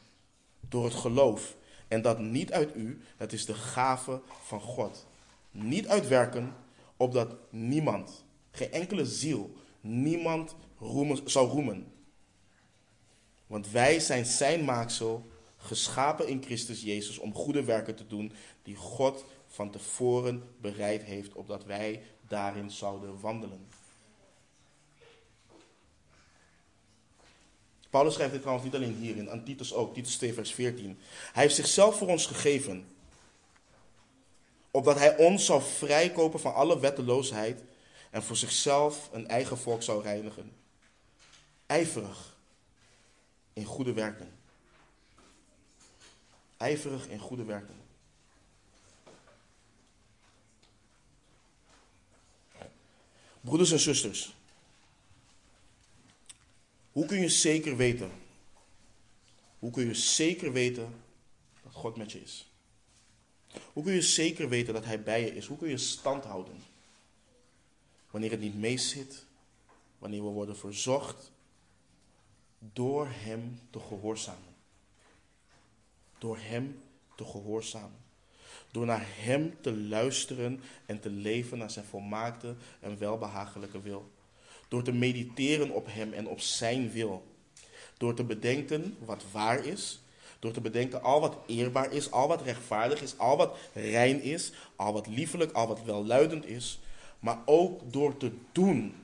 Door 0.61 0.85
het 0.85 0.95
geloof. 0.95 1.57
En 1.89 2.03
dat 2.03 2.19
niet 2.19 2.53
uit 2.53 2.77
u, 2.77 3.01
het 3.17 3.33
is 3.33 3.45
de 3.45 3.55
gave 3.55 4.21
van 4.43 4.61
God. 4.61 5.07
Niet 5.51 5.89
uit 5.89 6.09
werken, 6.09 6.55
opdat 6.97 7.37
niemand, 7.51 8.25
geen 8.51 8.73
enkele 8.73 9.07
ziel, 9.07 9.55
niemand 9.81 10.55
roemen, 10.79 11.31
zou 11.31 11.49
roemen. 11.49 11.93
Want 13.47 13.71
wij 13.71 14.01
zijn 14.01 14.27
zijn 14.27 14.65
maaksel, 14.65 15.27
geschapen 15.57 16.29
in 16.29 16.43
Christus 16.43 16.83
Jezus 16.83 17.19
om 17.19 17.35
goede 17.35 17.65
werken 17.65 17.95
te 17.95 18.07
doen 18.07 18.33
die 18.63 18.77
God 18.77 19.25
van 19.47 19.71
tevoren 19.71 20.43
bereid 20.61 21.03
heeft, 21.03 21.33
opdat 21.33 21.65
wij 21.65 22.03
daarin 22.27 22.71
zouden 22.71 23.21
wandelen. 23.21 23.67
Paulus 27.91 28.15
schrijft 28.15 28.33
dit 28.33 28.41
trouwens 28.41 28.67
niet 28.67 28.77
alleen 28.77 28.95
hierin, 28.95 29.31
aan 29.31 29.45
Titus 29.45 29.75
ook, 29.75 29.95
Titus 29.95 30.17
2 30.17 30.35
vers 30.35 30.55
14. 30.55 30.99
Hij 31.33 31.43
heeft 31.43 31.55
zichzelf 31.55 31.99
voor 31.99 32.09
ons 32.09 32.27
gegeven, 32.27 32.89
opdat 34.71 34.99
hij 34.99 35.17
ons 35.17 35.45
zou 35.45 35.63
vrijkopen 35.63 36.41
van 36.41 36.55
alle 36.55 36.81
wetteloosheid 36.81 37.63
en 38.11 38.23
voor 38.23 38.37
zichzelf 38.37 39.09
een 39.13 39.29
eigen 39.29 39.59
volk 39.59 39.83
zou 39.83 40.03
reinigen. 40.03 40.53
Ijverig 41.67 42.37
in 43.53 43.65
goede 43.65 43.93
werken. 43.93 44.33
Ijverig 46.57 47.09
in 47.09 47.19
goede 47.19 47.45
werken. 47.45 47.77
Broeders 53.41 53.73
en 53.73 53.79
zusters, 53.79 54.37
hoe 56.99 57.07
kun 57.07 57.21
je 57.21 57.29
zeker 57.29 57.77
weten? 57.77 58.11
Hoe 59.59 59.71
kun 59.71 59.87
je 59.87 59.95
zeker 59.95 60.53
weten 60.53 60.95
dat 61.63 61.73
God 61.73 61.97
met 61.97 62.13
je 62.13 62.23
is? 62.23 62.53
Hoe 63.73 63.85
kun 63.85 63.93
je 63.93 64.03
zeker 64.03 64.49
weten 64.49 64.75
dat 64.75 64.85
Hij 64.85 65.03
bij 65.03 65.21
je 65.21 65.35
is? 65.35 65.47
Hoe 65.47 65.59
kun 65.59 65.69
je 65.69 65.77
stand 65.77 66.25
houden? 66.25 66.55
Wanneer 68.11 68.31
het 68.31 68.41
niet 68.41 68.59
meezit, 68.59 69.27
wanneer 69.99 70.25
we 70.25 70.29
worden 70.29 70.57
verzocht 70.57 71.33
door 72.59 73.09
Hem 73.11 73.61
te 73.71 73.81
gehoorzamen. 73.81 74.55
Door 76.19 76.39
Hem 76.39 76.83
te 77.17 77.25
gehoorzamen. 77.25 77.99
Door 78.71 78.87
naar 78.87 79.07
Hem 79.07 79.61
te 79.61 79.77
luisteren 79.77 80.61
en 80.87 81.01
te 81.01 81.11
leven 81.11 81.59
naar 81.59 81.71
Zijn 81.71 81.85
volmaakte 81.85 82.57
en 82.81 82.99
welbehagelijke 82.99 83.81
wil. 83.81 84.11
Door 84.69 84.83
te 84.83 84.93
mediteren 84.93 85.71
op 85.71 85.87
Hem 85.91 86.13
en 86.13 86.29
op 86.29 86.41
Zijn 86.41 86.91
wil. 86.91 87.27
Door 87.97 88.15
te 88.15 88.25
bedenken 88.25 88.97
wat 89.05 89.25
waar 89.33 89.65
is. 89.65 90.01
Door 90.39 90.53
te 90.53 90.61
bedenken 90.61 91.03
al 91.03 91.21
wat 91.21 91.37
eerbaar 91.47 91.93
is, 91.93 92.11
al 92.11 92.29
wat 92.29 92.43
rechtvaardig 92.43 93.03
is, 93.03 93.19
al 93.19 93.37
wat 93.37 93.57
rein 93.73 94.23
is, 94.23 94.53
al 94.77 94.93
wat 94.93 95.07
liefelijk, 95.07 95.53
al 95.53 95.67
wat 95.67 95.85
welluidend 95.85 96.47
is. 96.47 96.79
Maar 97.19 97.39
ook 97.45 97.93
door 97.93 98.17
te 98.17 98.33
doen 98.53 98.95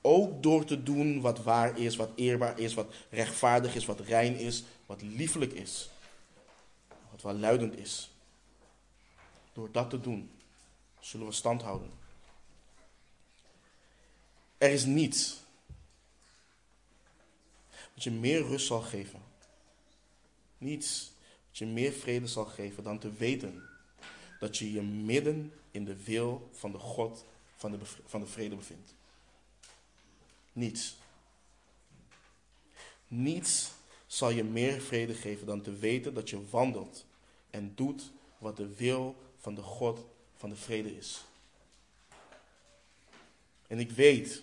ook 0.00 0.42
door 0.42 0.64
te 0.64 0.82
doen 0.82 1.20
wat 1.20 1.42
waar 1.42 1.78
is, 1.78 1.96
wat 1.96 2.10
eerbaar 2.14 2.58
is, 2.58 2.74
wat 2.74 2.94
rechtvaardig 3.10 3.74
is, 3.74 3.86
wat 3.86 4.00
rein 4.00 4.36
is, 4.36 4.64
wat 4.86 5.02
liefelijk 5.02 5.52
is, 5.52 5.90
wat 7.10 7.22
welluidend 7.22 7.78
is. 7.78 8.10
Door 9.52 9.68
dat 9.72 9.90
te 9.90 10.00
doen, 10.00 10.30
zullen 11.00 11.26
we 11.26 11.32
stand 11.32 11.62
houden. 11.62 11.99
Er 14.60 14.70
is 14.70 14.84
niets 14.84 15.40
wat 17.94 18.02
je 18.02 18.10
meer 18.10 18.42
rust 18.42 18.66
zal 18.66 18.80
geven. 18.80 19.20
Niets 20.58 21.12
wat 21.48 21.58
je 21.58 21.66
meer 21.66 21.92
vrede 21.92 22.26
zal 22.26 22.44
geven 22.44 22.82
dan 22.82 22.98
te 22.98 23.12
weten 23.12 23.62
dat 24.38 24.56
je 24.56 24.72
je 24.72 24.82
midden 24.82 25.52
in 25.70 25.84
de 25.84 26.04
wil 26.04 26.48
van 26.52 26.72
de 26.72 26.78
God 26.78 27.24
van 27.56 27.70
de, 27.70 27.78
van 28.06 28.20
de 28.20 28.26
vrede 28.26 28.56
bevindt. 28.56 28.94
Niets. 30.52 30.96
Niets 33.08 33.70
zal 34.06 34.30
je 34.30 34.44
meer 34.44 34.80
vrede 34.80 35.14
geven 35.14 35.46
dan 35.46 35.62
te 35.62 35.72
weten 35.72 36.14
dat 36.14 36.30
je 36.30 36.48
wandelt 36.50 37.04
en 37.50 37.72
doet 37.74 38.10
wat 38.38 38.56
de 38.56 38.74
wil 38.74 39.16
van 39.36 39.54
de 39.54 39.62
God 39.62 40.06
van 40.36 40.48
de 40.48 40.56
vrede 40.56 40.96
is. 40.96 41.24
En 43.66 43.78
ik 43.78 43.90
weet, 43.90 44.42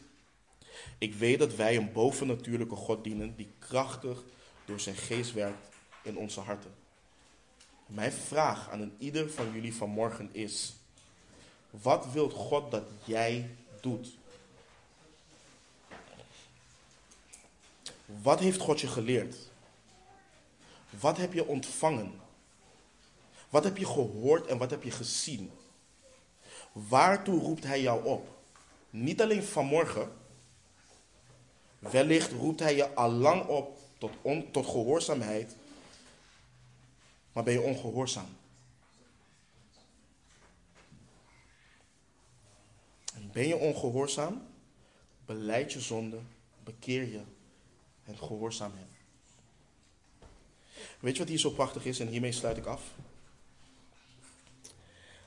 ik 0.98 1.14
weet 1.14 1.40
dat 1.40 1.56
wij 1.56 1.78
een 1.78 1.92
bovennatuurlijke 1.92 2.76
God 2.76 3.04
dienen 3.04 3.36
die 3.36 3.50
krachtig 3.60 4.24
door 4.66 4.80
zijn 4.80 4.96
geest 4.96 5.34
werkt 5.34 5.68
in 6.02 6.18
onze 6.18 6.40
harten. 6.40 6.74
Mijn 7.86 8.12
vraag 8.12 8.70
aan 8.70 8.82
een 8.82 8.96
ieder 8.98 9.32
van 9.32 9.52
jullie 9.54 9.76
vanmorgen 9.76 10.30
is: 10.32 10.76
wat 11.70 12.12
wilt 12.12 12.34
God 12.34 12.72
dat 12.72 12.84
jij 13.06 13.50
doet? 13.82 14.18
Wat 18.06 18.40
heeft 18.40 18.60
God 18.60 18.82
je 18.82 18.88
geleerd? 18.88 19.36
Wat 20.90 21.18
heb 21.18 21.34
je 21.34 21.46
ontvangen? 21.46 22.20
Wat 23.50 23.64
heb 23.64 23.78
je 23.78 23.86
gehoord 23.86 24.48
en 24.48 24.58
wat 24.58 24.70
heb 24.70 24.84
je 24.84 24.92
gezien? 24.92 25.52
Waartoe 26.72 27.40
roept 27.40 27.64
Hij 27.64 27.82
jou 27.82 28.06
op? 28.06 28.28
Niet 28.90 29.22
alleen 29.22 29.44
vanmorgen. 29.44 30.12
Wellicht 31.92 32.32
roept 32.32 32.60
Hij 32.60 32.76
je 32.76 32.94
al 32.94 33.12
lang 33.12 33.46
op 33.46 33.78
tot, 33.98 34.12
tot 34.52 34.66
gehoorzaamheid. 34.66 35.56
Maar 37.34 37.44
ben 37.44 37.54
je 37.54 37.62
ongehoorzaam? 37.62 38.38
En 43.14 43.30
ben 43.32 43.48
je 43.48 43.56
ongehoorzaam? 43.56 44.48
Beleid 45.26 45.74
je 45.74 45.82
zonde, 45.82 46.20
bekeer 46.64 47.08
je 47.12 47.22
en 48.04 48.18
gehoorzaam 48.18 48.72
hem. 48.76 48.88
Weet 51.00 51.14
je 51.14 51.20
wat 51.20 51.28
hier 51.28 51.40
zo 51.40 51.50
prachtig 51.50 51.86
is? 51.86 52.00
En 52.00 52.08
hiermee 52.08 52.32
sluit 52.32 52.58
ik 52.58 52.66
af. 52.66 52.82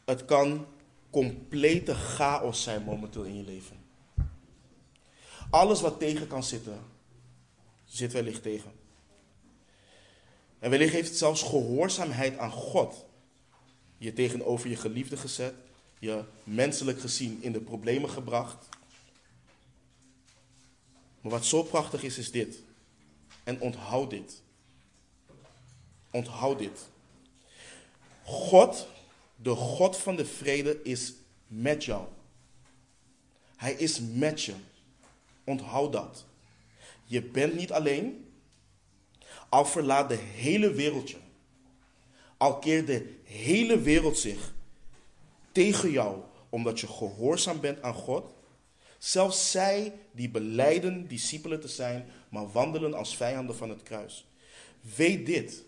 Het 0.04 0.24
kan 0.24 0.66
complete 1.10 1.94
chaos 1.94 2.62
zijn 2.62 2.82
momenteel 2.82 3.22
in 3.22 3.36
je 3.36 3.44
leven. 3.44 3.89
Alles 5.50 5.80
wat 5.80 5.98
tegen 5.98 6.26
kan 6.26 6.44
zitten, 6.44 6.80
zit 7.84 8.12
wellicht 8.12 8.42
tegen. 8.42 8.72
En 10.58 10.70
wellicht 10.70 10.92
heeft 10.92 11.16
zelfs 11.16 11.42
gehoorzaamheid 11.42 12.38
aan 12.38 12.50
God 12.50 13.08
je 14.00 14.12
tegenover 14.12 14.68
je 14.68 14.76
geliefde 14.76 15.16
gezet, 15.16 15.54
je 15.98 16.24
menselijk 16.44 17.00
gezien 17.00 17.42
in 17.42 17.52
de 17.52 17.60
problemen 17.60 18.10
gebracht. 18.10 18.68
Maar 21.20 21.32
wat 21.32 21.44
zo 21.44 21.62
prachtig 21.62 22.02
is, 22.02 22.18
is 22.18 22.30
dit. 22.30 22.58
En 23.44 23.60
onthoud 23.60 24.10
dit. 24.10 24.42
Onthoud 26.10 26.58
dit. 26.58 26.88
God, 28.22 28.86
de 29.36 29.54
God 29.54 29.96
van 29.96 30.16
de 30.16 30.26
vrede, 30.26 30.82
is 30.82 31.12
met 31.46 31.84
jou. 31.84 32.06
Hij 33.56 33.72
is 33.72 34.00
met 34.00 34.42
je. 34.42 34.54
Onthoud 35.50 35.92
dat. 35.92 36.26
Je 37.04 37.22
bent 37.22 37.54
niet 37.54 37.72
alleen. 37.72 38.32
Al 39.48 39.64
verlaat 39.64 40.08
de 40.08 40.14
hele 40.16 40.72
wereld 40.72 41.10
je. 41.10 41.16
Al 42.36 42.58
keert 42.58 42.86
de 42.86 43.14
hele 43.24 43.80
wereld 43.80 44.18
zich 44.18 44.54
tegen 45.52 45.90
jou 45.90 46.22
omdat 46.48 46.80
je 46.80 46.86
gehoorzaam 46.86 47.60
bent 47.60 47.82
aan 47.82 47.94
God. 47.94 48.32
Zelfs 48.98 49.50
zij 49.50 49.92
die 50.12 50.30
beleiden 50.30 51.08
discipelen 51.08 51.60
te 51.60 51.68
zijn, 51.68 52.06
maar 52.28 52.52
wandelen 52.52 52.94
als 52.94 53.16
vijanden 53.16 53.56
van 53.56 53.68
het 53.68 53.82
kruis. 53.82 54.26
Weet 54.96 55.26
dit. 55.26 55.64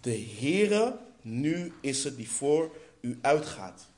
De 0.00 0.26
Heere 0.38 0.98
nu 1.22 1.72
is 1.80 2.04
het 2.04 2.16
die 2.16 2.30
voor 2.30 2.76
u 3.00 3.18
uitgaat. 3.22 3.88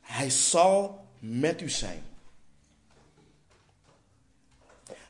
Hij 0.00 0.30
zal 0.30 1.03
met 1.24 1.60
u 1.60 1.68
zijn. 1.68 2.02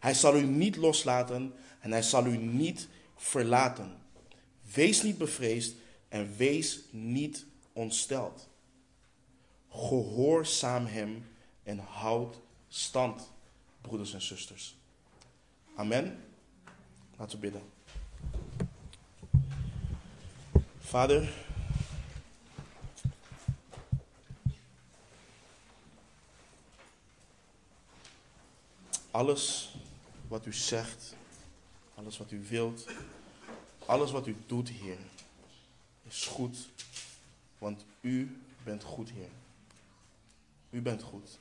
Hij 0.00 0.14
zal 0.14 0.36
u 0.36 0.42
niet 0.42 0.76
loslaten 0.76 1.54
en 1.80 1.90
hij 1.90 2.02
zal 2.02 2.26
u 2.26 2.36
niet 2.36 2.88
verlaten. 3.16 3.96
Wees 4.74 5.02
niet 5.02 5.18
bevreesd 5.18 5.74
en 6.08 6.36
wees 6.36 6.80
niet 6.90 7.46
ontsteld. 7.72 8.48
Gehoorzaam 9.68 10.86
hem 10.86 11.26
en 11.62 11.78
houd 11.78 12.40
stand, 12.68 13.30
broeders 13.80 14.14
en 14.14 14.22
zusters. 14.22 14.76
Amen. 15.76 16.24
Laten 17.16 17.40
we 17.40 17.50
bidden. 17.50 17.62
Vader, 20.80 21.32
alles 29.14 29.74
wat 30.28 30.46
u 30.46 30.52
zegt, 30.52 31.14
alles 31.94 32.18
wat 32.18 32.30
u 32.30 32.44
wilt, 32.48 32.86
alles 33.86 34.10
wat 34.10 34.26
u 34.26 34.36
doet, 34.46 34.68
Heer, 34.68 34.98
is 36.02 36.26
goed, 36.26 36.68
want 37.58 37.84
u 38.00 38.40
bent 38.62 38.82
goed, 38.82 39.10
Heer. 39.10 39.30
U 40.70 40.82
bent 40.82 41.02
goed. 41.02 41.38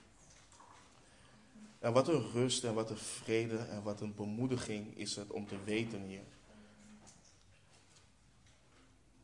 En 1.79 1.93
wat 1.93 2.07
een 2.07 2.31
rust 2.31 2.63
en 2.63 2.73
wat 2.73 2.89
een 2.89 2.97
vrede 2.97 3.57
en 3.57 3.83
wat 3.83 4.01
een 4.01 4.15
bemoediging 4.15 4.97
is 4.97 5.15
het 5.15 5.31
om 5.31 5.47
te 5.47 5.63
weten, 5.63 6.01
Heer. 6.01 6.25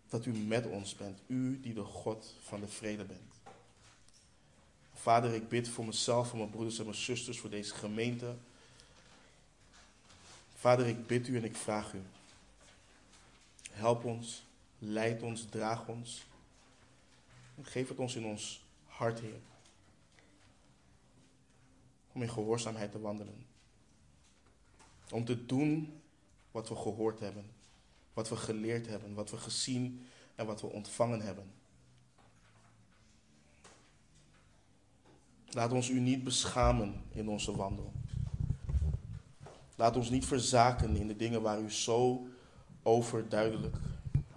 Dat 0.08 0.26
u 0.26 0.32
met 0.32 0.66
ons 0.66 0.96
bent. 0.96 1.20
U 1.28 1.60
die 1.60 1.74
de 1.74 1.84
God 1.84 2.36
van 2.42 2.60
de 2.60 2.68
vrede 2.68 3.06
bent. 3.06 3.39
Vader, 5.02 5.34
ik 5.34 5.50
bid 5.50 5.70
voor 5.70 5.86
mezelf, 5.86 6.28
voor 6.28 6.38
mijn 6.38 6.50
broeders 6.50 6.80
en 6.80 6.86
mijn 6.86 6.98
zusters, 6.98 7.40
voor 7.40 7.50
deze 7.50 7.74
gemeente. 7.74 8.36
Vader, 10.56 10.88
ik 10.88 11.08
bid 11.08 11.28
u 11.28 11.38
en 11.38 11.44
ik 11.44 11.56
vraag 11.56 11.94
u. 11.94 12.02
Help 13.72 14.04
ons, 14.04 14.44
leid 14.80 15.22
ons, 15.22 15.46
draag 15.50 15.88
ons. 15.88 16.26
Geef 17.62 17.88
het 17.88 17.98
ons 17.98 18.16
in 18.16 18.26
ons 18.26 18.64
hart, 18.86 19.20
Heer 19.20 19.40
om 22.20 22.22
in 22.22 22.30
gehoorzaamheid 22.30 22.92
te 22.92 23.00
wandelen. 23.00 23.46
Om 25.12 25.26
te 25.26 25.46
doen 25.46 26.02
wat 26.52 26.70
we 26.70 26.76
gehoord 26.76 27.20
hebben, 27.20 27.46
wat 28.14 28.30
we 28.30 28.36
geleerd 28.36 28.88
hebben, 28.88 29.14
wat 29.14 29.30
we 29.30 29.38
gezien 29.38 30.08
en 30.36 30.46
wat 30.46 30.62
we 30.62 30.68
ontvangen 30.68 31.22
hebben. 31.22 31.52
Laat 35.52 35.72
ons 35.72 35.90
u 35.90 36.00
niet 36.00 36.24
beschamen 36.24 37.04
in 37.12 37.30
onze 37.30 37.56
wandel. 37.56 37.92
Laat 39.76 39.96
ons 39.96 40.10
niet 40.10 40.26
verzaken 40.26 40.96
in 40.96 41.08
de 41.08 41.16
dingen 41.16 41.42
waar 41.42 41.62
u 41.62 41.72
zo 41.72 42.28
overduidelijk 42.84 43.76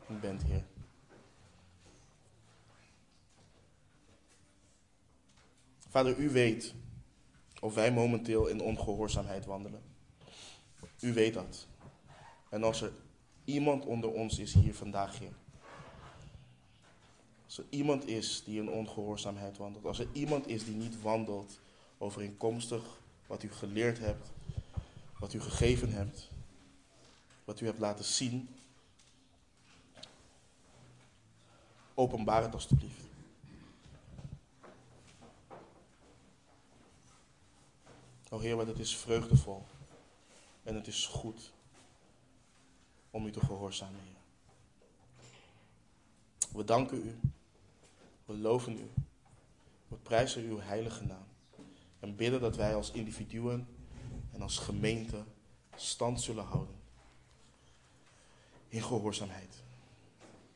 in 0.07 0.21
bent, 0.21 0.43
Heer. 0.43 0.65
Vader, 5.89 6.19
u 6.19 6.31
weet 6.31 6.75
of 7.61 7.75
wij 7.75 7.93
momenteel 7.93 8.47
in 8.47 8.61
ongehoorzaamheid 8.61 9.45
wandelen. 9.45 9.83
U 11.01 11.13
weet 11.13 11.35
dat. 11.35 11.67
En 12.49 12.63
als 12.63 12.83
er 12.83 12.93
iemand 13.45 13.85
onder 13.85 14.11
ons 14.11 14.39
is 14.39 14.55
hier 14.55 14.75
vandaag, 14.75 15.19
Heer. 15.19 15.33
Als 17.53 17.61
er 17.61 17.79
iemand 17.79 18.07
is 18.07 18.45
die 18.45 18.61
in 18.61 18.71
ongehoorzaamheid 18.71 19.57
wandelt. 19.57 19.85
Als 19.85 19.99
er 19.99 20.09
iemand 20.13 20.49
is 20.49 20.65
die 20.65 20.75
niet 20.75 21.03
wandelt 21.03 21.61
overeenkomstig 21.99 22.83
wat 23.27 23.43
u 23.43 23.53
geleerd 23.53 23.99
hebt. 23.99 24.31
Wat 25.19 25.33
u 25.33 25.41
gegeven 25.41 25.93
hebt. 25.93 26.31
Wat 27.45 27.61
u 27.61 27.67
hebt 27.67 27.79
laten 27.79 28.05
zien. 28.05 28.49
Openbaar 31.95 32.43
het 32.43 32.55
alstublieft. 32.55 33.05
O 38.29 38.39
Heer, 38.39 38.57
want 38.57 38.69
het 38.69 38.79
is 38.79 38.97
vreugdevol 38.97 39.65
en 40.63 40.75
het 40.75 40.87
is 40.87 41.07
goed 41.07 41.53
om 43.11 43.27
u 43.27 43.31
te 43.31 43.41
gehoorzamen, 43.41 44.01
Heer. 44.01 44.21
We 46.53 46.65
danken 46.65 47.07
u, 47.07 47.19
we 48.33 48.39
loven 48.39 48.79
u, 48.79 48.91
we 49.89 49.97
prijzen 49.97 50.43
uw 50.45 50.61
heilige 50.61 51.05
naam 51.05 51.27
en 52.01 52.17
bidden 52.17 52.41
dat 52.41 52.57
wij 52.57 52.75
als 52.75 52.91
individuen 52.91 53.67
en 54.33 54.43
als 54.43 54.59
gemeente 54.59 55.25
stand 55.77 56.21
zullen 56.21 56.45
houden 56.45 56.75
in 58.69 58.83
gehoorzaamheid. 58.83 59.63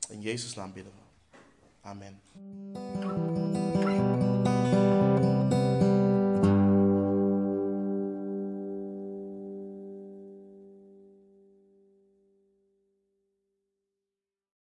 In 0.09 0.21
Jezus' 0.21 0.55
naam 0.55 0.73
bidden 0.73 0.93
we. 0.93 1.39
Amen. 1.81 2.21